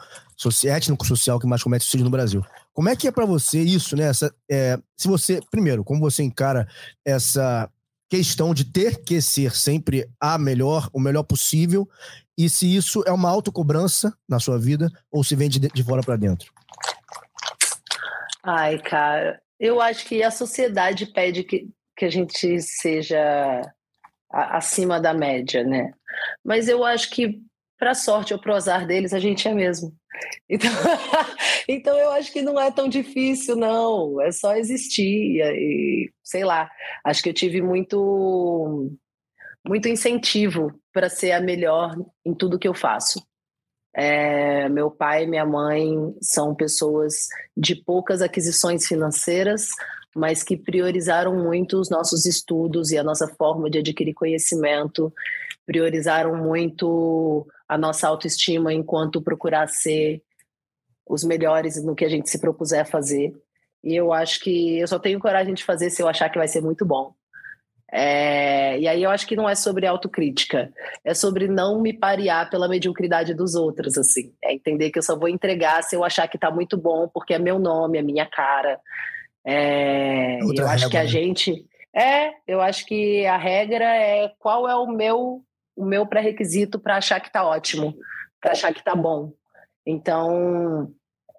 étnico-social 0.65 1.39
que 1.39 1.47
mais 1.47 1.63
comete 1.63 1.83
suicídio 1.83 2.05
no 2.05 2.11
Brasil. 2.11 2.43
Como 2.73 2.89
é 2.89 2.95
que 2.95 3.07
é 3.07 3.11
para 3.11 3.25
você 3.25 3.59
isso, 3.59 3.95
né? 3.95 4.05
Essa, 4.05 4.33
é, 4.49 4.79
se 4.95 5.07
você, 5.07 5.41
primeiro, 5.49 5.83
como 5.83 5.99
você 5.99 6.23
encara 6.23 6.67
essa 7.05 7.69
questão 8.09 8.53
de 8.53 8.65
ter 8.65 9.03
que 9.03 9.21
ser 9.21 9.55
sempre 9.55 10.09
a 10.19 10.37
melhor, 10.37 10.89
o 10.93 10.99
melhor 10.99 11.23
possível, 11.23 11.87
e 12.37 12.49
se 12.49 12.73
isso 12.75 13.03
é 13.05 13.11
uma 13.11 13.29
autocobrança 13.29 14.15
na 14.27 14.39
sua 14.39 14.59
vida 14.59 14.89
ou 15.11 15.23
se 15.23 15.35
vem 15.35 15.49
de, 15.49 15.59
de 15.59 15.83
fora 15.83 16.01
para 16.03 16.15
dentro? 16.15 16.51
Ai, 18.43 18.79
cara, 18.79 19.41
eu 19.59 19.81
acho 19.81 20.05
que 20.05 20.21
a 20.23 20.31
sociedade 20.31 21.07
pede 21.07 21.43
que, 21.43 21.69
que 21.95 22.05
a 22.05 22.09
gente 22.09 22.61
seja 22.61 23.61
acima 24.31 24.99
da 24.99 25.13
média, 25.13 25.63
né? 25.63 25.91
Mas 26.43 26.67
eu 26.67 26.85
acho 26.85 27.09
que, 27.09 27.41
para 27.77 27.93
sorte 27.93 28.33
ou 28.33 28.39
para 28.39 28.55
azar 28.55 28.85
deles, 28.85 29.13
a 29.13 29.19
gente 29.19 29.47
é 29.47 29.53
mesmo. 29.53 29.93
Então, 30.49 30.71
então 31.67 31.97
eu 31.97 32.11
acho 32.11 32.31
que 32.31 32.41
não 32.41 32.59
é 32.59 32.71
tão 32.71 32.87
difícil, 32.87 33.55
não. 33.55 34.19
É 34.21 34.31
só 34.31 34.55
existir. 34.55 35.41
E, 35.41 36.11
sei 36.23 36.43
lá, 36.43 36.69
acho 37.03 37.21
que 37.21 37.29
eu 37.29 37.33
tive 37.33 37.61
muito, 37.61 38.91
muito 39.67 39.87
incentivo 39.87 40.71
para 40.93 41.09
ser 41.09 41.33
a 41.33 41.41
melhor 41.41 41.95
em 42.25 42.33
tudo 42.33 42.57
que 42.57 42.67
eu 42.67 42.73
faço. 42.73 43.21
É, 43.95 44.69
meu 44.69 44.91
pai 44.91 45.23
e 45.23 45.27
minha 45.27 45.45
mãe 45.45 46.15
são 46.21 46.53
pessoas 46.53 47.27
de 47.55 47.75
poucas 47.75 48.21
aquisições 48.21 48.85
financeiras, 48.85 49.69
mas 50.15 50.43
que 50.43 50.55
priorizaram 50.55 51.35
muito 51.35 51.79
os 51.79 51.89
nossos 51.89 52.25
estudos 52.25 52.91
e 52.91 52.97
a 52.97 53.03
nossa 53.03 53.27
forma 53.27 53.69
de 53.69 53.79
adquirir 53.79 54.13
conhecimento, 54.13 55.11
priorizaram 55.67 56.35
muito 56.37 57.45
a 57.67 57.77
nossa 57.77 58.07
autoestima 58.07 58.73
enquanto 58.73 59.21
procurar 59.21 59.67
ser 59.67 60.23
os 61.05 61.23
melhores 61.23 61.83
no 61.83 61.93
que 61.93 62.05
a 62.05 62.09
gente 62.09 62.29
se 62.29 62.39
propuser 62.39 62.81
a 62.81 62.85
fazer. 62.85 63.33
E 63.83 63.93
eu 63.95 64.11
acho 64.11 64.39
que 64.39 64.79
eu 64.79 64.87
só 64.87 64.97
tenho 64.97 65.19
coragem 65.19 65.53
de 65.53 65.63
fazer 65.63 65.89
se 65.89 66.01
eu 66.01 66.07
achar 66.07 66.29
que 66.29 66.39
vai 66.39 66.47
ser 66.47 66.61
muito 66.61 66.85
bom. 66.85 67.13
É, 67.91 68.77
e 68.79 68.87
aí 68.87 69.03
eu 69.03 69.09
acho 69.09 69.25
que 69.25 69.35
não 69.35 69.47
é 69.47 69.55
sobre 69.55 69.85
autocrítica, 69.85 70.73
é 71.05 71.13
sobre 71.13 71.47
não 71.47 71.81
me 71.81 71.93
parear 71.93 72.49
pela 72.49 72.67
mediocridade 72.67 73.33
dos 73.33 73.55
outros, 73.55 73.97
assim. 73.97 74.33
É 74.43 74.53
entender 74.53 74.89
que 74.89 74.99
eu 74.99 75.03
só 75.03 75.17
vou 75.17 75.29
entregar 75.29 75.81
se 75.83 75.95
eu 75.95 76.03
achar 76.03 76.27
que 76.27 76.37
tá 76.37 76.51
muito 76.51 76.77
bom, 76.77 77.07
porque 77.07 77.33
é 77.33 77.39
meu 77.39 77.59
nome, 77.59 77.97
é 77.97 78.01
minha 78.01 78.25
cara. 78.25 78.79
É, 79.45 80.39
eu 80.41 80.67
acho 80.67 80.89
que 80.89 80.97
a 80.97 81.03
né? 81.03 81.07
gente. 81.07 81.65
É, 81.95 82.31
eu 82.45 82.59
acho 82.59 82.85
que 82.85 83.25
a 83.25 83.37
regra 83.37 83.85
é 83.85 84.33
qual 84.37 84.67
é 84.67 84.75
o 84.75 84.87
meu 84.87 85.41
o 85.77 85.85
meu 85.85 86.07
pré-requisito 86.07 86.79
para 86.79 86.97
achar 86.97 87.19
que 87.19 87.31
tá 87.31 87.45
ótimo, 87.45 87.95
para 88.41 88.51
achar 88.51 88.73
que 88.73 88.83
tá 88.83 88.95
bom. 88.95 89.31
Então, 89.85 90.91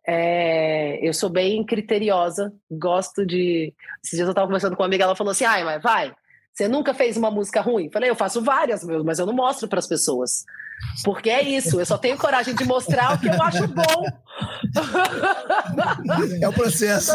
é, 0.07 0.99
eu 1.07 1.13
sou 1.13 1.29
bem 1.29 1.65
criteriosa, 1.65 2.53
gosto 2.71 3.27
de. 3.27 3.75
Esses 4.03 4.17
dias 4.17 4.27
eu 4.27 4.31
estava 4.31 4.47
conversando 4.47 4.77
com 4.77 4.83
uma 4.83 4.87
amiga, 4.87 5.05
ela 5.05 5.17
falou 5.17 5.33
assim: 5.33 5.45
ai, 5.45 5.65
mas 5.65 5.83
vai, 5.83 6.15
você 6.55 6.69
nunca 6.69 6.95
fez 6.95 7.17
uma 7.17 7.31
música 7.31 7.61
ruim? 7.61 7.91
Falei, 7.91 8.09
eu 8.09 8.17
faço 8.17 8.41
várias, 8.41 8.85
mas 9.05 9.19
eu 9.19 9.27
não 9.27 9.35
mostro 9.35 9.69
para 9.69 9.81
as 9.81 9.87
pessoas. 9.87 10.45
Porque 11.05 11.29
é 11.29 11.43
isso, 11.43 11.81
eu 11.81 11.85
só 11.85 11.99
tenho 11.99 12.17
coragem 12.17 12.55
de 12.55 12.65
mostrar 12.65 13.15
o 13.15 13.19
que 13.19 13.29
eu 13.29 13.43
acho 13.43 13.67
bom. 13.67 14.07
É 16.41 16.49
o 16.49 16.53
processo. 16.53 17.13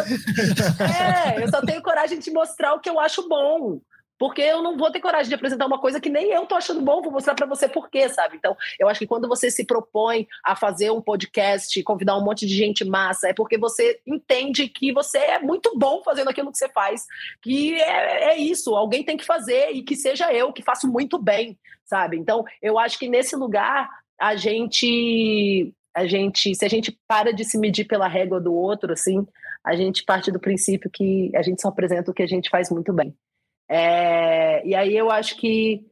É, 0.82 1.42
eu 1.42 1.48
só 1.50 1.62
tenho 1.62 1.82
coragem 1.82 2.20
de 2.20 2.30
mostrar 2.32 2.74
o 2.74 2.80
que 2.80 2.90
eu 2.90 3.00
acho 3.00 3.28
bom 3.30 3.80
porque 4.18 4.42
eu 4.42 4.62
não 4.62 4.78
vou 4.78 4.92
ter 4.92 5.00
coragem 5.00 5.30
de 5.30 5.36
apresentar 5.36 5.66
uma 5.66 5.80
coisa 5.80 6.00
que 6.00 6.10
nem 6.10 6.32
eu 6.32 6.46
tô 6.46 6.56
achando 6.56 6.82
bom, 6.82 7.02
vou 7.02 7.12
mostrar 7.12 7.36
para 7.36 7.46
você 7.46 7.68
por 7.68 7.90
quê, 7.90 8.08
sabe? 8.10 8.38
Então, 8.38 8.56
eu 8.80 8.88
acho 8.88 9.00
que 9.00 9.08
quando 9.08 9.28
você 9.28 9.50
se 9.50 9.66
propõe 9.66 10.28
a 10.44 10.56
fazer 10.56 10.92
um 10.92 11.02
podcast, 11.02 11.82
convidar 11.84 12.18
um 12.18 12.24
monte 12.24 12.46
de 12.46 12.56
gente 12.56 12.86
massa, 12.86 13.30
é 13.30 13.34
porque 13.34 13.58
você 13.58 14.00
entende 14.06 14.68
que 14.68 14.94
você 14.94 15.18
é 15.18 15.40
muito 15.40 15.78
bom 15.78 16.02
fazendo 16.04 16.30
aquilo 16.30 16.52
que 16.52 16.58
você 16.58 16.70
faz, 16.70 17.06
que 17.42 17.76
é, 17.76 18.32
é 18.32 18.38
isso, 18.38 18.76
alguém 18.76 19.04
tem 19.04 19.18
que 19.18 19.26
fazer 19.26 19.72
e 19.72 19.84
que 19.84 19.96
seja 19.96 20.32
eu, 20.34 20.54
que 20.54 20.64
faço 20.64 20.88
muito 20.88 21.18
bem, 21.18 21.58
sabe? 21.86 22.18
Então, 22.18 22.44
eu 22.62 22.80
acho 22.80 22.98
que 22.98 23.10
nesse 23.10 23.36
lugar 23.36 23.90
a 24.20 24.36
gente 24.36 25.74
a 25.96 26.08
gente, 26.08 26.56
se 26.56 26.66
a 26.66 26.68
gente 26.68 26.98
para 27.08 27.32
de 27.32 27.46
se 27.46 27.58
medir 27.58 27.86
pela 27.86 28.08
régua 28.08 28.42
do 28.42 28.52
outro, 28.52 28.92
assim, 28.92 29.28
a 29.64 29.76
gente 29.76 30.04
parte 30.04 30.32
do 30.32 30.40
princípio 30.40 30.90
que 30.92 31.32
a 31.36 31.42
gente 31.42 31.62
só 31.62 31.70
apresenta 31.70 32.10
o 32.10 32.14
que 32.14 32.24
a 32.24 32.28
gente 32.28 32.50
faz 32.50 32.70
muito 32.72 32.92
bem. 32.92 33.16
É, 33.68 34.66
e 34.66 34.76
aí 34.76 34.96
eu 34.96 35.10
acho 35.10 35.38
que, 35.38 35.86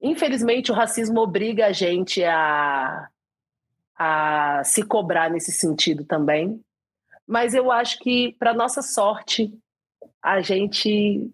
infelizmente, 0.00 0.70
o 0.70 0.74
racismo 0.74 1.20
obriga 1.20 1.66
a 1.66 1.72
gente 1.72 2.22
a, 2.24 3.08
a 3.96 4.62
se 4.64 4.82
cobrar 4.82 5.30
nesse 5.30 5.52
sentido 5.52 6.04
também. 6.04 6.62
Mas 7.26 7.54
eu 7.54 7.70
acho 7.70 7.98
que, 8.00 8.34
para 8.38 8.54
nossa 8.54 8.82
sorte, 8.82 9.52
a 10.22 10.40
gente. 10.40 11.30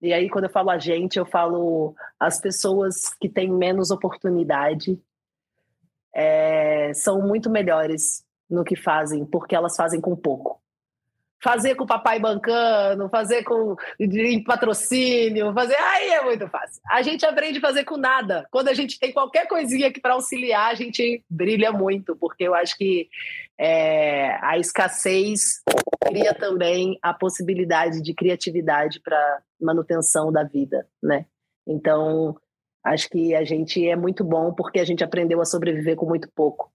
E 0.00 0.12
aí, 0.12 0.30
quando 0.30 0.44
eu 0.44 0.50
falo 0.50 0.70
a 0.70 0.78
gente, 0.78 1.18
eu 1.18 1.26
falo 1.26 1.94
as 2.18 2.40
pessoas 2.40 3.12
que 3.20 3.28
têm 3.28 3.50
menos 3.50 3.90
oportunidade 3.90 4.98
é, 6.14 6.92
são 6.94 7.20
muito 7.20 7.50
melhores 7.50 8.24
no 8.48 8.64
que 8.64 8.76
fazem, 8.76 9.24
porque 9.24 9.54
elas 9.54 9.76
fazem 9.76 10.00
com 10.00 10.16
pouco 10.16 10.59
fazer 11.42 11.74
com 11.74 11.84
o 11.84 11.86
papai 11.86 12.18
bancando, 12.18 13.08
fazer 13.08 13.42
com 13.44 13.74
em 13.98 14.44
patrocínio, 14.44 15.52
fazer. 15.54 15.76
Aí 15.76 16.10
é 16.10 16.22
muito 16.22 16.46
fácil. 16.48 16.80
A 16.90 17.02
gente 17.02 17.24
aprende 17.24 17.58
a 17.58 17.62
fazer 17.62 17.84
com 17.84 17.96
nada. 17.96 18.46
Quando 18.50 18.68
a 18.68 18.74
gente 18.74 18.98
tem 18.98 19.12
qualquer 19.12 19.48
coisinha 19.48 19.88
aqui 19.88 20.00
para 20.00 20.14
auxiliar, 20.14 20.70
a 20.70 20.74
gente 20.74 21.24
brilha 21.28 21.72
muito, 21.72 22.14
porque 22.16 22.44
eu 22.44 22.54
acho 22.54 22.76
que 22.76 23.08
é, 23.58 24.38
a 24.42 24.58
escassez 24.58 25.62
cria 26.06 26.34
também 26.34 26.98
a 27.02 27.12
possibilidade 27.14 28.02
de 28.02 28.14
criatividade 28.14 29.00
para 29.00 29.42
manutenção 29.60 30.30
da 30.30 30.44
vida, 30.44 30.86
né? 31.02 31.26
Então, 31.66 32.36
acho 32.84 33.08
que 33.08 33.34
a 33.34 33.44
gente 33.44 33.86
é 33.86 33.96
muito 33.96 34.24
bom 34.24 34.52
porque 34.52 34.80
a 34.80 34.84
gente 34.84 35.04
aprendeu 35.04 35.40
a 35.40 35.44
sobreviver 35.44 35.96
com 35.96 36.06
muito 36.06 36.30
pouco. 36.34 36.72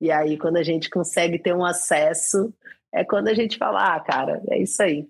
E 0.00 0.10
aí, 0.10 0.38
quando 0.38 0.58
a 0.58 0.62
gente 0.62 0.90
consegue 0.90 1.38
ter 1.38 1.54
um 1.54 1.64
acesso 1.64 2.52
é 2.94 3.04
quando 3.04 3.28
a 3.28 3.34
gente 3.34 3.58
fala, 3.58 3.94
ah, 3.94 4.00
cara, 4.00 4.42
é 4.48 4.62
isso 4.62 4.82
aí. 4.82 5.06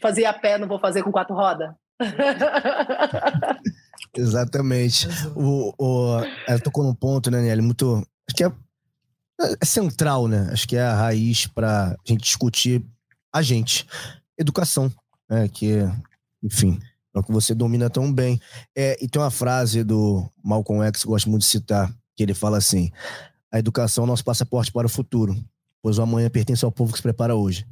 Fazia 0.00 0.30
a 0.30 0.34
pé, 0.34 0.58
não 0.58 0.68
vou 0.68 0.78
fazer 0.78 1.02
com 1.02 1.12
quatro 1.12 1.34
rodas. 1.34 1.72
Exatamente. 4.16 5.08
O, 5.34 5.72
o, 5.78 6.20
ela 6.46 6.60
tocou 6.60 6.84
num 6.84 6.94
ponto, 6.94 7.30
né, 7.30 7.40
Nelly, 7.40 7.62
muito. 7.62 8.06
Acho 8.28 8.36
que 8.36 8.44
é, 8.44 8.52
é 9.60 9.64
central, 9.64 10.28
né? 10.28 10.48
Acho 10.52 10.66
que 10.66 10.76
é 10.76 10.82
a 10.82 10.94
raiz 10.94 11.46
para 11.46 11.90
a 11.90 11.96
gente 12.04 12.22
discutir 12.22 12.84
a 13.32 13.40
gente. 13.42 13.86
Educação, 14.36 14.92
né? 15.28 15.48
Que, 15.48 15.78
enfim, 16.42 16.78
é 17.14 17.18
o 17.18 17.22
que 17.22 17.32
você 17.32 17.54
domina 17.54 17.88
tão 17.88 18.12
bem. 18.12 18.40
É, 18.76 19.02
e 19.02 19.08
tem 19.08 19.22
uma 19.22 19.30
frase 19.30 19.84
do 19.84 20.28
Malcolm 20.42 20.84
X 20.88 21.02
que 21.02 21.08
eu 21.08 21.12
gosto 21.12 21.30
muito 21.30 21.42
de 21.42 21.48
citar, 21.48 21.92
que 22.16 22.22
ele 22.22 22.34
fala 22.34 22.58
assim: 22.58 22.90
a 23.52 23.58
educação 23.58 24.02
é 24.02 24.06
o 24.06 24.08
nosso 24.08 24.24
passaporte 24.24 24.72
para 24.72 24.86
o 24.86 24.90
futuro 24.90 25.36
pois 25.84 25.98
o 25.98 26.02
amanhã 26.02 26.30
pertence 26.30 26.64
ao 26.64 26.72
povo 26.72 26.92
que 26.92 26.96
se 26.96 27.02
prepara 27.02 27.34
hoje. 27.34 27.66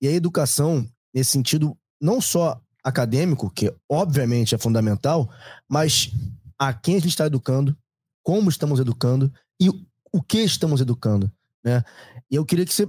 E 0.00 0.08
a 0.08 0.10
educação, 0.10 0.84
nesse 1.14 1.30
sentido, 1.30 1.78
não 2.00 2.20
só 2.20 2.60
acadêmico, 2.82 3.48
que 3.48 3.72
obviamente 3.88 4.52
é 4.52 4.58
fundamental, 4.58 5.30
mas 5.70 6.10
a 6.58 6.72
quem 6.72 6.96
a 6.96 6.98
gente 6.98 7.10
está 7.10 7.26
educando, 7.26 7.78
como 8.20 8.50
estamos 8.50 8.80
educando 8.80 9.32
e 9.60 9.68
o 10.12 10.20
que 10.20 10.38
estamos 10.38 10.80
educando, 10.80 11.30
né? 11.64 11.84
E 12.28 12.34
eu 12.34 12.44
queria 12.44 12.66
que 12.66 12.74
você 12.74 12.88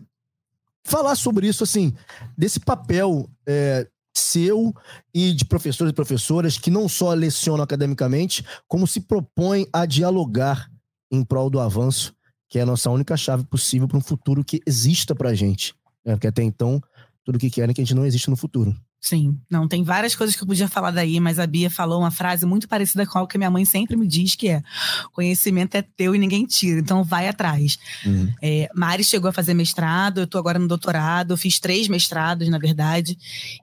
falasse 0.83 1.21
sobre 1.21 1.47
isso, 1.47 1.63
assim, 1.63 1.93
desse 2.35 2.59
papel 2.59 3.29
é, 3.47 3.87
seu 4.17 4.73
e 5.13 5.33
de 5.33 5.45
professores 5.45 5.91
e 5.91 5.95
professoras 5.95 6.57
que 6.57 6.71
não 6.71 6.89
só 6.89 7.13
lecionam 7.13 7.63
academicamente, 7.63 8.43
como 8.67 8.87
se 8.87 9.01
propõem 9.01 9.67
a 9.71 9.85
dialogar 9.85 10.67
em 11.11 11.23
prol 11.23 11.51
do 11.51 11.59
avanço 11.59 12.11
que 12.53 12.59
é 12.59 12.61
a 12.61 12.67
nossa 12.67 12.87
única 12.91 13.17
chave 13.17 13.43
possível 13.45 13.87
para 13.87 13.97
um 13.97 14.01
futuro 14.01 14.43
que 14.43 14.61
exista 14.63 15.15
para 15.15 15.29
a 15.29 15.33
gente. 15.33 15.73
Né? 16.05 16.13
Porque 16.13 16.27
até 16.27 16.43
então, 16.43 16.79
tudo 17.23 17.39
que 17.39 17.49
querem 17.49 17.71
é 17.71 17.73
que 17.73 17.81
a 17.81 17.83
gente 17.83 17.95
não 17.95 18.05
existe 18.05 18.29
no 18.29 18.35
futuro. 18.35 18.75
Sim, 19.03 19.37
não, 19.51 19.67
tem 19.67 19.83
várias 19.83 20.15
coisas 20.15 20.33
que 20.33 20.43
eu 20.43 20.47
podia 20.47 20.69
falar 20.69 20.89
daí, 20.89 21.19
mas 21.19 21.37
a 21.37 21.45
Bia 21.45 21.69
falou 21.69 21.99
uma 21.99 22.09
frase 22.09 22.45
muito 22.45 22.69
parecida 22.69 23.05
com 23.05 23.19
a 23.19 23.27
que 23.27 23.37
minha 23.37 23.51
mãe 23.51 23.65
sempre 23.65 23.97
me 23.97 24.07
diz, 24.07 24.33
que 24.33 24.47
é 24.47 24.63
conhecimento 25.11 25.75
é 25.75 25.81
teu 25.81 26.15
e 26.15 26.17
ninguém 26.17 26.45
tira, 26.45 26.79
então 26.79 27.03
vai 27.03 27.27
atrás. 27.27 27.77
Uhum. 28.05 28.33
É, 28.41 28.69
Mari 28.73 29.03
chegou 29.03 29.29
a 29.29 29.33
fazer 29.33 29.53
mestrado, 29.53 30.21
eu 30.21 30.27
tô 30.27 30.37
agora 30.37 30.57
no 30.57 30.69
doutorado, 30.69 31.31
eu 31.31 31.37
fiz 31.37 31.59
três 31.59 31.89
mestrados, 31.89 32.47
na 32.47 32.57
verdade, 32.57 33.17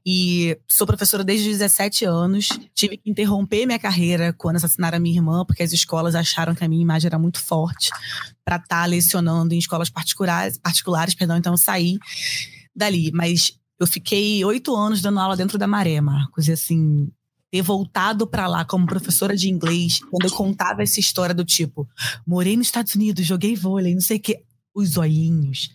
e 0.05 0.59
sou 0.69 0.87
professora 0.87 1.25
desde 1.25 1.49
os 1.49 1.57
17 1.57 2.05
anos, 2.05 2.51
tive 2.75 2.99
que 2.99 3.11
interromper 3.11 3.65
minha 3.65 3.79
carreira 3.79 4.35
quando 4.35 4.57
assassinaram 4.57 4.99
a 4.99 5.01
minha 5.01 5.17
irmã, 5.17 5.43
porque 5.47 5.63
as 5.63 5.73
escolas 5.73 6.15
acharam 6.15 6.55
que 6.55 6.63
a 6.63 6.69
minha 6.69 6.83
imagem 6.83 7.07
era 7.07 7.19
muito 7.19 7.41
forte 7.41 7.89
para 8.45 8.57
estar 8.57 8.83
tá 8.83 8.85
lecionando 8.85 9.55
em 9.55 9.59
escolas 9.59 9.89
particulares, 9.89 10.59
particulares, 10.59 11.15
perdão, 11.15 11.39
então 11.39 11.55
eu 11.55 11.59
saí 11.59 11.99
dali, 12.77 13.11
mas 13.13 13.59
eu 13.81 13.87
fiquei 13.87 14.45
oito 14.45 14.77
anos 14.77 15.01
dando 15.01 15.19
aula 15.19 15.37
dentro 15.37 15.57
da 15.57 15.67
Maré, 15.67 16.01
Marcos. 16.01 16.47
E 16.49 16.53
assim, 16.53 17.11
ter 17.51 17.63
voltado 17.63 18.27
para 18.27 18.47
lá 18.47 18.65
como 18.65 18.87
professora 18.87 19.35
de 19.35 19.49
inglês, 19.49 20.01
quando 20.11 20.27
eu 20.27 20.31
contava 20.31 20.83
essa 20.83 21.01
história 21.01 21.35
do 21.35 21.45
tipo, 21.45 21.89
morei 22.27 22.57
nos 22.57 22.69
Estados 22.69 22.95
Unidos, 22.95 23.27
joguei 23.27 23.57
vôlei, 23.57 23.95
não 23.95 24.01
sei 24.01 24.19
o 24.19 24.21
quê. 24.21 24.43
Os 24.73 24.97
olhinhos. 24.97 25.71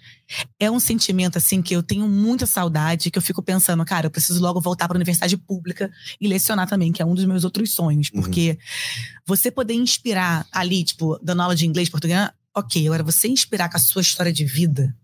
É 0.57 0.71
um 0.71 0.79
sentimento, 0.79 1.37
assim, 1.37 1.61
que 1.61 1.75
eu 1.75 1.83
tenho 1.83 2.07
muita 2.07 2.45
saudade, 2.45 3.11
que 3.11 3.17
eu 3.17 3.21
fico 3.21 3.43
pensando, 3.43 3.83
cara, 3.83 4.05
eu 4.07 4.09
preciso 4.09 4.41
logo 4.41 4.61
voltar 4.61 4.87
para 4.87 4.95
a 4.95 4.99
universidade 4.99 5.35
pública 5.35 5.91
e 6.19 6.29
lecionar 6.29 6.65
também, 6.65 6.93
que 6.93 7.01
é 7.01 7.05
um 7.05 7.13
dos 7.13 7.25
meus 7.25 7.43
outros 7.43 7.73
sonhos. 7.73 8.09
Uhum. 8.13 8.21
Porque 8.21 8.51
uhum. 8.51 8.57
você 9.27 9.51
poder 9.51 9.73
inspirar 9.73 10.47
ali, 10.49 10.81
tipo, 10.85 11.19
dando 11.21 11.41
aula 11.41 11.55
de 11.57 11.65
inglês, 11.65 11.89
português, 11.89 12.29
ok. 12.55 12.87
Agora, 12.87 13.03
você 13.03 13.27
inspirar 13.27 13.69
com 13.69 13.75
a 13.75 13.81
sua 13.81 14.01
história 14.01 14.31
de 14.31 14.45
vida, 14.45 14.95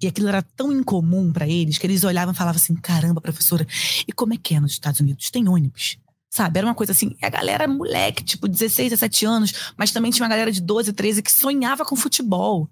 e 0.00 0.06
aquilo 0.06 0.28
era 0.28 0.42
tão 0.42 0.72
incomum 0.72 1.32
para 1.32 1.46
eles 1.46 1.76
que 1.76 1.86
eles 1.86 2.04
olhavam 2.04 2.32
e 2.32 2.36
falavam 2.36 2.56
assim: 2.56 2.74
caramba, 2.74 3.20
professora, 3.20 3.66
e 4.06 4.12
como 4.12 4.32
é 4.32 4.36
que 4.36 4.54
é 4.54 4.60
nos 4.60 4.72
Estados 4.72 5.00
Unidos? 5.00 5.30
Tem 5.30 5.46
ônibus? 5.46 5.98
Sabe? 6.30 6.58
Era 6.58 6.66
uma 6.66 6.74
coisa 6.74 6.92
assim. 6.92 7.16
A 7.20 7.28
galera 7.28 7.66
moleque, 7.66 8.24
tipo 8.24 8.48
16, 8.48 8.90
17 8.90 9.26
anos, 9.26 9.52
mas 9.76 9.90
também 9.90 10.10
tinha 10.10 10.24
uma 10.24 10.30
galera 10.30 10.50
de 10.50 10.60
12, 10.60 10.92
13 10.92 11.22
que 11.22 11.32
sonhava 11.32 11.84
com 11.84 11.96
futebol. 11.96 12.68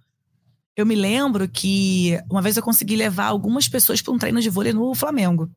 Eu 0.76 0.86
me 0.86 0.94
lembro 0.94 1.48
que 1.48 2.18
uma 2.30 2.40
vez 2.40 2.56
eu 2.56 2.62
consegui 2.62 2.94
levar 2.94 3.26
algumas 3.26 3.68
pessoas 3.68 4.00
para 4.00 4.14
um 4.14 4.18
treino 4.18 4.40
de 4.40 4.48
vôlei 4.48 4.72
no 4.72 4.94
Flamengo. 4.94 5.50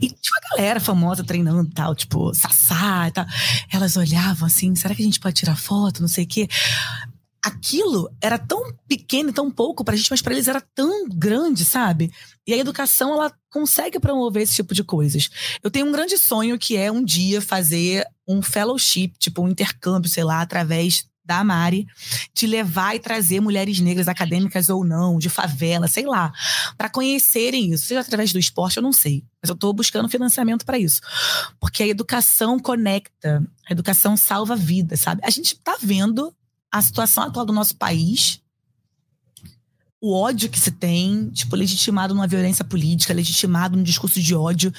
E 0.00 0.08
tinha 0.08 0.32
uma 0.34 0.56
galera 0.56 0.80
famosa 0.80 1.22
treinando 1.22 1.70
tal, 1.70 1.94
tipo, 1.94 2.34
Sassá 2.34 3.06
e 3.08 3.12
tal. 3.12 3.26
Elas 3.72 3.96
olhavam 3.96 4.46
assim, 4.46 4.74
será 4.74 4.94
que 4.94 5.02
a 5.02 5.04
gente 5.04 5.20
pode 5.20 5.36
tirar 5.36 5.56
foto? 5.56 6.00
Não 6.00 6.08
sei 6.08 6.24
o 6.24 6.26
quê 6.26 6.48
aquilo 7.44 8.08
era 8.20 8.38
tão 8.38 8.72
pequeno 8.86 9.32
tão 9.32 9.50
pouco 9.50 9.84
pra 9.84 9.96
gente, 9.96 10.10
mas 10.10 10.22
para 10.22 10.32
eles 10.32 10.46
era 10.46 10.60
tão 10.74 11.08
grande, 11.08 11.64
sabe? 11.64 12.12
E 12.46 12.54
a 12.54 12.56
educação, 12.56 13.12
ela 13.14 13.32
consegue 13.50 13.98
promover 13.98 14.42
esse 14.42 14.54
tipo 14.54 14.74
de 14.74 14.84
coisas. 14.84 15.28
Eu 15.62 15.70
tenho 15.70 15.86
um 15.86 15.92
grande 15.92 16.16
sonho 16.16 16.58
que 16.58 16.76
é 16.76 16.90
um 16.90 17.04
dia 17.04 17.40
fazer 17.40 18.06
um 18.26 18.40
fellowship, 18.40 19.12
tipo 19.18 19.42
um 19.42 19.48
intercâmbio, 19.48 20.08
sei 20.08 20.22
lá, 20.22 20.40
através 20.40 21.04
da 21.24 21.44
Mari, 21.44 21.86
de 22.34 22.46
levar 22.46 22.96
e 22.96 23.00
trazer 23.00 23.40
mulheres 23.40 23.78
negras 23.78 24.08
acadêmicas 24.08 24.68
ou 24.68 24.84
não, 24.84 25.18
de 25.18 25.28
favela, 25.28 25.86
sei 25.86 26.04
lá, 26.04 26.32
para 26.76 26.90
conhecerem 26.90 27.72
isso, 27.72 27.86
seja 27.86 28.00
através 28.00 28.32
do 28.32 28.40
esporte, 28.40 28.78
eu 28.78 28.82
não 28.82 28.92
sei, 28.92 29.24
mas 29.40 29.48
eu 29.48 29.54
estou 29.54 29.72
buscando 29.72 30.08
financiamento 30.08 30.66
para 30.66 30.78
isso. 30.78 31.00
Porque 31.60 31.82
a 31.82 31.86
educação 31.86 32.58
conecta, 32.58 33.44
a 33.68 33.72
educação 33.72 34.16
salva 34.16 34.56
vidas, 34.56 35.00
sabe? 35.00 35.20
A 35.24 35.30
gente 35.30 35.54
está 35.54 35.76
vendo 35.80 36.34
a 36.72 36.80
situação 36.80 37.24
atual 37.24 37.44
do 37.44 37.52
nosso 37.52 37.76
país, 37.76 38.40
o 40.00 40.12
ódio 40.12 40.48
que 40.48 40.58
se 40.58 40.72
tem, 40.72 41.30
tipo, 41.30 41.54
legitimado 41.54 42.12
numa 42.12 42.26
violência 42.26 42.64
política, 42.64 43.14
legitimado 43.14 43.76
num 43.76 43.84
discurso 43.84 44.20
de 44.20 44.34
ódio, 44.34 44.72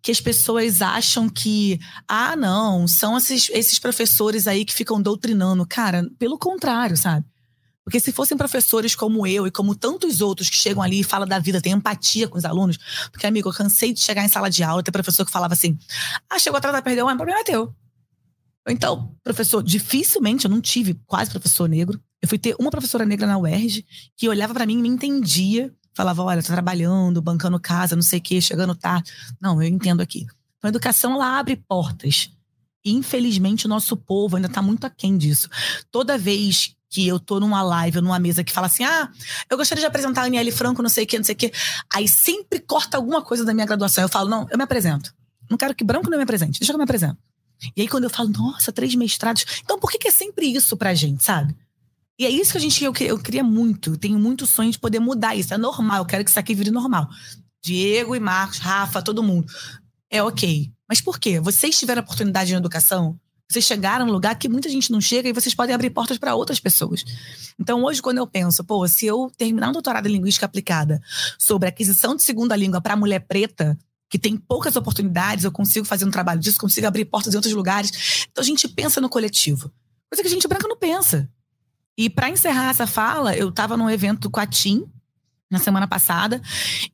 que 0.00 0.10
as 0.10 0.18
pessoas 0.18 0.80
acham 0.80 1.28
que, 1.28 1.78
ah, 2.08 2.34
não, 2.34 2.88
são 2.88 3.18
esses, 3.18 3.50
esses 3.50 3.78
professores 3.78 4.46
aí 4.46 4.64
que 4.64 4.72
ficam 4.72 5.02
doutrinando. 5.02 5.66
Cara, 5.66 6.08
pelo 6.18 6.38
contrário, 6.38 6.96
sabe? 6.96 7.26
Porque 7.84 8.00
se 8.00 8.12
fossem 8.12 8.38
professores 8.38 8.94
como 8.94 9.26
eu 9.26 9.46
e 9.46 9.50
como 9.50 9.74
tantos 9.74 10.22
outros 10.22 10.48
que 10.48 10.56
chegam 10.56 10.82
ali 10.82 11.00
e 11.00 11.04
falam 11.04 11.26
da 11.26 11.38
vida, 11.38 11.60
têm 11.60 11.72
empatia 11.72 12.28
com 12.28 12.38
os 12.38 12.44
alunos, 12.44 12.78
porque, 13.10 13.26
amigo, 13.26 13.48
eu 13.48 13.52
cansei 13.52 13.92
de 13.92 14.00
chegar 14.00 14.24
em 14.24 14.28
sala 14.28 14.48
de 14.48 14.62
aula 14.62 14.80
e 14.80 14.84
ter 14.84 14.92
professor 14.92 15.26
que 15.26 15.32
falava 15.32 15.52
assim: 15.52 15.76
ah, 16.30 16.38
chegou 16.38 16.56
atrasado, 16.56 16.82
perdeu, 16.82 17.04
mas 17.04 17.14
o 17.14 17.18
problema 17.18 17.40
é 17.40 17.44
teu. 17.44 17.74
Então, 18.68 19.14
professor, 19.24 19.62
dificilmente 19.62 20.44
eu 20.44 20.50
não 20.50 20.60
tive 20.60 20.94
quase 21.06 21.30
professor 21.30 21.68
negro. 21.68 22.00
Eu 22.20 22.28
fui 22.28 22.38
ter 22.38 22.54
uma 22.58 22.70
professora 22.70 23.04
negra 23.04 23.26
na 23.26 23.38
UERJ 23.38 23.84
que 24.16 24.28
olhava 24.28 24.54
para 24.54 24.66
mim 24.66 24.78
e 24.78 24.82
me 24.82 24.88
entendia. 24.88 25.74
Falava, 25.94 26.22
olha, 26.22 26.42
tá 26.42 26.52
trabalhando, 26.52 27.20
bancando 27.20 27.58
casa, 27.60 27.96
não 27.96 28.02
sei 28.02 28.18
o 28.18 28.22
quê, 28.22 28.40
chegando 28.40 28.74
tarde. 28.74 29.12
Não, 29.40 29.60
eu 29.60 29.68
entendo 29.68 30.00
aqui. 30.00 30.20
Então, 30.22 30.68
a 30.68 30.68
educação, 30.68 31.14
ela 31.14 31.38
abre 31.38 31.56
portas. 31.56 32.30
E, 32.84 32.92
infelizmente, 32.92 33.66
o 33.66 33.68
nosso 33.68 33.96
povo 33.96 34.36
ainda 34.36 34.48
tá 34.48 34.62
muito 34.62 34.86
aquém 34.86 35.18
disso. 35.18 35.48
Toda 35.90 36.16
vez 36.16 36.74
que 36.88 37.08
eu 37.08 37.18
tô 37.18 37.40
numa 37.40 37.62
live 37.62 37.98
ou 37.98 38.04
numa 38.04 38.18
mesa 38.18 38.44
que 38.44 38.52
fala 38.52 38.66
assim: 38.66 38.84
ah, 38.84 39.10
eu 39.50 39.56
gostaria 39.56 39.80
de 39.80 39.86
apresentar 39.86 40.22
a 40.22 40.24
Aniele 40.26 40.52
Franco, 40.52 40.82
não 40.82 40.90
sei 40.90 41.04
o 41.04 41.06
quê, 41.06 41.16
não 41.16 41.24
sei 41.24 41.34
o 41.34 41.38
quê. 41.38 41.52
Aí 41.92 42.06
sempre 42.06 42.60
corta 42.60 42.96
alguma 42.96 43.22
coisa 43.22 43.44
da 43.44 43.54
minha 43.54 43.66
graduação. 43.66 44.04
Eu 44.04 44.08
falo: 44.08 44.28
não, 44.28 44.46
eu 44.50 44.56
me 44.58 44.64
apresento. 44.64 45.12
Não 45.50 45.56
quero 45.56 45.74
que 45.74 45.84
branco 45.84 46.10
não 46.10 46.16
me 46.16 46.24
apresente. 46.24 46.60
Deixa 46.60 46.72
que 46.72 46.74
eu 46.74 46.78
me 46.78 46.84
apresento. 46.84 47.18
E 47.76 47.82
aí, 47.82 47.88
quando 47.88 48.04
eu 48.04 48.10
falo, 48.10 48.28
nossa, 48.30 48.72
três 48.72 48.94
mestrados. 48.94 49.44
Então, 49.62 49.78
por 49.78 49.90
que, 49.90 49.98
que 49.98 50.08
é 50.08 50.10
sempre 50.10 50.46
isso 50.46 50.76
pra 50.76 50.94
gente, 50.94 51.22
sabe? 51.22 51.56
E 52.18 52.26
é 52.26 52.30
isso 52.30 52.52
que 52.52 52.58
a 52.58 52.60
gente, 52.60 52.84
eu, 52.84 52.92
eu 53.00 53.18
queria 53.18 53.42
muito. 53.42 53.96
Tenho 53.96 54.18
muito 54.18 54.46
sonho 54.46 54.70
de 54.70 54.78
poder 54.78 55.00
mudar 55.00 55.34
isso. 55.34 55.54
É 55.54 55.58
normal. 55.58 55.98
Eu 55.98 56.04
quero 56.04 56.24
que 56.24 56.30
isso 56.30 56.38
aqui 56.38 56.54
vire 56.54 56.70
normal. 56.70 57.08
Diego 57.62 58.14
e 58.14 58.20
Marcos, 58.20 58.58
Rafa, 58.58 59.02
todo 59.02 59.22
mundo. 59.22 59.50
É 60.10 60.22
ok. 60.22 60.70
Mas 60.88 61.00
por 61.00 61.18
quê? 61.18 61.40
Vocês 61.40 61.78
tiveram 61.78 62.02
oportunidade 62.02 62.52
na 62.52 62.58
educação? 62.58 63.18
Vocês 63.50 63.64
chegaram 63.64 64.06
num 64.06 64.12
lugar 64.12 64.38
que 64.38 64.48
muita 64.48 64.68
gente 64.68 64.90
não 64.90 65.00
chega 65.00 65.28
e 65.28 65.32
vocês 65.32 65.54
podem 65.54 65.74
abrir 65.74 65.90
portas 65.90 66.16
para 66.16 66.34
outras 66.34 66.58
pessoas. 66.58 67.04
Então, 67.58 67.84
hoje, 67.84 68.00
quando 68.00 68.18
eu 68.18 68.26
penso, 68.26 68.64
pô, 68.64 68.86
se 68.88 69.04
eu 69.06 69.30
terminar 69.36 69.68
um 69.68 69.72
doutorado 69.72 70.06
em 70.06 70.12
linguística 70.12 70.46
aplicada 70.46 71.02
sobre 71.38 71.68
aquisição 71.68 72.16
de 72.16 72.22
segunda 72.22 72.56
língua 72.56 72.80
para 72.80 72.96
mulher 72.96 73.20
preta, 73.20 73.78
que 74.12 74.18
tem 74.18 74.36
poucas 74.36 74.76
oportunidades, 74.76 75.42
eu 75.42 75.50
consigo 75.50 75.86
fazer 75.86 76.04
um 76.04 76.10
trabalho 76.10 76.38
disso, 76.38 76.60
consigo 76.60 76.86
abrir 76.86 77.06
portas 77.06 77.32
em 77.32 77.36
outros 77.38 77.54
lugares. 77.54 78.26
Então 78.30 78.42
a 78.42 78.46
gente 78.46 78.68
pensa 78.68 79.00
no 79.00 79.08
coletivo. 79.08 79.72
Coisa 80.10 80.22
que 80.22 80.28
a 80.28 80.30
gente 80.30 80.46
branca 80.46 80.68
não 80.68 80.76
pensa. 80.76 81.30
E 81.96 82.10
para 82.10 82.28
encerrar 82.28 82.68
essa 82.68 82.86
fala, 82.86 83.34
eu 83.34 83.48
estava 83.48 83.74
num 83.74 83.88
evento 83.88 84.28
com 84.28 84.38
a 84.38 84.44
TIM, 84.44 84.84
na 85.50 85.58
semana 85.58 85.88
passada, 85.88 86.42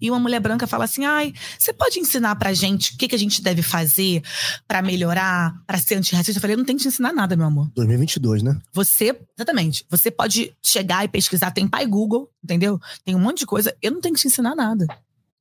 e 0.01 0.09
uma 0.09 0.21
mulher 0.21 0.39
branca 0.39 0.64
fala 0.64 0.85
assim: 0.85 1.05
ai, 1.05 1.35
você 1.59 1.73
pode 1.73 1.99
ensinar 1.99 2.37
pra 2.37 2.53
gente 2.53 2.95
o 2.95 2.97
que, 2.97 3.09
que 3.09 3.16
a 3.16 3.19
gente 3.19 3.43
deve 3.43 3.62
fazer 3.62 4.23
para 4.69 4.81
melhorar, 4.81 5.61
para 5.66 5.77
ser 5.79 5.97
antirracista? 5.97 6.39
Eu 6.39 6.41
falei: 6.41 6.55
eu 6.55 6.59
não 6.59 6.64
tenho 6.64 6.79
que 6.79 6.85
te 6.85 6.89
ensinar 6.89 7.12
nada, 7.12 7.35
meu 7.35 7.47
amor. 7.47 7.69
2022, 7.75 8.45
né? 8.45 8.57
Você, 8.73 9.21
exatamente, 9.37 9.85
você 9.91 10.09
pode 10.09 10.53
chegar 10.62 11.05
e 11.05 11.09
pesquisar, 11.09 11.51
tem 11.51 11.66
pai 11.66 11.85
Google, 11.85 12.31
entendeu? 12.45 12.81
Tem 13.05 13.16
um 13.16 13.21
monte 13.21 13.41
de 13.41 13.47
coisa, 13.47 13.77
eu 13.83 13.91
não 13.91 14.01
tenho 14.01 14.14
que 14.14 14.21
te 14.21 14.29
ensinar 14.29 14.55
nada. 14.55 14.87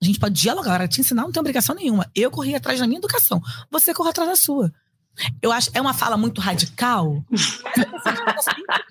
A 0.02 0.06
gente 0.06 0.20
pode 0.20 0.39
dialogar, 0.39 0.88
te 0.88 1.02
ensinar 1.02 1.24
não 1.24 1.32
tem 1.32 1.39
obrigação 1.39 1.76
nenhuma. 1.76 2.10
Eu 2.16 2.30
corri 2.30 2.56
atrás 2.56 2.80
da 2.80 2.88
minha 2.88 3.00
educação, 3.00 3.41
você 3.70 3.93
corre 3.93 4.10
atrás 4.10 4.30
da 4.30 4.36
sua. 4.36 4.72
Eu 5.41 5.52
acho 5.52 5.72
é 5.74 5.82
uma 5.82 5.95
fala 5.95 6.16
muito 6.16 6.39
radical, 6.39 7.24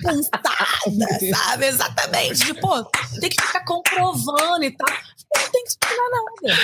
cansada, 0.02 0.56
sabe? 1.36 1.66
Exatamente. 1.66 2.54
Pô, 2.54 2.84
tem 3.20 3.30
que 3.30 3.40
ficar 3.40 3.64
comprovando 3.64 4.64
e 4.64 4.70
tal. 4.72 4.96
Não 5.36 5.50
tem 5.52 5.62
que 5.62 5.68
explicar 5.68 6.02
nada. 6.10 6.60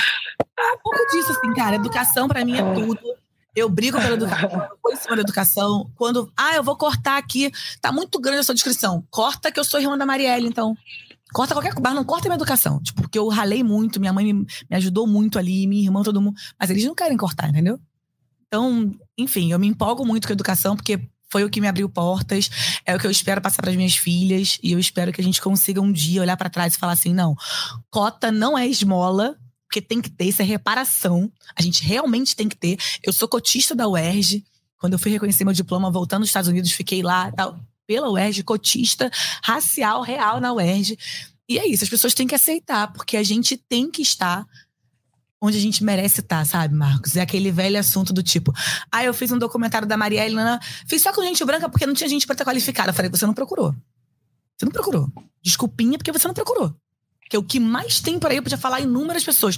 É 0.59 0.73
um 0.73 0.79
pouco 0.79 0.99
disso, 1.13 1.33
assim, 1.33 1.55
cara. 1.55 1.77
Educação 1.77 2.27
para 2.27 2.45
mim 2.45 2.57
é 2.57 2.75
tudo. 2.75 3.01
Eu 3.55 3.69
brigo 3.69 4.01
pela 4.01 4.15
educação, 4.15 4.51
eu 4.51 4.79
vou 4.83 4.93
em 4.93 4.97
cima 4.97 5.15
da 5.15 5.23
educação. 5.23 5.91
Quando, 5.95 6.33
ah, 6.37 6.57
eu 6.57 6.65
vou 6.65 6.75
cortar 6.75 7.19
aqui, 7.19 7.53
tá 7.83 7.93
muito 7.93 8.19
grande 8.19 8.41
a 8.41 8.43
sua 8.43 8.55
descrição. 8.55 9.07
Corta 9.11 9.53
que 9.53 9.61
eu 9.61 9.65
sou 9.65 9.79
irmã 9.79 9.97
da 9.97 10.07
Marielle, 10.07 10.49
então. 10.49 10.75
Corta 11.33 11.55
qualquer 11.55 11.75
coisa, 11.75 11.95
não 11.95 12.05
corta 12.05 12.29
minha 12.29 12.37
educação. 12.37 12.81
Tipo, 12.83 13.03
porque 13.03 13.19
eu 13.19 13.29
ralei 13.29 13.63
muito, 13.63 13.99
minha 13.99 14.13
mãe 14.13 14.33
me, 14.33 14.47
me 14.71 14.77
ajudou 14.77 15.07
muito 15.07 15.39
ali, 15.39 15.67
minha 15.67 15.83
irmã, 15.83 16.03
todo 16.03 16.21
mundo. 16.21 16.37
Mas 16.59 16.71
eles 16.71 16.85
não 16.85 16.95
querem 16.95 17.17
cortar, 17.17 17.49
entendeu? 17.49 17.81
Então, 18.47 18.95
enfim, 19.17 19.51
eu 19.51 19.59
me 19.59 19.67
empolgo 19.67 20.05
muito 20.05 20.27
com 20.27 20.33
a 20.33 20.35
educação, 20.35 20.77
porque 20.77 21.01
foi 21.31 21.45
o 21.45 21.49
que 21.49 21.61
me 21.61 21.67
abriu 21.67 21.89
portas, 21.89 22.51
é 22.85 22.95
o 22.95 22.99
que 22.99 23.07
eu 23.07 23.11
espero 23.11 23.41
passar 23.41 23.63
para 23.63 23.71
as 23.71 23.77
minhas 23.77 23.97
filhas, 23.97 24.59
e 24.63 24.73
eu 24.73 24.79
espero 24.79 25.11
que 25.11 25.21
a 25.23 25.25
gente 25.25 25.41
consiga 25.41 25.81
um 25.81 25.91
dia 25.91 26.21
olhar 26.21 26.37
para 26.37 26.51
trás 26.51 26.75
e 26.75 26.79
falar 26.79 26.93
assim: 26.93 27.15
não, 27.15 27.35
cota 27.91 28.31
não 28.31 28.57
é 28.57 28.69
esmola, 28.69 29.35
porque 29.67 29.81
tem 29.81 30.03
que 30.03 30.11
ter, 30.11 30.27
isso 30.27 30.43
é 30.43 30.45
reparação. 30.45 31.33
A 31.57 31.63
gente 31.63 31.83
realmente 31.83 32.37
tem 32.37 32.47
que 32.47 32.57
ter. 32.57 32.79
Eu 33.03 33.13
sou 33.13 33.27
cotista 33.27 33.75
da 33.75 33.89
UERJ. 33.89 34.45
Quando 34.79 34.95
eu 34.95 34.99
fui 34.99 35.11
reconhecer 35.11 35.45
meu 35.45 35.55
diploma 35.55 35.91
voltando 35.91 36.21
dos 36.21 36.29
Estados 36.29 36.51
Unidos, 36.51 36.73
fiquei 36.73 37.03
lá, 37.03 37.33
tal 37.33 37.59
pela 37.87 38.11
UERJ, 38.11 38.43
cotista 38.43 39.11
racial 39.43 40.03
real 40.03 40.41
na 40.41 40.53
UERJ. 40.53 40.97
E 41.49 41.59
é 41.59 41.67
isso, 41.67 41.85
as 41.85 41.91
pessoas 41.91 42.15
têm 42.15 42.27
que 42.27 42.35
aceitar, 42.35 42.93
porque 42.93 43.17
a 43.17 43.23
gente 43.23 43.57
tem 43.57 43.91
que 43.91 44.03
estar 44.03 44.47
onde 45.43 45.59
a 45.59 45.61
gente 45.61 45.83
merece 45.83 46.21
estar, 46.21 46.47
sabe, 46.47 46.73
Marcos? 46.73 47.17
É 47.17 47.21
aquele 47.21 47.51
velho 47.51 47.77
assunto 47.77 48.13
do 48.13 48.23
tipo, 48.23 48.53
ah, 48.93 49.03
eu 49.03 49.13
fiz 49.13 49.33
um 49.33 49.39
documentário 49.39 49.89
da 49.89 49.97
Maria 49.97 50.25
Helena, 50.25 50.61
fiz 50.87 51.03
só 51.03 51.13
com 51.13 51.21
gente 51.25 51.45
branca 51.45 51.69
porque 51.69 51.85
não 51.85 51.95
tinha 51.95 52.09
gente 52.09 52.25
preta 52.25 52.45
qualificada. 52.45 52.91
Eu 52.91 52.95
falei, 52.95 53.11
você 53.11 53.27
não 53.27 53.35
procurou. 53.35 53.75
Você 54.57 54.65
não 54.65 54.71
procurou. 54.73 55.13
Desculpinha 55.43 55.99
porque 55.99 56.13
você 56.13 56.29
não 56.29 56.35
procurou. 56.35 56.73
Porque 57.21 57.37
o 57.37 57.43
que 57.43 57.59
mais 57.59 57.99
tem 58.01 58.21
por 58.21 58.31
aí, 58.31 58.37
eu 58.37 58.43
podia 58.43 58.57
falar 58.57 58.81
inúmeras 58.81 59.25
pessoas. 59.25 59.57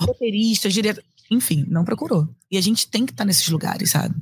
Roteiristas, 0.00 0.72
diretores. 0.72 1.08
enfim, 1.28 1.64
não 1.66 1.84
procurou. 1.84 2.28
E 2.48 2.56
a 2.56 2.60
gente 2.60 2.86
tem 2.86 3.04
que 3.04 3.10
estar 3.10 3.24
nesses 3.24 3.48
lugares, 3.48 3.90
sabe? 3.90 4.14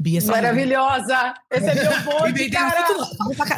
Bia 0.00 0.20
Maravilhosa! 0.24 1.34
Esse 1.50 1.68
é 1.68 1.74
meu 1.74 2.00
bonde, 2.02 2.50
cara! 2.50 2.86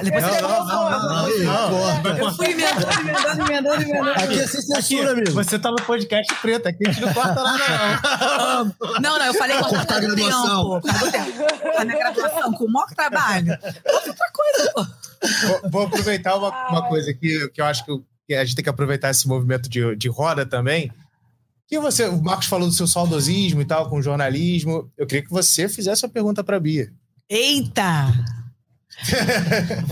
Depois 0.02 0.42
não, 0.42 0.66
não, 0.66 2.18
Eu 2.18 2.32
fui 2.32 2.50
emendando, 2.50 2.86
emendando, 3.00 3.42
emendando, 3.42 3.82
emendando. 3.82 4.10
Aqui 4.10 4.40
é 4.40 4.46
sem 4.46 4.60
censura, 4.60 5.12
amigo. 5.12 5.32
Você 5.32 5.58
tá 5.58 5.70
no 5.70 5.76
podcast 5.76 6.34
preto, 6.36 6.68
aqui 6.68 6.86
a 6.86 6.92
gente 6.92 7.04
não 7.04 7.14
corta 7.14 7.42
nada, 7.42 7.58
não. 7.58 8.76
Não, 9.06 9.18
não, 9.18 9.26
eu 9.26 9.34
falei 9.34 9.56
cortar 9.58 9.96
a 9.96 10.00
graduação. 10.00 10.80
A 11.76 11.84
minha 11.84 11.98
graduação, 11.98 12.52
com 12.52 12.64
o 12.64 12.72
maior 12.72 12.88
trabalho. 12.94 13.58
Outra 13.84 14.14
coisa, 14.32 14.72
pô. 14.74 14.86
Vou, 15.46 15.70
vou 15.70 15.82
aproveitar 15.82 16.36
uma, 16.36 16.48
uma 16.68 16.88
coisa 16.88 17.10
aqui, 17.10 17.48
que 17.50 17.60
eu 17.60 17.64
acho 17.64 17.84
que, 17.84 17.92
que 18.28 18.34
a 18.34 18.44
gente 18.44 18.56
tem 18.56 18.62
que 18.62 18.70
aproveitar 18.70 19.10
esse 19.10 19.26
movimento 19.28 19.68
de, 19.68 19.96
de 19.96 20.08
roda 20.08 20.44
também 20.46 20.92
que 21.68 21.78
você, 21.80 22.06
o 22.06 22.22
Marcos 22.22 22.46
falou 22.46 22.68
do 22.68 22.74
seu 22.74 22.86
saudosismo 22.86 23.60
e 23.60 23.64
tal, 23.64 23.88
com 23.90 24.00
jornalismo. 24.00 24.90
Eu 24.96 25.06
queria 25.06 25.24
que 25.24 25.30
você 25.30 25.68
fizesse 25.68 26.04
uma 26.04 26.12
pergunta 26.12 26.44
para 26.44 26.60
Bia. 26.60 26.92
Eita! 27.28 28.12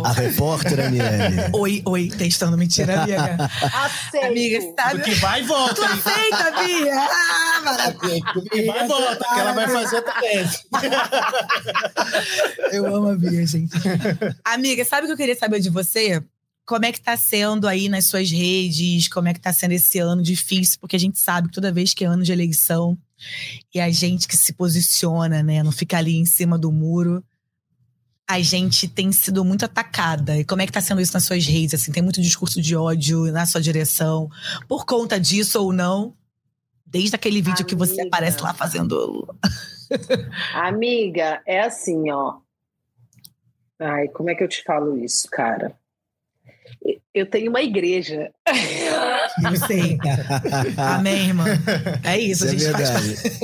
A 0.02 0.12
repórter, 0.12 0.80
Aniele. 0.80 1.50
Oi, 1.52 1.82
oi, 1.84 2.08
testando 2.08 2.56
mentira, 2.56 3.02
amiga. 3.02 3.50
Aceito. 3.60 4.26
Amiga, 4.26 4.60
sabe? 4.76 5.02
que 5.02 5.14
vai 5.16 5.42
e 5.42 5.44
volta. 5.44 5.74
Tu 5.74 5.84
aceita, 5.84 6.50
Bia? 6.64 6.94
Ah, 6.96 7.60
maravilha. 7.64 8.22
que 8.50 8.62
vai 8.62 8.84
e 8.84 8.88
volta, 8.88 9.16
que 9.16 9.40
ela 9.40 9.52
vai 9.52 9.68
fazer 9.68 10.02
também. 10.02 10.48
Eu 12.72 12.86
amo 12.94 13.08
a 13.08 13.16
Bia, 13.16 13.46
gente. 13.46 13.76
Amiga, 14.44 14.84
sabe 14.84 15.02
o 15.02 15.06
que 15.06 15.12
eu 15.12 15.18
queria 15.18 15.36
saber 15.36 15.60
de 15.60 15.70
você? 15.70 16.22
Como 16.66 16.84
é 16.86 16.92
que 16.92 17.00
tá 17.00 17.16
sendo 17.16 17.68
aí 17.68 17.88
nas 17.88 18.06
suas 18.06 18.30
redes? 18.30 19.08
Como 19.08 19.28
é 19.28 19.34
que 19.34 19.40
tá 19.40 19.52
sendo 19.52 19.72
esse 19.72 19.98
ano 19.98 20.22
difícil? 20.22 20.78
Porque 20.80 20.96
a 20.96 20.98
gente 20.98 21.18
sabe 21.18 21.48
que 21.48 21.54
toda 21.54 21.72
vez 21.72 21.92
que 21.92 22.04
é 22.04 22.06
ano 22.06 22.22
de 22.22 22.32
eleição 22.32 22.96
e 23.74 23.80
a 23.80 23.90
gente 23.90 24.26
que 24.26 24.36
se 24.36 24.52
posiciona, 24.54 25.42
né, 25.42 25.62
não 25.62 25.72
fica 25.72 25.98
ali 25.98 26.16
em 26.16 26.24
cima 26.24 26.58
do 26.58 26.72
muro, 26.72 27.22
a 28.26 28.40
gente 28.40 28.88
tem 28.88 29.12
sido 29.12 29.44
muito 29.44 29.66
atacada. 29.66 30.38
E 30.38 30.44
como 30.44 30.62
é 30.62 30.66
que 30.66 30.72
tá 30.72 30.80
sendo 30.80 31.00
isso 31.00 31.12
nas 31.12 31.24
suas 31.24 31.44
redes? 31.46 31.74
Assim, 31.74 31.92
tem 31.92 32.02
muito 32.02 32.22
discurso 32.22 32.60
de 32.60 32.74
ódio 32.74 33.30
na 33.30 33.44
sua 33.44 33.60
direção 33.60 34.30
por 34.66 34.86
conta 34.86 35.20
disso 35.20 35.62
ou 35.62 35.72
não? 35.72 36.16
Desde 36.86 37.14
aquele 37.14 37.42
vídeo 37.42 37.64
Amiga. 37.64 37.68
que 37.68 37.74
você 37.74 38.00
aparece 38.00 38.40
lá 38.40 38.54
fazendo. 38.54 39.36
Amiga, 40.54 41.42
é 41.46 41.60
assim, 41.60 42.10
ó. 42.10 42.38
Ai, 43.78 44.08
como 44.08 44.30
é 44.30 44.34
que 44.34 44.42
eu 44.42 44.48
te 44.48 44.62
falo 44.62 44.96
isso, 44.96 45.28
cara? 45.30 45.76
Eu 47.14 47.26
tenho 47.26 47.50
uma 47.50 47.62
igreja. 47.62 48.32
Sei. 49.66 49.98
Amém, 50.76 51.28
irmã. 51.28 51.44
É 52.04 52.18
isso, 52.18 52.44
isso 52.52 52.74
a 52.74 52.80
é 52.80 52.82
gente 52.82 52.82
é 52.82 52.86
faz. 52.86 53.40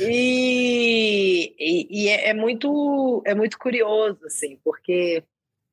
e, 0.00 1.54
e, 1.58 2.02
e 2.04 2.08
é, 2.08 2.30
é, 2.30 2.34
muito, 2.34 3.22
é 3.24 3.34
muito 3.34 3.58
curioso, 3.58 4.18
assim, 4.26 4.58
porque 4.64 5.22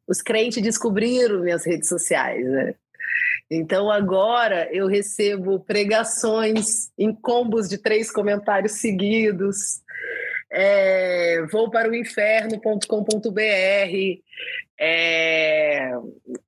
os 0.07 0.21
crentes 0.21 0.61
descobriram 0.61 1.41
minhas 1.41 1.65
redes 1.65 1.89
sociais, 1.89 2.45
né? 2.45 2.75
Então 3.49 3.91
agora 3.91 4.69
eu 4.71 4.87
recebo 4.87 5.59
pregações 5.59 6.89
em 6.97 7.13
combos 7.13 7.67
de 7.67 7.77
três 7.77 8.09
comentários 8.09 8.73
seguidos. 8.73 9.81
É, 10.51 11.45
vou 11.49 11.69
para 11.69 11.89
o 11.89 11.95
inferno.com.br. 11.95 12.81
É, 14.77 15.91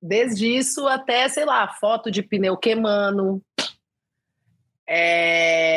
desde 0.02 0.46
isso 0.46 0.86
até, 0.86 1.26
sei 1.28 1.46
lá, 1.46 1.68
foto 1.80 2.10
de 2.10 2.22
pneu 2.22 2.56
queimando. 2.56 3.42
É, 4.86 5.72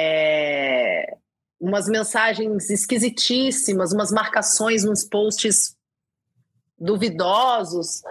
umas 1.59 1.87
mensagens 1.87 2.69
esquisitíssimas, 2.69 3.93
umas 3.93 4.11
marcações 4.11 4.83
nos 4.83 5.05
posts 5.05 5.77
duvidosos. 6.77 8.01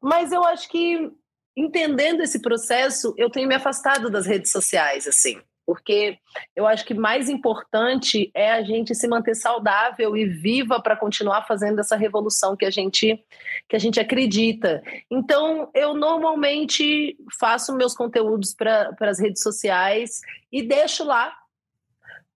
Mas 0.00 0.30
eu 0.30 0.44
acho 0.44 0.68
que 0.68 1.10
entendendo 1.56 2.22
esse 2.22 2.40
processo, 2.40 3.12
eu 3.16 3.28
tenho 3.28 3.48
me 3.48 3.54
afastado 3.56 4.08
das 4.10 4.26
redes 4.26 4.52
sociais, 4.52 5.08
assim 5.08 5.40
porque 5.66 6.16
eu 6.54 6.66
acho 6.66 6.84
que 6.84 6.94
mais 6.94 7.28
importante 7.28 8.30
é 8.32 8.52
a 8.52 8.62
gente 8.62 8.94
se 8.94 9.08
manter 9.08 9.34
saudável 9.34 10.16
e 10.16 10.24
viva 10.24 10.80
para 10.80 10.96
continuar 10.96 11.42
fazendo 11.42 11.80
essa 11.80 11.96
revolução 11.96 12.56
que 12.56 12.64
a 12.64 12.70
gente 12.70 13.20
que 13.68 13.74
a 13.74 13.78
gente 13.78 13.98
acredita. 13.98 14.80
Então, 15.10 15.68
eu 15.74 15.92
normalmente 15.92 17.16
faço 17.38 17.76
meus 17.76 17.94
conteúdos 17.94 18.54
para 18.54 18.94
as 19.00 19.18
redes 19.18 19.42
sociais 19.42 20.20
e 20.52 20.62
deixo 20.62 21.04
lá. 21.04 21.36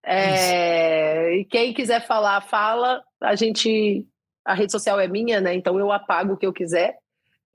É, 0.03 1.37
e 1.37 1.45
quem 1.45 1.73
quiser 1.73 2.05
falar, 2.07 2.41
fala. 2.41 3.03
A 3.21 3.37
gente 3.37 4.07
a 4.45 4.55
rede 4.55 4.73
social 4.73 4.99
é 4.99 5.07
minha, 5.07 5.41
né? 5.41 5.55
Então 5.55 5.79
eu 5.79 5.93
apago 5.93 6.33
o 6.33 6.37
que 6.37 6.47
eu 6.47 6.53
quiser. 6.53 6.99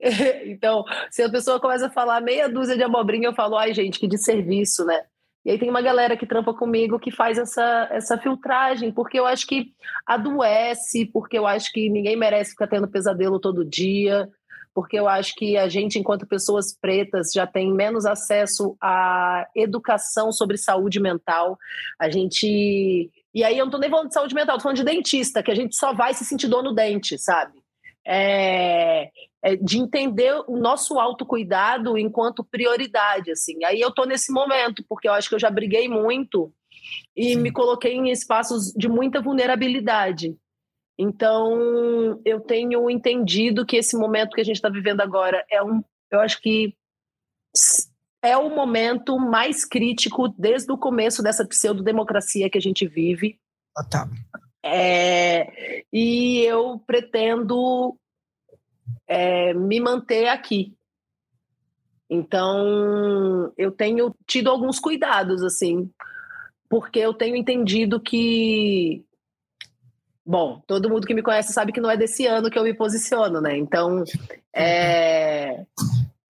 então, 0.46 0.84
se 1.10 1.22
a 1.22 1.30
pessoa 1.30 1.60
começa 1.60 1.86
a 1.86 1.90
falar 1.90 2.20
meia 2.20 2.48
dúzia 2.48 2.76
de 2.76 2.82
abobrinha, 2.82 3.28
eu 3.28 3.34
falo, 3.34 3.56
ai, 3.56 3.72
gente, 3.74 3.98
que 3.98 4.06
desserviço, 4.06 4.84
né? 4.84 5.04
E 5.46 5.50
aí 5.52 5.58
tem 5.60 5.70
uma 5.70 5.80
galera 5.80 6.16
que 6.16 6.26
trampa 6.26 6.52
comigo 6.52 6.98
que 6.98 7.12
faz 7.12 7.38
essa, 7.38 7.88
essa 7.92 8.18
filtragem, 8.18 8.90
porque 8.90 9.16
eu 9.16 9.24
acho 9.24 9.46
que 9.46 9.72
adoece, 10.04 11.06
porque 11.06 11.38
eu 11.38 11.46
acho 11.46 11.70
que 11.70 11.88
ninguém 11.88 12.16
merece 12.16 12.50
ficar 12.50 12.66
tendo 12.66 12.88
pesadelo 12.88 13.38
todo 13.38 13.64
dia, 13.64 14.28
porque 14.74 14.98
eu 14.98 15.06
acho 15.06 15.36
que 15.36 15.56
a 15.56 15.68
gente, 15.68 16.00
enquanto 16.00 16.26
pessoas 16.26 16.76
pretas, 16.76 17.30
já 17.32 17.46
tem 17.46 17.72
menos 17.72 18.04
acesso 18.06 18.76
à 18.82 19.46
educação 19.54 20.32
sobre 20.32 20.58
saúde 20.58 20.98
mental. 20.98 21.56
A 21.96 22.10
gente. 22.10 23.08
E 23.32 23.44
aí 23.44 23.56
eu 23.56 23.66
não 23.66 23.70
tô 23.70 23.78
nem 23.78 23.88
falando 23.88 24.08
de 24.08 24.14
saúde 24.14 24.34
mental, 24.34 24.56
tô 24.56 24.64
falando 24.64 24.78
de 24.78 24.84
dentista, 24.84 25.44
que 25.44 25.52
a 25.52 25.54
gente 25.54 25.76
só 25.76 25.94
vai 25.94 26.12
se 26.12 26.24
sentir 26.24 26.48
dor 26.48 26.64
no 26.64 26.74
dente, 26.74 27.16
sabe? 27.18 27.52
É, 28.08 29.10
é, 29.42 29.56
de 29.56 29.78
entender 29.78 30.32
o 30.46 30.56
nosso 30.56 30.98
autocuidado 30.98 31.98
enquanto 31.98 32.44
prioridade, 32.44 33.32
assim. 33.32 33.64
Aí 33.64 33.80
eu 33.80 33.92
tô 33.92 34.04
nesse 34.04 34.32
momento, 34.32 34.84
porque 34.88 35.08
eu 35.08 35.12
acho 35.12 35.28
que 35.28 35.34
eu 35.34 35.40
já 35.40 35.50
briguei 35.50 35.88
muito 35.88 36.52
e 37.16 37.34
Sim. 37.34 37.40
me 37.40 37.50
coloquei 37.50 37.94
em 37.94 38.10
espaços 38.10 38.72
de 38.76 38.88
muita 38.88 39.20
vulnerabilidade. 39.20 40.36
Então, 40.98 42.20
eu 42.24 42.40
tenho 42.40 42.88
entendido 42.88 43.66
que 43.66 43.76
esse 43.76 43.96
momento 43.96 44.34
que 44.34 44.40
a 44.40 44.44
gente 44.44 44.56
está 44.56 44.68
vivendo 44.68 45.00
agora 45.00 45.44
é 45.50 45.62
um, 45.62 45.82
eu 46.10 46.20
acho 46.20 46.40
que 46.40 46.74
é 48.22 48.36
o 48.36 48.48
momento 48.48 49.18
mais 49.18 49.64
crítico 49.64 50.28
desde 50.28 50.72
o 50.72 50.78
começo 50.78 51.22
dessa 51.22 51.46
pseudo-democracia 51.46 52.50
que 52.50 52.58
a 52.58 52.60
gente 52.60 52.86
vive. 52.86 53.38
Tá. 53.90 54.08
É, 54.66 55.84
e 55.92 56.40
eu 56.42 56.78
pretendo 56.86 57.96
é, 59.06 59.54
me 59.54 59.80
manter 59.80 60.28
aqui. 60.28 60.74
Então, 62.08 63.52
eu 63.56 63.72
tenho 63.72 64.14
tido 64.26 64.50
alguns 64.50 64.78
cuidados, 64.78 65.42
assim, 65.42 65.90
porque 66.68 66.98
eu 66.98 67.12
tenho 67.12 67.36
entendido 67.36 68.00
que. 68.00 69.04
Bom, 70.24 70.60
todo 70.66 70.90
mundo 70.90 71.06
que 71.06 71.14
me 71.14 71.22
conhece 71.22 71.52
sabe 71.52 71.72
que 71.72 71.80
não 71.80 71.90
é 71.90 71.96
desse 71.96 72.26
ano 72.26 72.50
que 72.50 72.58
eu 72.58 72.64
me 72.64 72.74
posiciono, 72.74 73.40
né? 73.40 73.56
Então, 73.56 74.02
é, 74.52 75.64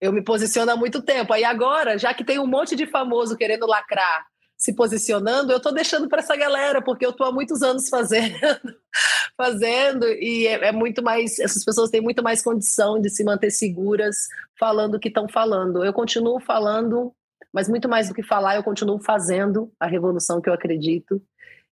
eu 0.00 0.12
me 0.12 0.22
posiciono 0.22 0.70
há 0.70 0.76
muito 0.76 1.02
tempo. 1.02 1.32
Aí 1.32 1.44
agora, 1.44 1.98
já 1.98 2.12
que 2.12 2.24
tem 2.24 2.38
um 2.38 2.46
monte 2.46 2.76
de 2.76 2.86
famoso 2.86 3.36
querendo 3.36 3.66
lacrar 3.66 4.26
se 4.56 4.74
posicionando, 4.74 5.52
eu 5.52 5.58
estou 5.58 5.72
deixando 5.72 6.08
para 6.08 6.20
essa 6.20 6.34
galera, 6.34 6.80
porque 6.80 7.04
eu 7.04 7.10
estou 7.10 7.26
há 7.26 7.32
muitos 7.32 7.62
anos 7.62 7.88
fazendo, 7.88 8.34
fazendo, 9.36 10.06
e 10.06 10.46
é, 10.46 10.68
é, 10.68 10.72
muito 10.72 11.02
mais, 11.02 11.38
essas 11.38 11.62
pessoas 11.62 11.90
têm 11.90 12.00
muito 12.00 12.22
mais 12.22 12.42
condição 12.42 12.98
de 13.00 13.10
se 13.10 13.22
manter 13.22 13.50
seguras 13.50 14.16
falando 14.58 14.94
o 14.94 15.00
que 15.00 15.08
estão 15.08 15.28
falando. 15.28 15.84
Eu 15.84 15.92
continuo 15.92 16.40
falando, 16.40 17.12
mas 17.52 17.68
muito 17.68 17.88
mais 17.88 18.08
do 18.08 18.14
que 18.14 18.22
falar, 18.22 18.56
eu 18.56 18.62
continuo 18.62 18.98
fazendo 18.98 19.70
a 19.78 19.86
revolução 19.86 20.40
que 20.40 20.48
eu 20.48 20.54
acredito. 20.54 21.22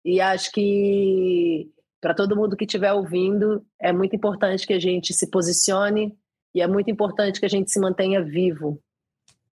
E 0.06 0.22
acho 0.22 0.52
que 0.52 1.70
para 2.00 2.14
todo 2.14 2.36
mundo 2.36 2.56
que 2.56 2.64
estiver 2.64 2.94
ouvindo, 2.94 3.66
é 3.80 3.92
muito 3.92 4.16
importante 4.16 4.66
que 4.66 4.74
a 4.74 4.80
gente 4.80 5.14
se 5.14 5.30
posicione 5.30 6.18
e 6.56 6.62
é 6.62 6.68
muito 6.68 6.90
importante 6.90 7.42
que 7.42 7.46
a 7.46 7.50
gente 7.50 7.70
se 7.70 7.80
mantenha 7.80 8.24
vivo, 8.24 8.82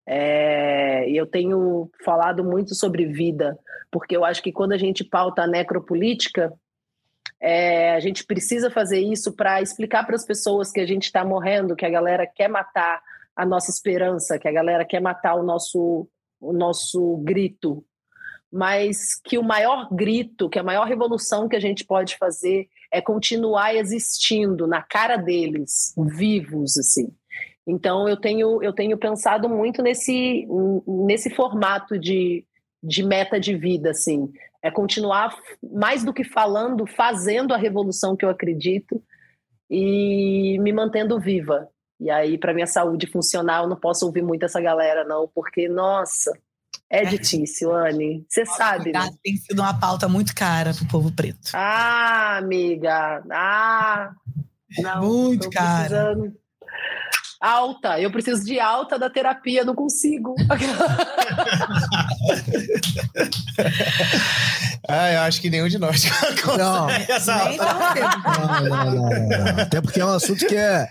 é, 0.07 1.09
eu 1.09 1.25
tenho 1.25 1.91
falado 2.05 2.41
muito 2.41 2.73
sobre 2.73 3.05
vida, 3.05 3.59
porque 3.91 4.15
eu 4.15 4.23
acho 4.23 4.41
que 4.41 4.53
quando 4.53 4.71
a 4.71 4.77
gente 4.77 5.03
pauta 5.03 5.41
a 5.41 5.47
necropolítica, 5.47 6.53
é, 7.41 7.93
a 7.93 7.99
gente 7.99 8.25
precisa 8.25 8.71
fazer 8.71 8.99
isso 8.99 9.33
para 9.33 9.61
explicar 9.61 10.05
para 10.05 10.15
as 10.15 10.25
pessoas 10.25 10.71
que 10.71 10.79
a 10.79 10.85
gente 10.85 11.03
está 11.03 11.25
morrendo, 11.25 11.75
que 11.75 11.85
a 11.85 11.89
galera 11.89 12.25
quer 12.25 12.47
matar 12.47 13.01
a 13.35 13.45
nossa 13.45 13.69
esperança, 13.69 14.39
que 14.39 14.47
a 14.47 14.51
galera 14.51 14.85
quer 14.85 15.01
matar 15.01 15.35
o 15.35 15.43
nosso, 15.43 16.07
o 16.39 16.53
nosso 16.53 17.17
grito, 17.17 17.83
mas 18.51 19.19
que 19.21 19.37
o 19.37 19.43
maior 19.43 19.93
grito, 19.93 20.49
que 20.49 20.57
a 20.57 20.63
maior 20.63 20.87
revolução 20.87 21.49
que 21.49 21.55
a 21.55 21.59
gente 21.59 21.83
pode 21.83 22.17
fazer 22.17 22.69
é 22.89 23.01
continuar 23.01 23.75
existindo 23.75 24.65
na 24.65 24.81
cara 24.81 25.17
deles, 25.17 25.93
vivos, 25.97 26.77
assim. 26.77 27.13
Então 27.67 28.07
eu 28.07 28.15
tenho, 28.15 28.63
eu 28.63 28.71
tenho 28.71 28.97
pensado 28.97 29.49
muito 29.49 29.81
nesse, 29.81 30.47
nesse 30.87 31.29
formato 31.29 31.99
de, 31.99 32.45
de 32.81 33.03
meta 33.03 33.37
de 33.39 33.55
vida, 33.55 33.91
assim. 33.91 34.31
É 34.61 34.71
continuar, 34.71 35.37
mais 35.61 36.03
do 36.03 36.13
que 36.13 36.23
falando, 36.23 36.87
fazendo 36.87 37.53
a 37.53 37.57
revolução 37.57 38.15
que 38.15 38.23
eu 38.23 38.29
acredito 38.29 39.03
e 39.69 40.57
me 40.59 40.71
mantendo 40.71 41.19
viva. 41.19 41.67
E 41.99 42.09
aí, 42.09 42.37
para 42.37 42.53
minha 42.53 42.67
saúde 42.67 43.07
funcionar, 43.07 43.63
eu 43.63 43.69
não 43.69 43.75
posso 43.75 44.05
ouvir 44.05 44.21
muito 44.21 44.45
essa 44.45 44.61
galera, 44.61 45.03
não, 45.03 45.29
porque, 45.33 45.67
nossa, 45.67 46.31
é, 46.89 47.03
é 47.03 47.05
difícil, 47.05 47.75
Anne. 47.75 48.25
Você 48.29 48.45
sabe. 48.45 48.91
Né? 48.93 49.09
Tem 49.23 49.35
sido 49.35 49.59
uma 49.59 49.77
pauta 49.77 50.07
muito 50.07 50.33
cara 50.33 50.73
pro 50.73 50.87
povo 50.87 51.11
preto. 51.11 51.51
Ah, 51.53 52.37
amiga. 52.37 53.23
Ah. 53.29 54.11
Não, 54.79 55.01
muito 55.01 55.49
cara. 55.49 56.15
Alta, 57.39 58.01
eu 58.01 58.11
preciso 58.11 58.43
de 58.43 58.59
alta 58.59 58.97
da 58.97 59.07
terapia, 59.09 59.63
não 59.63 59.75
consigo. 59.75 60.33
ah, 64.89 65.11
eu 65.11 65.19
acho 65.21 65.39
que 65.39 65.49
nenhum 65.49 65.67
de 65.67 65.77
nós 65.77 66.03
não. 66.57 66.89
essa 66.89 67.35
não, 67.35 68.63
não, 68.63 68.91
não, 68.91 69.11
não, 69.11 69.61
Até 69.61 69.79
porque 69.81 70.01
é 70.01 70.05
um 70.05 70.09
assunto 70.09 70.47
que 70.47 70.55
é 70.55 70.89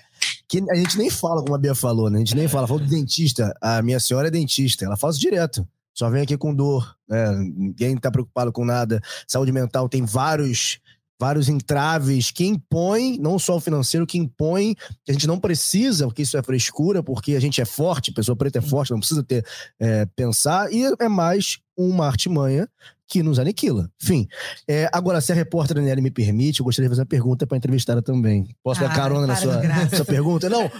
que 0.49 0.63
a 0.71 0.77
gente 0.77 0.97
nem 0.97 1.11
fala, 1.11 1.43
como 1.43 1.55
a 1.55 1.59
Bia 1.59 1.75
falou, 1.75 2.09
né? 2.09 2.17
A 2.17 2.21
gente 2.21 2.37
nem 2.37 2.47
fala. 2.47 2.69
Falou 2.69 2.83
do 2.83 2.89
dentista. 2.89 3.53
A 3.61 3.83
minha 3.83 3.99
senhora 3.99 4.29
é 4.29 4.31
dentista, 4.31 4.85
ela 4.85 4.97
faz 4.97 5.19
direto. 5.19 5.67
Só 5.93 6.09
vem 6.11 6.23
aqui 6.23 6.37
com 6.37 6.55
dor, 6.55 6.95
né? 7.09 7.33
Ninguém 7.57 7.97
tá 7.97 8.11
preocupado 8.11 8.53
com 8.53 8.65
nada. 8.65 9.01
Saúde 9.27 9.51
mental 9.51 9.89
tem 9.89 10.05
vários 10.05 10.79
vários 11.19 11.49
entraves 11.49 12.31
que 12.31 12.47
impõem, 12.47 13.19
não 13.19 13.39
só 13.39 13.57
o 13.57 13.61
financeiro, 13.61 14.07
que 14.07 14.19
impõem 14.19 14.75
que 15.05 15.11
a 15.11 15.13
gente 15.13 15.27
não 15.27 15.41
precisa, 15.41 16.07
porque 16.07 16.23
isso 16.23 16.37
é 16.37 16.43
frescura, 16.43 17.03
porque 17.03 17.35
a 17.35 17.41
gente 17.41 17.61
é 17.61 17.65
forte, 17.65 18.13
pessoa 18.13 18.37
preta 18.37 18.59
é 18.59 18.63
forte, 18.63 18.91
não 18.91 18.99
precisa 18.99 19.23
ter 19.23 19.45
é, 19.81 20.07
pensar, 20.15 20.73
e 20.73 20.85
é 20.99 21.09
mais 21.09 21.59
uma 21.77 22.07
artimanha 22.07 22.69
que 23.09 23.23
nos 23.23 23.39
aniquila. 23.39 23.91
Enfim, 24.03 24.27
é, 24.67 24.89
agora, 24.93 25.21
se 25.21 25.33
a 25.33 25.35
repórter 25.35 25.77
Daniela 25.77 26.01
me 26.01 26.11
permite, 26.11 26.61
eu 26.61 26.65
gostaria 26.65 26.89
de 26.89 26.93
fazer 26.93 27.03
uma 27.03 27.07
pergunta 27.07 27.47
para 27.47 27.57
entrevistada 27.57 28.03
também. 28.03 28.55
Posso 28.63 28.81
dar 28.81 28.91
ah, 28.91 28.95
carona 28.95 29.27
na 29.27 29.37
sua, 29.37 29.61
sua 29.95 30.05
pergunta? 30.05 30.49
Não, 30.49 30.71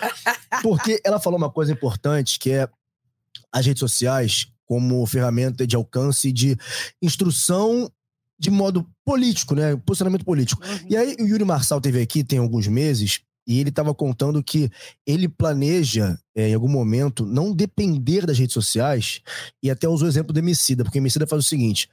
porque 0.63 1.01
ela 1.05 1.21
falou 1.21 1.39
uma 1.39 1.51
coisa 1.51 1.73
importante, 1.73 2.39
que 2.39 2.51
é 2.51 2.69
as 3.53 3.65
redes 3.65 3.81
sociais 3.81 4.49
como 4.67 5.07
ferramenta 5.07 5.67
de 5.67 5.77
alcance 5.77 6.33
de 6.33 6.59
instrução 7.01 7.89
de 8.39 8.51
modo 8.51 8.87
político, 9.05 9.55
né? 9.55 9.77
Posicionamento 9.77 10.25
político. 10.25 10.63
Uhum. 10.65 10.87
E 10.91 10.97
aí 10.97 11.17
o 11.19 11.27
Yuri 11.27 11.45
Marçal 11.45 11.81
teve 11.81 12.01
aqui 12.01 12.23
tem 12.23 12.39
alguns 12.39 12.67
meses 12.67 13.21
e 13.47 13.61
ele 13.61 13.69
estava 13.71 13.95
contando 13.95 14.43
que 14.43 14.71
ele 15.07 15.29
planeja, 15.29 16.19
é, 16.35 16.49
em 16.49 16.55
algum 16.55 16.69
momento, 16.69 17.25
não 17.25 17.55
depender 17.55 18.27
das 18.27 18.39
redes 18.39 18.53
sociais, 18.53 19.21
e 19.63 19.71
até 19.71 19.89
usou 19.89 20.07
o 20.07 20.11
exemplo 20.11 20.33
do 20.33 20.39
Emicida, 20.39 20.83
porque 20.83 20.99
o 20.99 21.01
Emicida 21.01 21.27
faz 21.27 21.45
o 21.45 21.49
seguinte: 21.49 21.89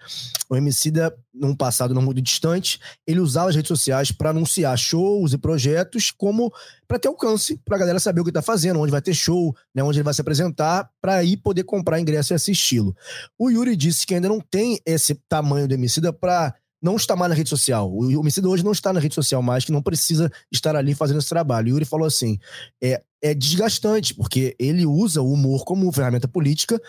o 0.49 0.55
Emicida, 0.55 1.15
num 1.33 1.55
passado 1.55 1.93
não 1.93 2.01
muito 2.01 2.21
distante, 2.21 2.79
ele 3.05 3.19
usava 3.19 3.49
as 3.49 3.55
redes 3.55 3.67
sociais 3.67 4.11
para 4.11 4.31
anunciar 4.31 4.77
shows 4.77 5.33
e 5.33 5.37
projetos 5.37 6.09
como 6.09 6.51
para 6.87 6.99
ter 6.99 7.07
alcance, 7.07 7.59
para 7.63 7.75
a 7.75 7.79
galera 7.79 7.99
saber 7.99 8.21
o 8.21 8.23
que 8.23 8.29
está 8.29 8.41
fazendo, 8.41 8.79
onde 8.79 8.91
vai 8.91 9.01
ter 9.01 9.13
show, 9.13 9.55
né, 9.73 9.83
onde 9.83 9.97
ele 9.97 10.03
vai 10.03 10.13
se 10.13 10.21
apresentar, 10.21 10.89
para 11.01 11.15
aí 11.15 11.37
poder 11.37 11.63
comprar 11.63 11.99
ingresso 11.99 12.33
e 12.33 12.35
assisti-lo. 12.35 12.95
O 13.37 13.49
Yuri 13.49 13.75
disse 13.75 14.05
que 14.05 14.15
ainda 14.15 14.27
não 14.27 14.39
tem 14.39 14.79
esse 14.85 15.15
tamanho 15.29 15.67
do 15.67 15.73
Emicida 15.73 16.11
para 16.11 16.53
não 16.83 16.97
está 16.97 17.15
mais 17.15 17.29
na 17.29 17.35
rede 17.35 17.49
social. 17.49 17.89
O 17.89 18.19
homicídio 18.19 18.49
hoje 18.49 18.63
não 18.63 18.73
está 18.73 18.91
na 18.91 18.99
rede 18.99 19.15
social 19.15 19.41
mais, 19.41 19.63
que 19.63 19.71
não 19.71 19.81
precisa 19.81 20.29
estar 20.51 20.75
ali 20.75 20.93
fazendo 20.93 21.19
esse 21.19 21.29
trabalho. 21.29 21.69
E 21.69 21.71
o 21.71 21.75
Yuri 21.75 21.85
falou 21.85 22.05
assim: 22.05 22.37
é, 22.83 23.01
é 23.21 23.33
desgastante, 23.33 24.13
porque 24.13 24.53
ele 24.59 24.85
usa 24.85 25.21
o 25.21 25.31
humor 25.31 25.63
como 25.63 25.91
ferramenta 25.93 26.27
política 26.27 26.79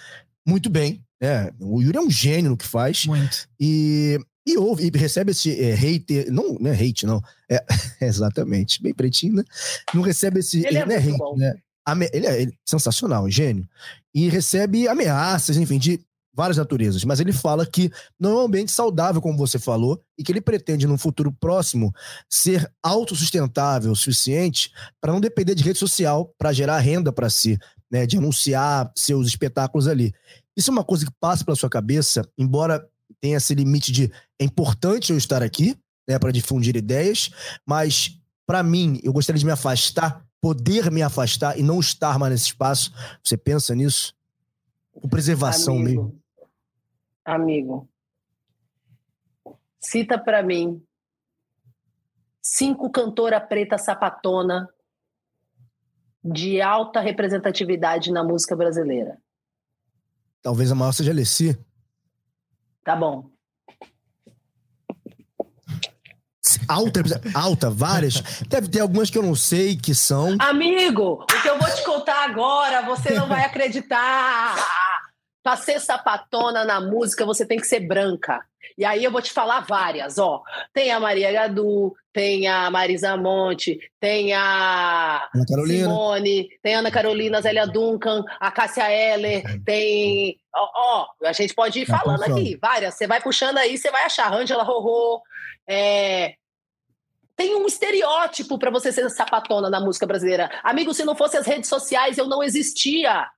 muito 0.46 0.68
bem. 0.68 1.00
É, 1.22 1.52
o 1.60 1.80
Yuri 1.80 1.96
é 1.96 2.00
um 2.00 2.10
gênio 2.10 2.50
no 2.50 2.56
que 2.56 2.66
faz. 2.66 3.06
Muito. 3.06 3.48
E, 3.58 4.18
e 4.46 4.58
ouve, 4.58 4.90
e 4.92 4.98
recebe 4.98 5.30
esse 5.30 5.58
é, 5.58 5.72
hate, 5.72 6.30
não, 6.30 6.54
não 6.60 6.70
é 6.70 6.74
hate, 6.74 7.06
não. 7.06 7.22
É, 7.48 7.64
exatamente, 8.04 8.82
bem 8.82 8.92
pretinho, 8.92 9.36
né? 9.36 9.44
Não 9.94 10.02
recebe 10.02 10.40
esse. 10.40 10.58
Ele, 10.58 10.68
ele 10.68 10.78
é, 10.78 10.86
não 10.86 10.92
é 10.92 10.98
hate, 10.98 11.16
bom. 11.16 11.36
né? 11.36 11.54
Ele 12.12 12.26
é, 12.26 12.42
ele 12.42 12.50
é 12.50 12.56
sensacional, 12.68 13.30
gênio. 13.30 13.68
E 14.14 14.28
recebe 14.28 14.88
ameaças, 14.88 15.56
enfim, 15.56 15.78
de 15.78 16.00
várias 16.34 16.56
naturezas, 16.56 17.04
mas 17.04 17.20
ele 17.20 17.32
fala 17.32 17.64
que 17.64 17.90
não 18.18 18.30
é 18.30 18.34
um 18.34 18.46
ambiente 18.46 18.72
saudável, 18.72 19.22
como 19.22 19.38
você 19.38 19.58
falou, 19.58 20.02
e 20.18 20.24
que 20.24 20.32
ele 20.32 20.40
pretende, 20.40 20.86
num 20.86 20.98
futuro 20.98 21.30
próximo, 21.30 21.94
ser 22.28 22.70
autossustentável 22.82 23.92
o 23.92 23.96
suficiente 23.96 24.72
para 25.00 25.12
não 25.12 25.20
depender 25.20 25.54
de 25.54 25.62
rede 25.62 25.78
social 25.78 26.34
para 26.36 26.52
gerar 26.52 26.78
renda 26.78 27.12
para 27.12 27.30
si, 27.30 27.56
né, 27.90 28.04
de 28.04 28.18
anunciar 28.18 28.90
seus 28.96 29.28
espetáculos 29.28 29.86
ali. 29.86 30.12
Isso 30.56 30.70
é 30.70 30.72
uma 30.72 30.84
coisa 30.84 31.06
que 31.06 31.12
passa 31.20 31.44
pela 31.44 31.56
sua 31.56 31.70
cabeça, 31.70 32.28
embora 32.36 32.84
tenha 33.20 33.36
esse 33.36 33.54
limite 33.54 33.92
de 33.92 34.10
é 34.38 34.44
importante 34.44 35.12
eu 35.12 35.16
estar 35.16 35.42
aqui, 35.42 35.76
né, 36.06 36.18
para 36.18 36.32
difundir 36.32 36.74
ideias, 36.74 37.30
mas 37.64 38.18
para 38.44 38.62
mim, 38.62 39.00
eu 39.04 39.12
gostaria 39.12 39.38
de 39.38 39.46
me 39.46 39.52
afastar, 39.52 40.22
poder 40.40 40.90
me 40.90 41.00
afastar 41.00 41.58
e 41.58 41.62
não 41.62 41.80
estar 41.80 42.18
mais 42.18 42.32
nesse 42.32 42.46
espaço. 42.46 42.92
Você 43.22 43.36
pensa 43.36 43.74
nisso? 43.74 44.12
Com 44.92 45.08
preservação 45.08 45.76
Amigo, 45.76 46.02
mesmo 46.02 46.23
amigo, 47.24 47.88
cita 49.80 50.18
para 50.18 50.42
mim 50.42 50.84
cinco 52.42 52.90
cantora 52.90 53.40
preta 53.40 53.78
sapatona 53.78 54.68
de 56.22 56.60
alta 56.60 57.00
representatividade 57.00 58.12
na 58.12 58.22
música 58.22 58.54
brasileira. 58.54 59.18
Talvez 60.42 60.70
a 60.70 60.74
maior 60.74 60.92
seja 60.92 61.10
a 61.10 61.14
Alessi. 61.14 61.58
Tá 62.84 62.94
bom. 62.94 63.30
Alta, 66.68 67.00
alta, 67.34 67.70
várias. 67.70 68.22
Deve 68.48 68.68
ter 68.68 68.80
algumas 68.80 69.10
que 69.10 69.18
eu 69.18 69.22
não 69.22 69.34
sei 69.34 69.76
que 69.76 69.94
são. 69.94 70.36
Amigo, 70.38 71.22
o 71.22 71.42
que 71.42 71.48
eu 71.48 71.58
vou 71.58 71.68
te 71.74 71.82
contar 71.84 72.24
agora, 72.24 72.82
você 72.82 73.14
não 73.14 73.26
vai 73.26 73.44
acreditar. 73.44 74.54
Para 75.44 75.58
ser 75.58 75.78
sapatona 75.78 76.64
na 76.64 76.80
música, 76.80 77.26
você 77.26 77.44
tem 77.44 77.58
que 77.58 77.66
ser 77.66 77.80
branca. 77.80 78.42
E 78.78 78.84
aí 78.84 79.04
eu 79.04 79.10
vou 79.10 79.20
te 79.20 79.30
falar 79.30 79.60
várias, 79.60 80.16
ó. 80.16 80.42
Tem 80.72 80.90
a 80.90 80.98
Maria 80.98 81.30
Gadu, 81.30 81.94
tem 82.14 82.48
a 82.48 82.70
Marisa 82.70 83.14
Monte, 83.14 83.78
tem 84.00 84.32
a 84.32 85.28
Simone, 85.66 86.48
tem 86.62 86.74
a 86.74 86.78
Ana 86.78 86.90
Carolina, 86.90 87.42
Zélia 87.42 87.66
Duncan, 87.66 88.24
a 88.40 88.50
Cássia 88.50 88.90
Eller, 88.90 89.62
tem. 89.64 90.38
Ó, 90.54 90.70
ó, 90.74 91.06
a 91.28 91.32
gente 91.32 91.54
pode 91.54 91.80
ir 91.80 91.86
falando 91.86 92.22
aqui, 92.22 92.56
várias. 92.58 92.94
Você 92.94 93.06
vai 93.06 93.20
puxando 93.20 93.58
aí, 93.58 93.76
você 93.76 93.90
vai 93.90 94.04
achar. 94.04 94.32
Angela 94.32 94.62
Rorô. 94.62 95.20
É... 95.68 96.36
Tem 97.36 97.54
um 97.54 97.66
estereótipo 97.66 98.58
para 98.58 98.70
você 98.70 98.90
ser 98.90 99.10
sapatona 99.10 99.68
na 99.68 99.80
música 99.80 100.06
brasileira. 100.06 100.50
Amigo, 100.62 100.94
se 100.94 101.04
não 101.04 101.14
fosse 101.14 101.36
as 101.36 101.46
redes 101.46 101.68
sociais, 101.68 102.16
eu 102.16 102.26
não 102.26 102.42
existia 102.42 103.28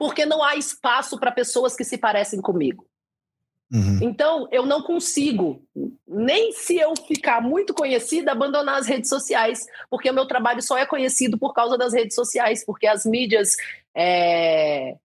porque 0.00 0.24
não 0.24 0.42
há 0.42 0.56
espaço 0.56 1.20
para 1.20 1.30
pessoas 1.30 1.76
que 1.76 1.84
se 1.84 1.98
parecem 1.98 2.40
comigo. 2.40 2.86
Uhum. 3.70 3.98
Então, 4.00 4.48
eu 4.50 4.64
não 4.64 4.82
consigo, 4.82 5.62
nem 6.08 6.52
se 6.52 6.78
eu 6.78 6.94
ficar 7.06 7.42
muito 7.42 7.74
conhecida, 7.74 8.32
abandonar 8.32 8.78
as 8.78 8.86
redes 8.86 9.10
sociais, 9.10 9.60
porque 9.90 10.08
o 10.08 10.14
meu 10.14 10.26
trabalho 10.26 10.62
só 10.62 10.78
é 10.78 10.86
conhecido 10.86 11.36
por 11.36 11.52
causa 11.52 11.76
das 11.76 11.92
redes 11.92 12.14
sociais, 12.14 12.64
porque 12.64 12.86
as 12.86 13.04
mídias 13.04 13.56
é, 13.94 14.96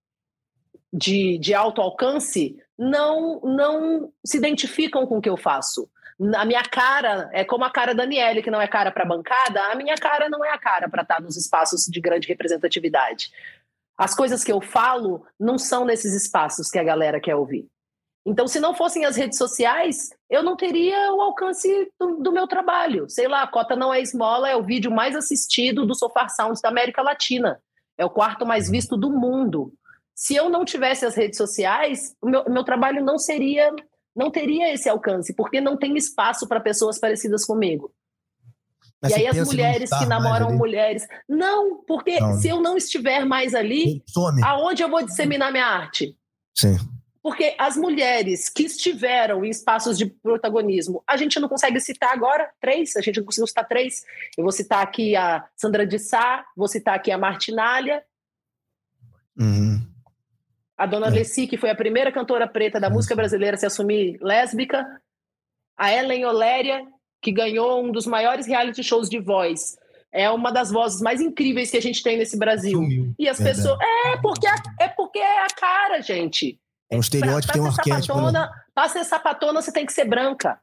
de, 0.94 1.38
de 1.40 1.54
alto 1.54 1.82
alcance 1.82 2.56
não, 2.80 3.42
não 3.42 4.14
se 4.26 4.38
identificam 4.38 5.06
com 5.06 5.18
o 5.18 5.22
que 5.22 5.30
eu 5.30 5.36
faço. 5.36 5.90
A 6.38 6.46
minha 6.46 6.64
cara 6.64 7.30
é 7.34 7.44
como 7.44 7.66
a 7.66 7.70
cara 7.70 7.94
da 7.94 8.04
Daniele, 8.04 8.42
que 8.42 8.50
não 8.50 8.62
é 8.62 8.68
cara 8.70 8.94
para 8.94 9.04
bancada, 9.04 9.62
a 9.66 9.76
minha 9.76 9.96
cara 9.96 10.30
não 10.30 10.44
é 10.46 10.52
a 10.52 10.58
cara 10.58 10.88
para 10.88 11.02
estar 11.02 11.22
nos 11.22 11.36
espaços 11.36 11.84
de 11.86 12.00
grande 12.00 12.30
representatividade. 12.30 13.30
As 13.98 14.14
coisas 14.14 14.44
que 14.44 14.52
eu 14.52 14.62
falo 14.62 15.26
não 15.40 15.58
são 15.58 15.86
nesses 15.86 16.14
espaços 16.14 16.70
que 16.70 16.80
a 16.80 16.84
galera 16.84 17.20
quer 17.20 17.36
ouvir. 17.36 17.68
Então, 18.26 18.48
se 18.48 18.60
não 18.60 18.74
fossem 18.74 19.06
as 19.06 19.16
redes 19.16 19.38
sociais, 19.38 20.10
eu 20.30 20.42
não 20.42 20.58
teria 20.58 21.14
o 21.14 21.22
alcance 21.22 21.70
do, 22.00 22.18
do, 22.18 22.32
meu 22.32 22.48
trabalho. 22.48 23.08
Sei 23.08 23.28
lá, 23.28 23.44
a 23.44 23.48
Cota 23.48 23.76
Não 23.76 23.94
É 23.94 24.02
Esmola 24.02 24.50
é 24.50 24.56
o 24.56 24.64
vídeo 24.64 24.90
mais 24.90 25.16
assistido 25.16 25.86
do 25.86 25.94
Sofar 25.94 26.30
Sounds 26.30 26.60
da 26.60 26.70
América 26.70 27.04
Latina. 27.04 27.62
É 27.98 28.04
o 28.04 28.10
quarto 28.10 28.46
mais 28.46 28.68
visto 28.68 28.98
do 28.98 29.12
mundo. 29.12 29.72
Se 30.16 30.36
eu 30.36 30.50
não 30.50 30.66
tivesse 30.66 31.06
as 31.06 31.16
redes 31.16 31.38
sociais, 31.38 32.16
o 32.20 32.28
meu, 32.28 32.44
meu 32.50 32.64
trabalho 32.64 33.04
não 33.04 33.20
seria, 33.20 33.72
não 34.16 34.32
teria 34.32 34.74
esse 34.74 34.90
alcance, 34.90 35.36
porque 35.36 35.62
não 35.62 35.78
tem 35.78 35.96
espaço 35.96 36.48
para 36.48 36.60
pessoas 36.60 36.98
parecidas 36.98 37.46
comigo. 37.46 37.94
Mas 39.02 39.12
e 39.12 39.16
aí 39.16 39.28
as 39.28 39.48
mulheres 39.48 39.90
que 39.90 40.06
namoram 40.06 40.56
mulheres. 40.56 41.08
Não, 41.28 41.84
porque 41.86 42.20
não. 42.20 42.34
se 42.40 42.48
eu 42.48 42.62
não 42.62 42.78
estiver 42.78 43.26
mais 43.26 43.54
ali, 43.54 44.04
Some. 44.08 44.42
aonde 44.44 44.82
eu 44.82 44.90
vou 44.90 45.06
disseminar 45.06 45.52
minha 45.52 45.66
arte? 45.66 46.18
Sim. 46.56 46.78
Porque 47.22 47.56
as 47.58 47.76
mulheres 47.76 48.50
que 48.50 48.64
estiveram 48.64 49.44
em 49.44 49.50
espaços 49.50 49.98
de 49.98 50.06
protagonismo, 50.06 51.04
a 51.08 51.18
gente 51.18 51.40
não 51.40 51.50
consegue 51.50 51.80
citar 51.80 52.14
agora 52.14 52.50
três, 52.62 52.96
a 52.96 53.02
gente 53.02 53.18
não 53.18 53.26
conseguiu 53.26 53.48
citar 53.48 53.68
três. 53.68 54.04
Eu 54.38 54.44
vou 54.44 54.52
citar 54.52 54.84
aqui 54.84 55.16
a 55.16 55.44
Sandra 55.56 55.88
de 55.88 55.98
Sá, 55.98 56.46
vou 56.56 56.68
citar 56.68 56.94
aqui 56.94 57.12
a 57.12 57.18
Martinalha. 57.18 58.04
Uhum. 59.36 59.82
A 60.78 60.86
dona 60.86 61.08
É. 61.08 61.10
Leci, 61.10 61.48
que 61.48 61.58
foi 61.58 61.70
a 61.70 61.76
primeira 61.76 62.12
cantora 62.12 62.48
preta 62.48 62.80
da 62.80 62.90
música 62.90 63.16
brasileira 63.16 63.56
a 63.56 63.60
se 63.60 63.66
assumir 63.66 64.20
lésbica. 64.22 64.86
A 65.76 65.92
Ellen 65.92 66.26
Oléria, 66.26 66.86
que 67.26 67.32
ganhou 67.32 67.84
um 67.84 67.92
dos 67.92 68.06
maiores 68.06 68.46
reality 68.46 68.84
shows 68.84 69.10
de 69.10 69.20
voz. 69.20 69.76
É 70.12 70.30
uma 70.30 70.52
das 70.52 70.70
vozes 70.70 71.02
mais 71.02 71.20
incríveis 71.20 71.72
que 71.72 71.78
a 71.78 71.82
gente 71.82 72.04
tem 72.04 72.18
nesse 72.20 72.38
Brasil. 72.38 72.78
Sumiu. 72.78 73.16
E 73.18 73.28
as 73.28 73.40
Verdade. 73.40 73.58
pessoas. 73.64 73.80
É 73.82 74.18
porque, 74.18 74.46
a- 74.48 74.64
é 74.80 74.88
porque 74.90 75.18
é 75.18 75.44
a 75.44 75.48
cara, 75.48 76.02
gente. 76.02 76.60
É 76.88 76.96
um 76.96 77.00
estereótipo, 77.00 77.52
tem 77.52 77.62
um 77.64 77.66
Pra- 77.66 77.74
pra 77.74 77.84
ser 77.84 77.92
arquétipo. 77.92 78.14
né? 78.14 78.22
sapatona, 78.22 78.66
Pra 78.76 78.90
ser 78.90 79.04
sapatona, 79.06 79.62
você 79.64 79.72
tem 79.72 79.88
que 79.88 79.92
ser 79.94 80.06
branca. 80.06 80.60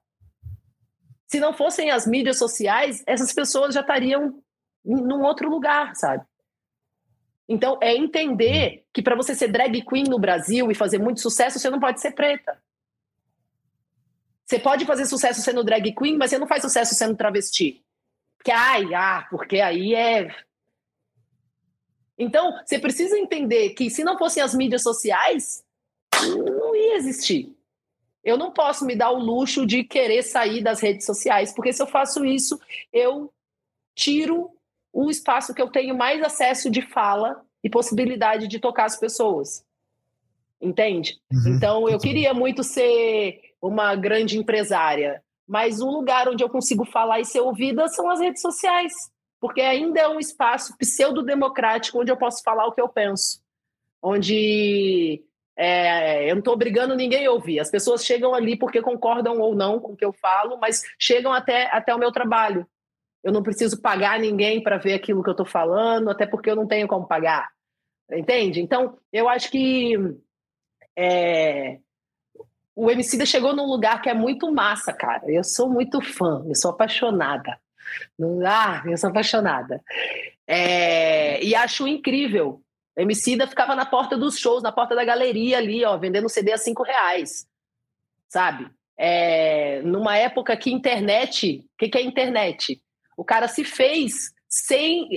Se 1.26 1.40
não 1.40 1.52
fossem 1.52 1.90
as 1.90 2.06
mídias 2.06 2.38
sociais, 2.38 3.02
essas 3.08 3.32
pessoas 3.32 3.74
já 3.74 3.80
estariam 3.80 4.38
num 4.84 5.22
outro 5.22 5.50
lugar, 5.50 5.96
sabe? 5.96 6.24
Então, 7.48 7.76
é 7.82 7.92
entender 7.96 8.84
que 8.94 9.02
para 9.02 9.16
você 9.16 9.34
ser 9.34 9.48
drag 9.48 9.82
queen 9.82 10.04
no 10.04 10.18
Brasil 10.20 10.70
e 10.70 10.74
fazer 10.76 10.98
muito 10.98 11.20
sucesso, 11.20 11.58
você 11.58 11.68
não 11.68 11.80
pode 11.80 12.00
ser 12.00 12.12
preta. 12.12 12.56
Você 14.46 14.58
pode 14.58 14.84
fazer 14.84 15.06
sucesso 15.06 15.40
sendo 15.40 15.64
drag 15.64 15.94
queen, 15.94 16.16
mas 16.16 16.30
você 16.30 16.38
não 16.38 16.46
faz 16.46 16.62
sucesso 16.62 16.94
sendo 16.94 17.16
travesti. 17.16 17.82
Porque, 18.36 18.50
ai, 18.50 18.92
ah, 18.94 19.26
porque 19.30 19.60
aí 19.60 19.94
é. 19.94 20.28
Então, 22.18 22.52
você 22.64 22.78
precisa 22.78 23.18
entender 23.18 23.70
que 23.70 23.88
se 23.88 24.04
não 24.04 24.18
fossem 24.18 24.42
as 24.42 24.54
mídias 24.54 24.82
sociais, 24.82 25.64
não 26.20 26.74
ia 26.74 26.96
existir. 26.96 27.54
Eu 28.24 28.36
não 28.36 28.52
posso 28.52 28.84
me 28.84 28.94
dar 28.94 29.10
o 29.10 29.18
luxo 29.18 29.66
de 29.66 29.82
querer 29.82 30.22
sair 30.22 30.62
das 30.62 30.80
redes 30.80 31.06
sociais, 31.06 31.52
porque 31.52 31.72
se 31.72 31.82
eu 31.82 31.86
faço 31.86 32.24
isso, 32.24 32.60
eu 32.92 33.32
tiro 33.94 34.50
o 34.92 35.10
espaço 35.10 35.54
que 35.54 35.62
eu 35.62 35.70
tenho 35.70 35.96
mais 35.96 36.22
acesso 36.22 36.70
de 36.70 36.82
fala 36.82 37.44
e 37.64 37.70
possibilidade 37.70 38.46
de 38.46 38.58
tocar 38.58 38.84
as 38.84 38.98
pessoas. 38.98 39.64
Entende? 40.60 41.18
Uhum. 41.32 41.56
Então, 41.56 41.88
eu 41.88 41.98
queria 41.98 42.32
muito 42.32 42.62
ser 42.62 43.40
uma 43.62 43.94
grande 43.94 44.36
empresária, 44.36 45.22
mas 45.46 45.80
o 45.80 45.88
lugar 45.88 46.28
onde 46.28 46.42
eu 46.42 46.48
consigo 46.48 46.84
falar 46.84 47.20
e 47.20 47.24
ser 47.24 47.40
ouvida 47.40 47.86
são 47.86 48.10
as 48.10 48.20
redes 48.20 48.42
sociais, 48.42 48.92
porque 49.40 49.60
ainda 49.60 50.00
é 50.00 50.08
um 50.08 50.18
espaço 50.18 50.76
pseudo-democrático 50.76 52.00
onde 52.00 52.10
eu 52.10 52.16
posso 52.16 52.42
falar 52.42 52.66
o 52.66 52.72
que 52.72 52.80
eu 52.80 52.88
penso, 52.88 53.40
onde 54.02 55.24
é, 55.56 56.28
eu 56.28 56.34
não 56.34 56.40
estou 56.40 56.54
obrigando 56.54 56.96
ninguém 56.96 57.26
a 57.26 57.30
ouvir. 57.30 57.60
As 57.60 57.70
pessoas 57.70 58.04
chegam 58.04 58.34
ali 58.34 58.56
porque 58.56 58.82
concordam 58.82 59.38
ou 59.38 59.54
não 59.54 59.78
com 59.78 59.92
o 59.92 59.96
que 59.96 60.04
eu 60.04 60.12
falo, 60.12 60.58
mas 60.58 60.82
chegam 60.98 61.32
até, 61.32 61.66
até 61.70 61.94
o 61.94 61.98
meu 61.98 62.10
trabalho. 62.10 62.66
Eu 63.22 63.32
não 63.32 63.42
preciso 63.42 63.80
pagar 63.80 64.18
ninguém 64.18 64.60
para 64.60 64.78
ver 64.78 64.94
aquilo 64.94 65.22
que 65.22 65.28
eu 65.28 65.32
estou 65.32 65.46
falando, 65.46 66.10
até 66.10 66.26
porque 66.26 66.50
eu 66.50 66.56
não 66.56 66.66
tenho 66.66 66.88
como 66.88 67.06
pagar. 67.06 67.48
Entende? 68.10 68.60
Então, 68.60 68.98
eu 69.12 69.28
acho 69.28 69.50
que 69.50 69.96
é, 70.96 71.78
o 72.74 72.90
Emicida 72.90 73.26
chegou 73.26 73.54
num 73.54 73.66
lugar 73.66 74.00
que 74.00 74.08
é 74.08 74.14
muito 74.14 74.50
massa, 74.52 74.92
cara. 74.92 75.22
Eu 75.26 75.44
sou 75.44 75.68
muito 75.68 76.00
fã, 76.00 76.42
eu 76.46 76.54
sou 76.54 76.70
apaixonada. 76.70 77.58
Ah, 78.46 78.82
eu 78.86 78.96
sou 78.96 79.10
apaixonada. 79.10 79.82
É, 80.46 81.42
e 81.42 81.54
acho 81.54 81.86
incrível. 81.86 82.62
Emicida 82.96 83.46
ficava 83.46 83.74
na 83.74 83.86
porta 83.86 84.16
dos 84.16 84.38
shows, 84.38 84.62
na 84.62 84.72
porta 84.72 84.94
da 84.94 85.04
galeria 85.04 85.58
ali, 85.58 85.84
ó, 85.84 85.96
vendendo 85.96 86.28
CD 86.28 86.52
a 86.52 86.58
cinco 86.58 86.82
reais, 86.82 87.46
sabe? 88.28 88.70
É, 88.98 89.80
numa 89.82 90.16
época 90.16 90.56
que 90.56 90.70
internet, 90.70 91.64
o 91.64 91.78
que, 91.78 91.88
que 91.88 91.98
é 91.98 92.02
internet? 92.02 92.80
O 93.16 93.24
cara 93.24 93.48
se 93.48 93.64
fez 93.64 94.32
sem. 94.48 95.08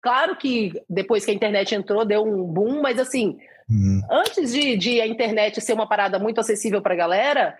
Claro 0.00 0.36
que 0.36 0.72
depois 0.88 1.24
que 1.24 1.32
a 1.32 1.34
internet 1.34 1.74
entrou 1.74 2.04
deu 2.04 2.22
um 2.22 2.44
boom, 2.44 2.80
mas 2.80 2.98
assim, 2.98 3.36
Uhum. 3.70 4.00
antes 4.10 4.52
de, 4.52 4.76
de 4.78 5.00
a 5.00 5.06
internet 5.06 5.60
ser 5.60 5.74
uma 5.74 5.86
parada 5.86 6.18
muito 6.18 6.40
acessível 6.40 6.80
para 6.80 6.94
a 6.94 6.96
galera, 6.96 7.58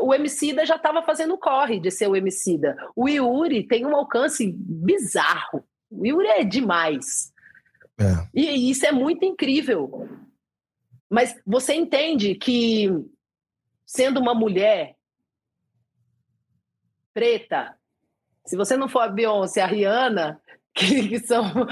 o 0.00 0.14
Emicida 0.14 0.64
já 0.64 0.76
estava 0.76 1.02
fazendo 1.02 1.36
corre 1.36 1.78
de 1.78 1.90
ser 1.90 2.08
o 2.08 2.16
Emicida. 2.16 2.76
O 2.96 3.08
Yuri 3.08 3.66
tem 3.66 3.84
um 3.84 3.94
alcance 3.94 4.50
bizarro. 4.56 5.64
O 5.90 6.06
Yuri 6.06 6.26
é 6.28 6.44
demais. 6.44 7.32
É. 7.98 8.26
E, 8.34 8.46
e 8.46 8.70
isso 8.70 8.86
é 8.86 8.92
muito 8.92 9.24
incrível. 9.24 10.08
Mas 11.10 11.38
você 11.46 11.74
entende 11.74 12.34
que, 12.34 12.88
sendo 13.84 14.18
uma 14.18 14.34
mulher 14.34 14.96
preta, 17.12 17.76
se 18.46 18.56
você 18.56 18.76
não 18.76 18.88
for 18.88 19.00
a 19.00 19.08
Beyoncé, 19.08 19.60
a 19.60 19.66
Rihanna, 19.66 20.40
que, 20.74 21.08
que 21.08 21.18
são 21.20 21.66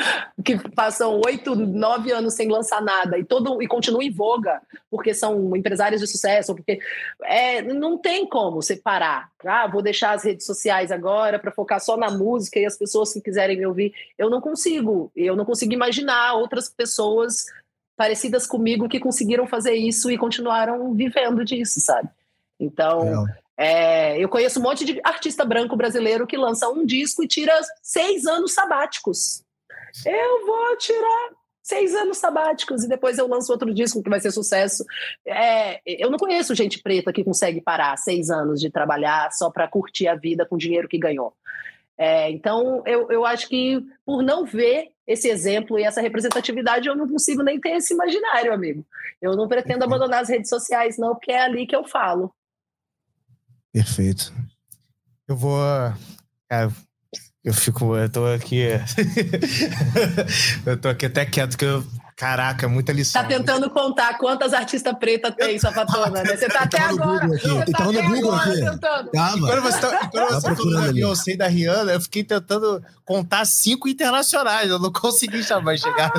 que 0.44 0.58
passam 0.70 1.20
oito, 1.24 1.54
nove 1.54 2.12
anos 2.12 2.34
sem 2.34 2.48
lançar 2.48 2.82
nada 2.82 3.18
e 3.18 3.24
todo 3.24 3.62
e 3.62 3.66
continuam 3.66 4.02
em 4.02 4.10
voga 4.10 4.60
porque 4.90 5.14
são 5.14 5.56
empresários 5.56 6.00
de 6.00 6.06
sucesso, 6.06 6.54
porque 6.54 6.80
é, 7.22 7.62
não 7.62 7.96
tem 7.96 8.26
como 8.26 8.60
separar. 8.60 9.30
Ah, 9.44 9.66
vou 9.66 9.80
deixar 9.80 10.12
as 10.12 10.24
redes 10.24 10.44
sociais 10.44 10.92
agora 10.92 11.38
para 11.38 11.52
focar 11.52 11.80
só 11.80 11.96
na 11.96 12.10
música 12.10 12.58
e 12.58 12.66
as 12.66 12.76
pessoas 12.76 13.12
que 13.12 13.20
quiserem 13.20 13.56
me 13.56 13.66
ouvir. 13.66 13.94
Eu 14.18 14.28
não 14.28 14.40
consigo. 14.40 15.10
Eu 15.16 15.34
não 15.34 15.44
consigo 15.44 15.72
imaginar 15.72 16.34
outras 16.34 16.68
pessoas 16.68 17.46
parecidas 17.96 18.46
comigo 18.46 18.88
que 18.88 18.98
conseguiram 18.98 19.46
fazer 19.46 19.74
isso 19.74 20.10
e 20.10 20.18
continuaram 20.18 20.92
vivendo 20.94 21.44
disso, 21.44 21.80
sabe? 21.80 22.08
Então, 22.58 23.26
eu 24.18 24.28
conheço 24.28 24.58
um 24.58 24.62
monte 24.62 24.84
de 24.84 25.00
artista 25.04 25.44
branco 25.44 25.76
brasileiro 25.76 26.26
que 26.26 26.36
lança 26.36 26.68
um 26.68 26.84
disco 26.84 27.22
e 27.22 27.28
tira 27.28 27.52
seis 27.82 28.26
anos 28.26 28.54
sabáticos. 28.54 29.42
Eu 30.06 30.46
vou 30.46 30.76
tirar 30.76 31.30
seis 31.62 31.94
anos 31.94 32.18
sabáticos 32.18 32.84
e 32.84 32.88
depois 32.88 33.18
eu 33.18 33.28
lanço 33.28 33.52
outro 33.52 33.72
disco 33.72 34.02
que 34.02 34.10
vai 34.10 34.20
ser 34.20 34.30
sucesso. 34.32 34.84
É, 35.26 35.80
eu 35.86 36.10
não 36.10 36.18
conheço 36.18 36.54
gente 36.54 36.82
preta 36.82 37.12
que 37.12 37.24
consegue 37.24 37.60
parar 37.60 37.96
seis 37.96 38.30
anos 38.30 38.60
de 38.60 38.70
trabalhar 38.70 39.30
só 39.32 39.50
para 39.50 39.68
curtir 39.68 40.08
a 40.08 40.14
vida 40.14 40.44
com 40.46 40.56
o 40.56 40.58
dinheiro 40.58 40.88
que 40.88 40.98
ganhou. 40.98 41.34
É, 41.96 42.30
então, 42.30 42.82
eu, 42.86 43.10
eu 43.10 43.26
acho 43.26 43.46
que 43.46 43.78
por 44.06 44.22
não 44.22 44.44
ver 44.44 44.88
esse 45.06 45.28
exemplo 45.28 45.78
e 45.78 45.84
essa 45.84 46.00
representatividade, 46.00 46.88
eu 46.88 46.96
não 46.96 47.06
consigo 47.06 47.42
nem 47.42 47.60
ter 47.60 47.76
esse 47.76 47.92
imaginário, 47.92 48.54
amigo. 48.54 48.86
Eu 49.20 49.36
não 49.36 49.46
pretendo 49.46 49.84
abandonar 49.84 50.22
as 50.22 50.28
redes 50.28 50.48
sociais, 50.48 50.96
não, 50.96 51.14
porque 51.14 51.30
é 51.30 51.42
ali 51.42 51.66
que 51.66 51.76
eu 51.76 51.84
falo. 51.84 52.34
Perfeito. 53.72 54.32
Eu 55.28 55.36
vou. 55.36 55.60
Cara, 56.48 56.70
eu 57.44 57.54
fico. 57.54 57.96
Eu 57.96 58.08
tô 58.10 58.26
aqui. 58.26 58.62
eu 60.66 60.76
tô 60.76 60.88
aqui 60.88 61.06
até 61.06 61.24
quieto, 61.24 61.56
que 61.56 61.64
eu. 61.64 61.84
Caraca, 62.16 62.68
muita 62.68 62.92
lição. 62.92 63.22
Tá 63.22 63.26
tentando 63.26 63.70
contar 63.70 64.18
quantas 64.18 64.52
artistas 64.52 64.92
pretas 64.98 65.34
tem, 65.34 65.58
sapatona, 65.58 66.22
né? 66.22 66.36
Você 66.36 66.48
tá 66.48 66.64
até 66.64 66.76
Tava 66.76 66.92
no 66.92 67.02
agora. 67.02 67.28
Você 67.28 67.72
tá 67.72 67.78
tava 67.78 67.92
no 67.92 67.98
até 67.98 68.08
Google 68.08 68.32
agora 68.34 68.50
aqui. 68.50 68.60
tentando. 68.60 69.10
Calma. 69.10 69.48
Quando 69.48 69.62
você, 69.62 69.80
tá, 69.80 70.08
quando 70.10 70.28
Tá 70.28 70.40
você 70.40 70.54
falou 70.54 70.80
da. 70.82 70.92
Beyoncé 70.92 71.32
e 71.32 71.36
da 71.38 71.46
Rihanna, 71.48 71.92
eu 71.92 72.00
fiquei 72.02 72.22
tentando 72.22 72.84
contar 73.06 73.46
cinco 73.46 73.88
internacionais. 73.88 74.68
Eu 74.68 74.78
não 74.78 74.92
consegui 74.92 75.42
chamar, 75.42 75.78
chegar 75.78 76.10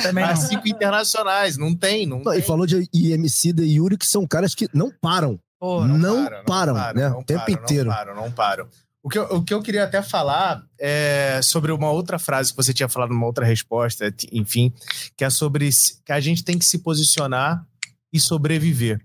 Também 0.00 0.22
a 0.22 0.28
não. 0.28 0.36
cinco 0.36 0.68
internacionais. 0.68 1.56
Não 1.56 1.74
tem, 1.74 2.06
não 2.06 2.18
Não, 2.18 2.30
tem. 2.30 2.38
E 2.38 2.42
falou 2.42 2.64
de 2.64 2.88
IMC 2.94 3.52
da 3.52 3.64
Yuri, 3.64 3.98
que 3.98 4.06
são 4.06 4.24
caras 4.28 4.54
que 4.54 4.68
não 4.72 4.92
param. 4.92 5.40
Pô, 5.64 5.86
não, 5.86 6.26
param, 6.44 6.44
param, 6.44 6.74
né? 6.92 7.08
não 7.08 7.20
o 7.20 7.24
tempo 7.24 7.40
param, 7.40 7.54
inteiro. 7.54 7.88
Não 7.88 7.96
param, 7.96 8.14
não 8.14 8.30
param. 8.30 8.68
O 9.02 9.08
que, 9.08 9.18
eu, 9.18 9.24
o 9.24 9.42
que 9.42 9.54
eu 9.54 9.62
queria 9.62 9.84
até 9.84 10.02
falar 10.02 10.62
é 10.78 11.40
sobre 11.42 11.72
uma 11.72 11.90
outra 11.90 12.18
frase 12.18 12.50
que 12.50 12.56
você 12.58 12.74
tinha 12.74 12.86
falado 12.86 13.14
numa 13.14 13.24
outra 13.24 13.46
resposta, 13.46 14.14
enfim, 14.30 14.74
que 15.16 15.24
é 15.24 15.30
sobre 15.30 15.70
que 16.04 16.12
a 16.12 16.20
gente 16.20 16.44
tem 16.44 16.58
que 16.58 16.66
se 16.66 16.80
posicionar 16.80 17.66
e 18.12 18.20
sobreviver. 18.20 19.00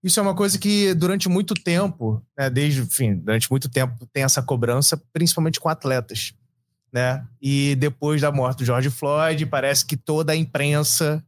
Isso 0.00 0.20
é 0.20 0.22
uma 0.22 0.34
coisa 0.34 0.56
que 0.60 0.94
durante 0.94 1.28
muito 1.28 1.54
tempo, 1.54 2.24
né, 2.38 2.48
desde, 2.48 2.82
enfim, 2.82 3.16
durante 3.16 3.50
muito 3.50 3.68
tempo 3.68 4.06
tem 4.12 4.22
essa 4.22 4.40
cobrança, 4.40 4.96
principalmente 5.12 5.58
com 5.58 5.68
atletas, 5.68 6.34
né? 6.92 7.26
E 7.42 7.74
depois 7.74 8.20
da 8.20 8.30
morte 8.30 8.58
do 8.58 8.64
George 8.64 8.90
Floyd, 8.90 9.44
parece 9.46 9.84
que 9.84 9.96
toda 9.96 10.34
a 10.34 10.36
imprensa 10.36 11.20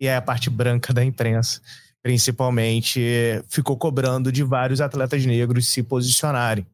e 0.00 0.08
é 0.08 0.16
a 0.16 0.22
parte 0.22 0.50
branca 0.50 0.92
da 0.92 1.04
imprensa, 1.04 1.60
principalmente, 2.06 3.02
ficou 3.48 3.76
cobrando 3.76 4.30
de 4.30 4.44
vários 4.44 4.80
atletas 4.80 5.26
negros 5.26 5.66
se 5.66 5.82
posicionarem. 5.82 6.64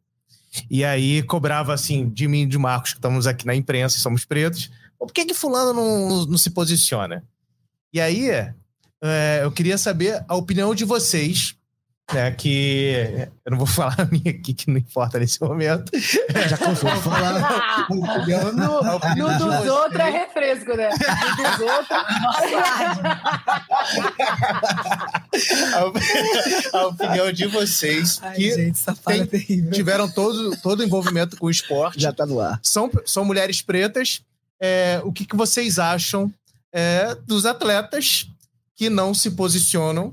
E 0.71 0.85
aí 0.85 1.23
cobrava 1.23 1.73
assim 1.73 2.07
de 2.07 2.29
mim 2.29 2.43
e 2.43 2.47
de 2.47 2.59
Marcos, 2.59 2.91
que 2.91 2.99
estamos 2.99 3.27
aqui 3.27 3.47
na 3.47 3.55
imprensa, 3.55 3.99
somos 3.99 4.27
pretos. 4.27 4.71
Por 4.99 5.11
que, 5.11 5.25
que 5.25 5.33
fulano 5.33 5.73
não, 5.73 6.27
não 6.27 6.37
se 6.37 6.51
posiciona? 6.51 7.25
E 7.95 7.99
aí 7.99 8.29
é, 8.29 9.41
eu 9.43 9.51
queria 9.51 9.79
saber 9.79 10.23
a 10.29 10.37
opinião 10.37 10.75
de 10.75 10.85
vocês, 10.85 11.57
né? 12.13 12.31
Que 12.33 13.29
eu 13.45 13.51
não 13.53 13.59
vou 13.59 13.67
falar 13.67 13.95
a 14.01 14.05
minha 14.07 14.31
aqui, 14.31 14.53
que 14.55 14.71
não 14.71 14.79
importa 14.79 15.19
nesse 15.19 15.41
momento. 15.41 15.91
Já 16.49 16.57
cansou 16.59 16.91
de 16.91 17.01
falar. 17.01 17.77
A 17.83 17.83
opinião 17.83 18.53
No 18.53 19.33
de 19.33 19.39
dos 19.39 19.47
vocês. 19.47 19.71
outros 19.71 20.01
é 20.01 20.11
refresco, 20.11 20.77
né? 20.77 20.91
No 20.91 21.43
dos 21.43 21.61
outros. 21.61 21.99
a, 25.75 25.85
op- 25.87 25.99
a 26.75 26.87
opinião 26.87 27.33
de 27.33 27.47
vocês 27.47 28.19
Ai, 28.23 28.37
que 28.37 28.55
gente, 28.55 28.81
tem- 29.07 29.21
é 29.23 29.27
terrível. 29.27 29.71
tiveram 29.73 30.11
todo 30.11 30.57
todo 30.63 30.83
envolvimento 30.85 31.37
com 31.37 31.47
o 31.47 31.51
esporte. 31.51 32.01
Já 32.01 32.13
tá 32.13 32.27
no 32.27 32.41
ar. 32.41 32.61
São, 32.63 32.91
são 33.05 33.25
mulheres 33.25 33.63
pretas. 33.63 34.23
É, 34.61 35.01
o 35.05 35.13
que, 35.13 35.25
que 35.27 35.35
vocês 35.37 35.79
acham 35.79 36.33
é, 36.73 37.15
dos 37.27 37.45
atletas 37.47 38.29
que 38.77 38.89
não 38.89 39.13
se 39.13 39.33
posicionam, 39.33 40.13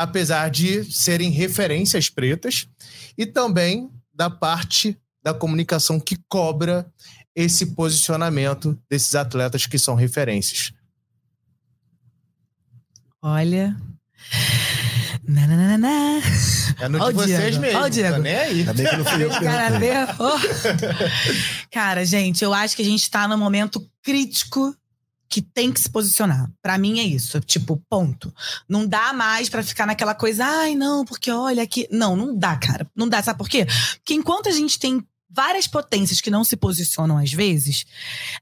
apesar 0.00 0.48
de 0.50 0.82
serem 0.90 1.28
referências 1.28 2.08
pretas, 2.08 2.66
e 3.18 3.26
também 3.26 3.90
da 4.14 4.30
parte 4.30 4.98
da 5.22 5.34
comunicação 5.34 6.00
que 6.00 6.16
cobra 6.26 6.90
esse 7.36 7.66
posicionamento 7.74 8.80
desses 8.88 9.14
atletas 9.14 9.66
que 9.66 9.78
são 9.78 9.94
referências. 9.94 10.72
Olha. 13.20 13.76
Nananana. 15.22 16.22
É 16.80 16.88
no 16.88 16.98
de 16.98 17.04
Ó 17.04 17.08
o 17.08 17.12
vocês 17.12 17.38
Diego, 17.38 17.60
mesmo. 17.60 17.78
ó 17.78 17.84
o 17.84 17.90
Diego. 17.90 18.16
Tá 18.16 18.18
nem 18.20 18.36
aí. 18.36 18.58
Ainda 18.60 18.72
bem 18.72 18.88
que 18.88 18.96
não 18.96 19.04
fui 19.04 19.22
eu 19.22 19.28
que 19.28 19.40
Cara? 19.44 20.16
Oh. 20.18 21.68
Cara, 21.70 22.06
gente, 22.06 22.42
eu 22.42 22.54
acho 22.54 22.74
que 22.74 22.80
a 22.80 22.86
gente 22.86 23.10
tá 23.10 23.28
num 23.28 23.36
momento 23.36 23.86
crítico 24.02 24.74
que 25.30 25.40
tem 25.40 25.72
que 25.72 25.80
se 25.80 25.88
posicionar. 25.88 26.50
Pra 26.60 26.76
mim 26.76 26.98
é 26.98 27.04
isso, 27.04 27.40
tipo, 27.40 27.80
ponto. 27.88 28.34
Não 28.68 28.84
dá 28.84 29.12
mais 29.12 29.48
pra 29.48 29.62
ficar 29.62 29.86
naquela 29.86 30.14
coisa, 30.14 30.44
ai, 30.44 30.74
não, 30.74 31.04
porque 31.04 31.30
olha 31.30 31.62
aqui. 31.62 31.86
Não, 31.90 32.16
não 32.16 32.36
dá, 32.36 32.56
cara. 32.56 32.84
Não 32.96 33.08
dá, 33.08 33.22
sabe 33.22 33.38
por 33.38 33.48
quê? 33.48 33.64
Porque 33.94 34.14
enquanto 34.14 34.48
a 34.48 34.52
gente 34.52 34.76
tem 34.76 35.06
várias 35.30 35.68
potências 35.68 36.20
que 36.20 36.30
não 36.30 36.42
se 36.42 36.56
posicionam 36.56 37.16
às 37.16 37.32
vezes, 37.32 37.86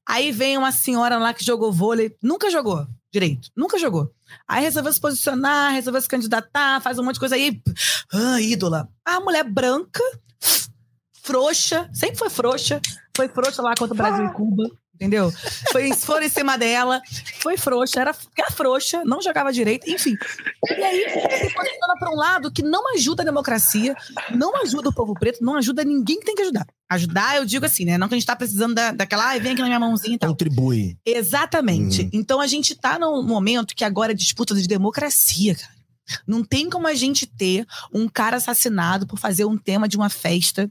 aí 0.09 0.33
vem 0.33 0.57
uma 0.57 0.73
senhora 0.73 1.19
lá 1.19 1.35
que 1.35 1.45
jogou 1.45 1.71
vôlei, 1.71 2.17
nunca 2.23 2.51
jogou 2.51 2.87
direito, 3.13 3.51
nunca 3.55 3.79
jogou. 3.79 4.11
Aí 4.47 4.63
resolveu 4.63 4.93
se 4.93 5.01
posicionar, 5.01 5.73
resolveu 5.73 6.01
se 6.01 6.09
candidatar, 6.09 6.81
faz 6.81 6.99
um 6.99 7.05
monte 7.05 7.15
de 7.15 7.21
coisa 7.21 7.35
aí. 7.35 7.61
Ah, 8.11 8.41
ídola. 8.41 8.89
A 9.05 9.21
mulher 9.21 9.45
branca, 9.45 10.03
frouxa, 11.23 11.89
sempre 11.93 12.17
foi 12.17 12.31
frouxa, 12.31 12.81
foi 13.15 13.29
frouxa 13.29 13.61
lá 13.61 13.75
contra 13.79 13.95
o 13.95 13.97
Brasil 13.97 14.25
e 14.25 14.33
Cuba. 14.33 14.71
Entendeu? 14.99 15.33
Foi, 15.71 15.93
foram 15.95 16.27
em 16.27 16.29
cima 16.29 16.59
dela, 16.59 17.01
foi 17.41 17.57
frouxa, 17.57 18.01
era, 18.01 18.17
era 18.37 18.51
frouxa, 18.51 19.05
não 19.05 19.23
jogava 19.23 19.53
direito, 19.53 19.89
enfim. 19.89 20.17
E 20.69 20.83
aí 20.83 21.05
posiciona 21.55 21.95
para 22.01 22.11
um 22.11 22.17
lado 22.17 22.51
que 22.51 22.65
não 22.65 22.93
ajuda 22.95 23.23
a 23.23 23.25
democracia, 23.25 23.95
não 24.35 24.61
ajuda 24.61 24.89
o 24.89 24.93
povo 24.93 25.15
preto, 25.15 25.39
não 25.41 25.55
ajuda 25.55 25.85
ninguém 25.85 26.19
que 26.19 26.27
tem 26.27 26.35
que 26.35 26.43
ajudar. 26.43 26.67
Ajudar, 26.91 27.37
eu 27.37 27.45
digo 27.45 27.65
assim, 27.65 27.85
né? 27.85 27.97
Não 27.97 28.09
que 28.09 28.15
a 28.15 28.19
gente 28.19 28.27
tá 28.27 28.35
precisando 28.35 28.75
da, 28.75 28.91
daquela, 28.91 29.29
ai, 29.29 29.39
vem 29.39 29.53
aqui 29.53 29.61
na 29.61 29.69
minha 29.69 29.79
mãozinha 29.79 30.17
e 30.17 30.19
tal. 30.19 30.31
Contribui. 30.31 30.99
Exatamente. 31.07 32.03
Uhum. 32.03 32.11
Então 32.13 32.41
a 32.41 32.49
gente 32.49 32.75
tá 32.75 32.99
num 32.99 33.23
momento 33.23 33.77
que 33.77 33.85
agora 33.85 34.11
é 34.11 34.17
disputa 34.17 34.53
de 34.53 34.67
democracia, 34.67 35.55
cara. 35.55 35.79
Não 36.27 36.43
tem 36.43 36.69
como 36.69 36.89
a 36.89 36.95
gente 36.95 37.25
ter 37.25 37.67
um 37.93 38.09
cara 38.09 38.39
assassinado 38.39 39.07
por 39.07 39.19
fazer 39.19 39.45
um 39.45 39.57
tema 39.57 39.87
de 39.87 39.97
uma 39.97 40.09
festa 40.09 40.69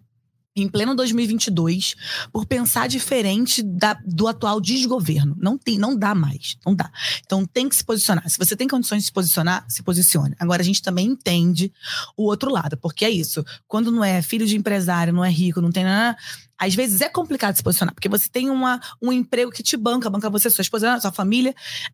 em 0.61 0.67
pleno 0.67 0.95
2022 0.95 1.95
por 2.31 2.45
pensar 2.45 2.87
diferente 2.87 3.61
da- 3.63 3.99
do 4.05 4.27
atual 4.27 4.59
desgoverno. 4.59 5.35
Não 5.39 5.57
tem, 5.57 5.77
não 5.77 5.95
dá 5.97 6.15
mais, 6.15 6.57
não 6.65 6.75
dá. 6.75 6.91
Então 7.25 7.45
tem 7.45 7.67
que 7.69 7.75
se 7.75 7.83
posicionar. 7.83 8.29
Se 8.29 8.37
você 8.37 8.55
tem 8.55 8.67
condições 8.67 8.99
de 9.03 9.05
se 9.07 9.11
posicionar, 9.11 9.65
se 9.69 9.83
posicione. 9.83 10.35
Agora 10.39 10.61
a 10.61 10.65
gente 10.65 10.81
também 10.81 11.05
entende 11.07 11.71
o 12.15 12.23
outro 12.23 12.51
lado, 12.51 12.77
porque 12.77 13.05
é 13.05 13.09
isso. 13.09 13.43
Quando 13.67 13.91
não 13.91 14.03
é 14.03 14.21
filho 14.21 14.45
de 14.45 14.55
empresário, 14.57 15.13
não 15.13 15.23
é 15.23 15.29
rico, 15.29 15.61
não 15.61 15.71
tem 15.71 15.83
nada, 15.83 16.17
às 16.57 16.73
vezes 16.73 17.01
é 17.01 17.09
complicado 17.09 17.55
se 17.55 17.61
posicionar, 17.61 17.93
porque 17.93 18.09
você 18.09 18.27
tem 18.27 18.49
uma, 18.49 18.81
um 19.01 19.11
emprego 19.13 19.51
que 19.51 19.61
te 19.61 19.77
banca, 19.77 20.09
banca 20.09 20.29
você, 20.29 20.49
sua 20.49 20.63
esposa, 20.63 20.99
sua 20.99 21.11
família. 21.11 21.53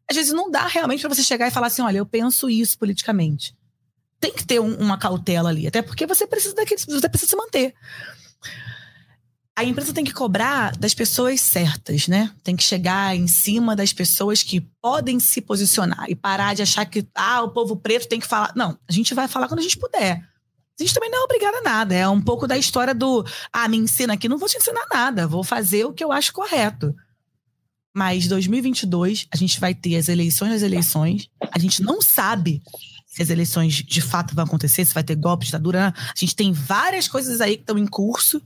Às 0.10 0.16
vezes 0.16 0.32
não 0.32 0.50
dá 0.50 0.66
realmente 0.68 1.02
pra 1.02 1.10
você 1.14 1.22
chegar 1.24 1.48
e 1.48 1.52
falar 1.52 1.68
assim: 1.68 1.82
olha, 1.82 1.98
eu 1.98 2.06
penso 2.06 2.50
isso 2.50 2.78
politicamente. 2.80 3.54
Tem 4.22 4.32
que 4.34 4.46
ter 4.46 4.62
um- 4.62 4.78
uma 4.78 4.98
cautela 4.98 5.50
ali, 5.50 5.68
até 5.68 5.82
porque 5.82 6.08
você 6.08 6.26
precisa 6.26 6.56
daquele, 6.56 6.80
você 6.80 7.10
precisa 7.10 7.32
se 7.32 7.36
manter. 7.36 7.74
A 9.56 9.64
empresa 9.64 9.94
tem 9.94 10.04
que 10.04 10.14
cobrar 10.14 10.76
das 10.78 10.96
pessoas 10.96 11.40
certas, 11.40 12.08
né? 12.08 12.32
Tem 12.44 12.56
que 12.56 12.64
chegar 12.64 13.16
em 13.16 13.28
cima 13.28 13.76
das 13.76 13.94
pessoas 13.94 14.42
que 14.42 14.62
podem 14.82 15.20
se 15.20 15.42
posicionar 15.42 16.06
e 16.10 16.16
parar 16.16 16.56
de 16.56 16.64
achar 16.64 16.86
que 16.86 17.08
ah, 17.14 17.44
o 17.44 17.52
povo 17.52 17.76
preto 17.76 18.08
tem 18.08 18.20
que 18.20 18.26
falar. 18.26 18.52
Não, 18.56 18.78
a 18.88 18.92
gente 18.92 19.14
vai 19.14 19.28
falar 19.28 19.48
quando 19.48 19.60
a 19.60 19.64
gente 19.64 19.78
puder. 19.78 20.24
A 20.80 20.84
gente 20.84 20.94
também 20.94 21.12
não 21.12 21.22
é 21.22 21.24
obrigada 21.26 21.58
a 21.60 21.62
nada. 21.62 21.94
É 21.94 22.08
um 22.08 22.22
pouco 22.22 22.48
da 22.48 22.58
história 22.58 22.96
do 22.96 23.24
ah, 23.52 23.68
me 23.68 23.78
ensina 23.78 24.14
aqui, 24.14 24.28
não 24.28 24.40
vou 24.40 24.50
te 24.50 24.58
ensinar 24.58 24.88
nada, 24.92 25.28
vou 25.28 25.44
fazer 25.44 25.86
o 25.86 25.94
que 25.94 26.04
eu 26.04 26.12
acho 26.12 26.34
correto. 26.34 26.96
Mas 27.94 28.28
2022, 28.28 29.28
a 29.32 29.38
gente 29.38 29.60
vai 29.60 29.76
ter 29.76 29.96
as 29.96 30.10
eleições 30.10 30.52
das 30.52 30.62
eleições. 30.64 31.30
A 31.52 31.60
gente 31.60 31.84
não 31.84 32.02
sabe 32.02 32.62
se 33.06 33.22
as 33.22 33.30
eleições 33.30 33.76
de 33.76 34.02
fato 34.02 34.34
vão 34.34 34.46
acontecer, 34.46 34.84
se 34.84 34.94
vai 34.94 35.04
ter 35.04 35.16
golpe, 35.16 35.46
ditadura. 35.46 35.94
A 35.96 36.20
gente 36.20 36.36
tem 36.36 36.52
várias 36.52 37.08
coisas 37.08 37.40
aí 37.40 37.56
que 37.56 37.62
estão 37.62 37.78
em 37.78 37.86
curso. 37.86 38.42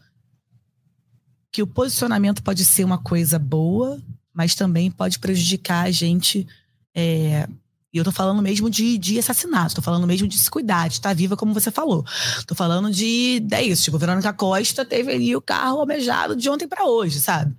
Que 1.52 1.64
o 1.64 1.68
posicionamento 1.68 2.44
pode 2.44 2.66
ser 2.66 2.84
uma 2.84 2.98
coisa 2.98 3.40
boa, 3.40 4.02
mas 4.34 4.54
também 4.54 4.92
pode 4.92 5.18
prejudicar 5.18 5.86
a 5.86 5.92
gente. 5.92 6.46
é, 6.94 7.48
E 7.94 7.98
eu 7.98 8.04
tô 8.04 8.12
falando 8.12 8.42
mesmo 8.42 8.70
de, 8.70 8.98
de 8.98 9.18
assassinato, 9.18 9.76
tô 9.76 9.82
falando 9.82 10.06
mesmo 10.06 10.28
de 10.28 10.38
se 10.38 10.52
cuidar, 10.52 10.90
de 10.90 10.96
estar 10.96 11.16
viva, 11.16 11.38
como 11.38 11.54
você 11.54 11.72
falou. 11.72 12.04
Tô 12.46 12.54
falando 12.54 12.92
de. 12.92 13.42
É 13.50 13.64
isso, 13.64 13.84
tipo, 13.84 13.98
Verônica 13.98 14.34
Costa 14.34 14.84
teve 14.84 15.14
ali 15.14 15.34
o 15.36 15.42
carro 15.42 15.80
almejado 15.80 16.36
de 16.36 16.50
ontem 16.50 16.68
pra 16.68 16.84
hoje, 16.86 17.22
sabe? 17.22 17.56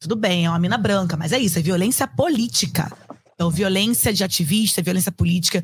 Tudo 0.00 0.14
bem, 0.14 0.46
é 0.46 0.50
uma 0.50 0.58
mina 0.58 0.76
branca, 0.76 1.16
mas 1.16 1.32
é 1.32 1.38
isso, 1.38 1.58
é 1.58 1.62
violência 1.62 2.06
política. 2.06 2.90
Então, 3.34 3.50
violência 3.50 4.12
de 4.14 4.24
ativista, 4.24 4.80
violência 4.80 5.12
política, 5.12 5.62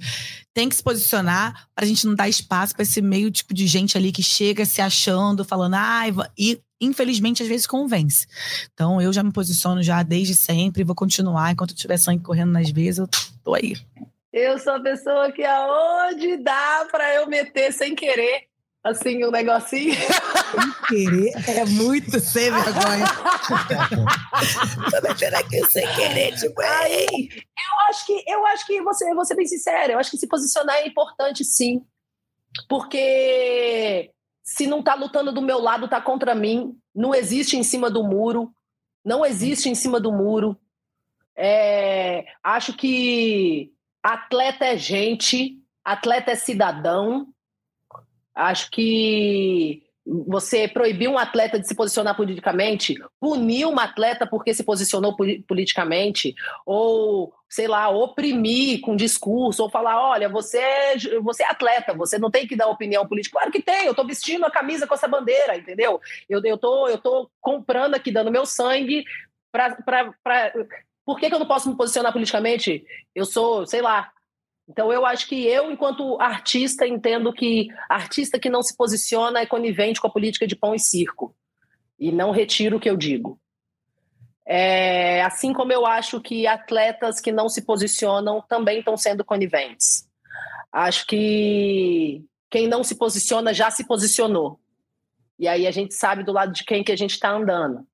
tem 0.52 0.68
que 0.68 0.74
se 0.74 0.82
posicionar 0.82 1.68
pra 1.74 1.86
gente 1.86 2.06
não 2.06 2.14
dar 2.14 2.28
espaço 2.28 2.74
pra 2.74 2.82
esse 2.82 3.00
meio 3.00 3.30
tipo 3.30 3.54
de 3.54 3.66
gente 3.66 3.96
ali 3.96 4.12
que 4.12 4.22
chega 4.22 4.66
se 4.66 4.82
achando, 4.82 5.42
falando, 5.44 5.74
ai, 5.74 6.12
va-" 6.12 6.30
e 6.38 6.60
infelizmente 6.78 7.42
às 7.42 7.48
vezes 7.48 7.66
convence. 7.66 8.26
Então, 8.74 9.00
eu 9.00 9.10
já 9.12 9.22
me 9.22 9.32
posiciono 9.32 9.82
já 9.82 10.02
desde 10.02 10.34
sempre, 10.34 10.84
vou 10.84 10.94
continuar, 10.94 11.52
enquanto 11.52 11.74
tiver 11.74 11.96
sangue 11.96 12.22
correndo 12.22 12.52
nas 12.52 12.70
veias, 12.70 12.98
eu 12.98 13.08
tô 13.42 13.54
aí. 13.54 13.74
Eu 14.32 14.58
sou 14.58 14.74
a 14.74 14.80
pessoa 14.80 15.32
que 15.32 15.44
aonde 15.44 16.38
dá 16.38 16.86
pra 16.90 17.14
eu 17.14 17.26
meter 17.26 17.72
sem 17.72 17.94
querer, 17.94 18.48
assim, 18.82 19.24
um 19.24 19.30
negocinho. 19.30 19.94
Querer 20.88 21.32
é 21.48 21.64
muito 21.64 22.20
sem 22.20 22.50
vergonha. 22.50 23.06
Tô 24.90 25.02
metendo 25.02 25.36
aqui 25.36 25.64
sem 25.66 25.86
querer, 25.94 26.36
tipo, 26.36 26.60
Aí, 26.60 27.28
eu 27.32 27.88
acho 27.88 28.06
que, 28.06 28.24
eu 28.26 28.46
acho 28.46 28.66
que 28.66 28.82
você, 28.82 29.14
vou 29.14 29.24
ser 29.24 29.34
bem 29.34 29.46
sincera, 29.46 29.92
eu 29.92 29.98
acho 29.98 30.10
que 30.10 30.18
se 30.18 30.28
posicionar 30.28 30.76
é 30.76 30.86
importante 30.86 31.44
sim. 31.44 31.82
Porque 32.68 34.10
se 34.42 34.66
não 34.66 34.82
tá 34.82 34.94
lutando 34.94 35.32
do 35.32 35.40
meu 35.40 35.58
lado, 35.58 35.88
tá 35.88 36.00
contra 36.00 36.34
mim. 36.34 36.76
Não 36.94 37.14
existe 37.14 37.56
em 37.56 37.62
cima 37.62 37.90
do 37.90 38.02
muro. 38.02 38.52
Não 39.04 39.24
existe 39.24 39.68
em 39.68 39.74
cima 39.74 39.98
do 39.98 40.12
muro. 40.12 40.58
É, 41.36 42.26
acho 42.42 42.74
que 42.74 43.72
atleta 44.02 44.66
é 44.66 44.76
gente, 44.76 45.58
atleta 45.84 46.32
é 46.32 46.34
cidadão. 46.34 47.31
Acho 48.34 48.70
que 48.70 49.82
você 50.04 50.66
proibir 50.66 51.08
um 51.08 51.16
atleta 51.16 51.60
de 51.60 51.68
se 51.68 51.76
posicionar 51.76 52.16
politicamente, 52.16 52.96
punir 53.20 53.66
um 53.66 53.78
atleta 53.78 54.26
porque 54.26 54.52
se 54.52 54.64
posicionou 54.64 55.14
poli- 55.14 55.42
politicamente, 55.42 56.34
ou, 56.66 57.32
sei 57.48 57.68
lá, 57.68 57.88
oprimir 57.88 58.80
com 58.80 58.96
discurso, 58.96 59.62
ou 59.62 59.70
falar: 59.70 60.02
olha, 60.02 60.28
você 60.28 60.58
é, 60.58 60.98
você 61.20 61.44
é 61.44 61.50
atleta, 61.50 61.94
você 61.94 62.18
não 62.18 62.30
tem 62.30 62.46
que 62.48 62.56
dar 62.56 62.66
opinião 62.66 63.06
política. 63.06 63.38
Claro 63.38 63.52
que 63.52 63.62
tem, 63.62 63.86
eu 63.86 63.94
tô 63.94 64.04
vestindo 64.04 64.44
a 64.44 64.50
camisa 64.50 64.86
com 64.86 64.94
essa 64.94 65.06
bandeira, 65.06 65.56
entendeu? 65.56 66.00
Eu, 66.28 66.42
eu, 66.44 66.58
tô, 66.58 66.88
eu 66.88 66.98
tô 66.98 67.30
comprando 67.40 67.94
aqui, 67.94 68.10
dando 68.10 68.30
meu 68.30 68.44
sangue 68.44 69.04
pra, 69.52 69.76
pra... 69.84 70.52
Por 71.04 71.18
que, 71.18 71.28
que 71.28 71.34
eu 71.34 71.40
não 71.40 71.46
posso 71.46 71.68
me 71.68 71.76
posicionar 71.76 72.12
politicamente? 72.12 72.84
Eu 73.14 73.24
sou, 73.24 73.66
sei 73.66 73.82
lá, 73.82 74.11
então, 74.68 74.92
eu 74.92 75.04
acho 75.04 75.26
que 75.28 75.44
eu, 75.46 75.70
enquanto 75.70 76.20
artista, 76.20 76.86
entendo 76.86 77.32
que 77.32 77.68
artista 77.88 78.38
que 78.38 78.48
não 78.48 78.62
se 78.62 78.76
posiciona 78.76 79.40
é 79.40 79.46
conivente 79.46 80.00
com 80.00 80.06
a 80.06 80.12
política 80.12 80.46
de 80.46 80.56
pão 80.56 80.74
e 80.74 80.78
circo. 80.78 81.34
E 81.98 82.12
não 82.12 82.30
retiro 82.30 82.76
o 82.76 82.80
que 82.80 82.88
eu 82.88 82.96
digo. 82.96 83.38
É, 84.46 85.22
assim 85.22 85.52
como 85.52 85.72
eu 85.72 85.86
acho 85.86 86.20
que 86.20 86.46
atletas 86.46 87.20
que 87.20 87.30
não 87.30 87.48
se 87.48 87.62
posicionam 87.62 88.42
também 88.48 88.78
estão 88.78 88.96
sendo 88.96 89.24
coniventes. 89.24 90.08
Acho 90.72 91.06
que 91.06 92.24
quem 92.50 92.66
não 92.66 92.82
se 92.82 92.96
posiciona 92.96 93.52
já 93.52 93.70
se 93.70 93.86
posicionou. 93.86 94.58
E 95.38 95.46
aí 95.48 95.66
a 95.66 95.70
gente 95.70 95.94
sabe 95.94 96.22
do 96.22 96.32
lado 96.32 96.52
de 96.52 96.64
quem 96.64 96.82
que 96.84 96.92
a 96.92 96.96
gente 96.96 97.12
está 97.12 97.30
andando. 97.30 97.86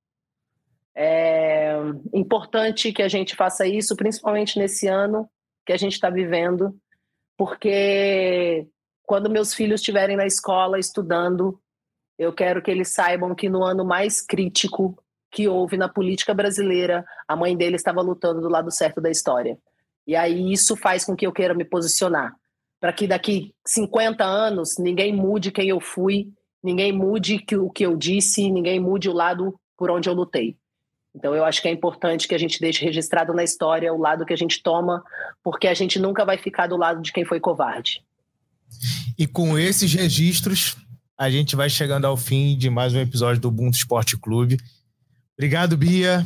É 0.95 1.75
importante 2.13 2.91
que 2.91 3.01
a 3.01 3.07
gente 3.07 3.35
faça 3.35 3.65
isso, 3.67 3.95
principalmente 3.95 4.57
nesse 4.57 4.87
ano 4.87 5.29
que 5.69 5.73
a 5.73 5.77
gente 5.77 5.93
está 5.93 6.09
vivendo, 6.09 6.75
porque 7.37 8.67
quando 9.03 9.29
meus 9.29 9.53
filhos 9.53 9.81
estiverem 9.81 10.17
na 10.17 10.25
escola 10.25 10.79
estudando, 10.79 11.61
eu 12.17 12.33
quero 12.33 12.59
que 12.59 12.71
eles 12.71 12.91
saibam 12.91 13.35
que 13.35 13.47
no 13.47 13.63
ano 13.63 13.85
mais 13.85 14.19
crítico 14.19 14.97
que 15.29 15.47
houve 15.47 15.77
na 15.77 15.87
política 15.87 16.33
brasileira, 16.33 17.05
a 17.27 17.35
mãe 17.35 17.55
dele 17.55 17.75
estava 17.75 18.01
lutando 18.01 18.41
do 18.41 18.49
lado 18.49 18.71
certo 18.71 18.99
da 18.99 19.11
história. 19.11 19.59
E 20.07 20.15
aí 20.15 20.51
isso 20.51 20.75
faz 20.75 21.05
com 21.05 21.15
que 21.15 21.27
eu 21.27 21.31
queira 21.31 21.53
me 21.53 21.63
posicionar, 21.63 22.33
para 22.79 22.91
que 22.91 23.05
daqui 23.05 23.53
50 23.63 24.23
anos 24.25 24.75
ninguém 24.79 25.15
mude 25.15 25.51
quem 25.51 25.69
eu 25.69 25.79
fui, 25.79 26.29
ninguém 26.63 26.91
mude 26.91 27.45
o 27.59 27.69
que 27.69 27.85
eu 27.85 27.95
disse, 27.95 28.49
ninguém 28.49 28.79
mude 28.79 29.07
o 29.07 29.13
lado 29.13 29.53
por 29.77 29.91
onde 29.91 30.09
eu 30.09 30.15
lutei. 30.15 30.57
Então 31.15 31.33
eu 31.35 31.43
acho 31.43 31.61
que 31.61 31.67
é 31.67 31.71
importante 31.71 32.27
que 32.27 32.35
a 32.35 32.37
gente 32.37 32.59
deixe 32.59 32.83
registrado 32.85 33.33
na 33.33 33.43
história 33.43 33.93
o 33.93 33.97
lado 33.97 34.25
que 34.25 34.33
a 34.33 34.37
gente 34.37 34.61
toma, 34.61 35.03
porque 35.43 35.67
a 35.67 35.73
gente 35.73 35.99
nunca 35.99 36.23
vai 36.23 36.37
ficar 36.37 36.67
do 36.67 36.77
lado 36.77 37.01
de 37.01 37.11
quem 37.11 37.25
foi 37.25 37.39
covarde. 37.39 38.03
E 39.17 39.25
com 39.25 39.57
esses 39.57 39.93
registros, 39.93 40.77
a 41.17 41.29
gente 41.29 41.55
vai 41.55 41.69
chegando 41.69 42.05
ao 42.05 42.15
fim 42.15 42.57
de 42.57 42.69
mais 42.69 42.93
um 42.93 42.99
episódio 42.99 43.41
do 43.41 43.47
Ubuntu 43.47 43.77
Esporte 43.77 44.17
Clube. 44.17 44.57
Obrigado, 45.37 45.75
Bia. 45.75 46.25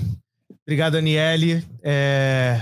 Obrigado, 0.65 0.97
Aniele. 0.97 1.65
É... 1.81 2.61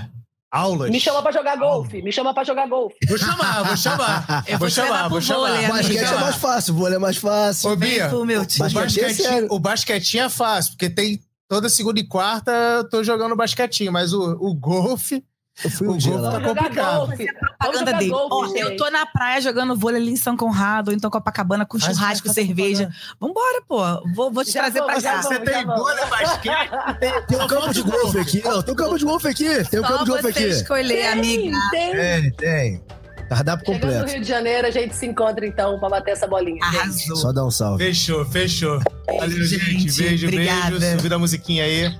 Aulas. 0.52 0.90
Me 0.90 1.00
chama 1.00 1.22
para 1.24 1.32
jogar 1.32 1.56
golfe. 1.56 2.02
Me 2.02 2.12
chama 2.12 2.34
para 2.34 2.44
jogar 2.44 2.68
golfe. 2.68 2.98
Vou 3.08 3.18
chamar, 3.18 3.64
vou 3.64 3.78
chamar. 3.78 4.44
Eu 4.48 4.60
vou 4.60 4.60
vou 4.60 4.70
chamar, 4.70 5.08
vou 5.08 5.22
vôlei, 5.22 5.62
chamar. 5.62 5.70
O 5.70 5.74
basquete 5.74 6.04
Vou 6.04 6.18
é 6.18 6.22
mais 6.22 6.36
fácil, 6.36 6.74
o 6.74 6.78
vôlei 6.78 6.96
é 6.96 7.00
mais 7.00 7.18
fácil. 7.18 7.70
Ô, 7.70 7.76
Bia, 7.78 8.12
o 8.14 8.26
Basquete 8.26 9.26
é 9.26 9.48
o 9.50 9.60
basquetinho 9.60 10.24
é 10.26 10.30
fácil, 10.30 10.74
porque 10.74 10.90
tem 10.90 11.22
toda 11.52 11.68
segunda 11.68 12.00
e 12.00 12.08
quarta 12.08 12.50
eu 12.78 12.90
tô 12.90 13.04
jogando 13.04 13.36
basquetinho, 13.36 13.92
mas 13.92 14.14
o, 14.14 14.38
o 14.40 14.54
golfe, 14.56 15.22
Eu 15.66 15.70
fui 15.70 15.86
o 15.88 15.92
um 15.92 15.98
dia 15.98 16.14
golfe 16.14 16.26
lá. 16.26 16.32
tá 16.40 16.48
complicado. 16.48 16.98
golfe. 17.08 17.26
Propaganda 17.60 17.94
dele. 17.96 18.10
golfe, 18.10 18.34
Ó, 18.34 18.48
gente. 18.48 18.60
eu 18.62 18.78
tô 18.78 18.90
na 18.90 19.06
praia 19.06 19.42
jogando 19.42 19.76
vôlei 19.76 20.02
ali 20.02 20.12
em 20.12 20.16
São 20.16 20.38
Conrado, 20.38 20.88
ou 20.88 20.94
então 20.96 21.12
Copacabana 21.12 21.66
com 21.66 21.78
Faz- 21.78 21.94
churrasco, 21.98 22.30
cerveja. 22.34 22.90
Vambora, 23.20 23.62
pô. 23.68 23.80
Vou, 24.16 24.32
vou 24.32 24.46
te 24.46 24.52
Já 24.54 24.62
trazer 24.62 24.80
vou, 24.80 24.88
pra 24.88 25.02
cá. 25.02 25.22
vou. 25.22 25.24
Você 25.34 25.40
tem 25.42 25.66
vôlei, 25.66 26.06
basquete, 26.06 26.72
Tem 27.28 27.42
um 27.42 27.48
campo 27.48 27.74
de 27.74 27.82
golfe 27.84 28.18
aqui. 28.20 28.42
Não, 28.46 28.62
tem 28.64 28.74
um 28.74 28.78
campo 28.78 28.98
de 28.98 29.06
golfe 29.06 29.28
aqui. 29.28 29.70
Tem 29.70 29.80
um 29.82 29.84
campo 29.84 30.06
de 30.06 30.12
golfe 30.12 30.28
aqui. 30.28 30.44
escolher, 30.46 31.06
amiga. 31.08 31.58
Tem. 31.72 31.92
Tem, 31.92 32.32
tem. 32.32 32.84
Cardápio 33.32 33.66
Chegando 33.74 34.02
no. 34.02 34.08
Rio 34.08 34.20
de 34.20 34.28
Janeiro, 34.28 34.68
a 34.68 34.72
gente 34.72 34.94
se 34.94 35.06
encontra 35.06 35.48
então 35.48 35.80
para 35.80 35.88
bater 35.88 36.12
essa 36.12 36.28
bolinha. 36.28 36.60
Arrasou. 36.62 37.16
Só 37.16 37.32
dá 37.32 37.46
um 37.46 37.50
salve. 37.50 37.82
Fechou, 37.82 38.26
fechou. 38.26 38.82
Valeu, 39.08 39.42
gente. 39.46 39.90
gente. 39.90 40.04
Beijo, 40.04 40.28
Obrigada. 40.28 40.78
beijo. 40.78 40.98
Subir 40.98 41.14
a 41.14 41.18
musiquinha 41.18 41.64
aí. 41.64 41.98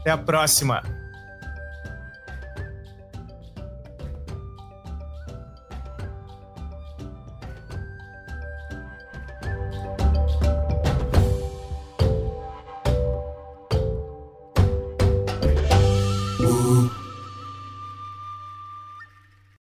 Até 0.00 0.12
a 0.12 0.16
próxima. 0.16 0.80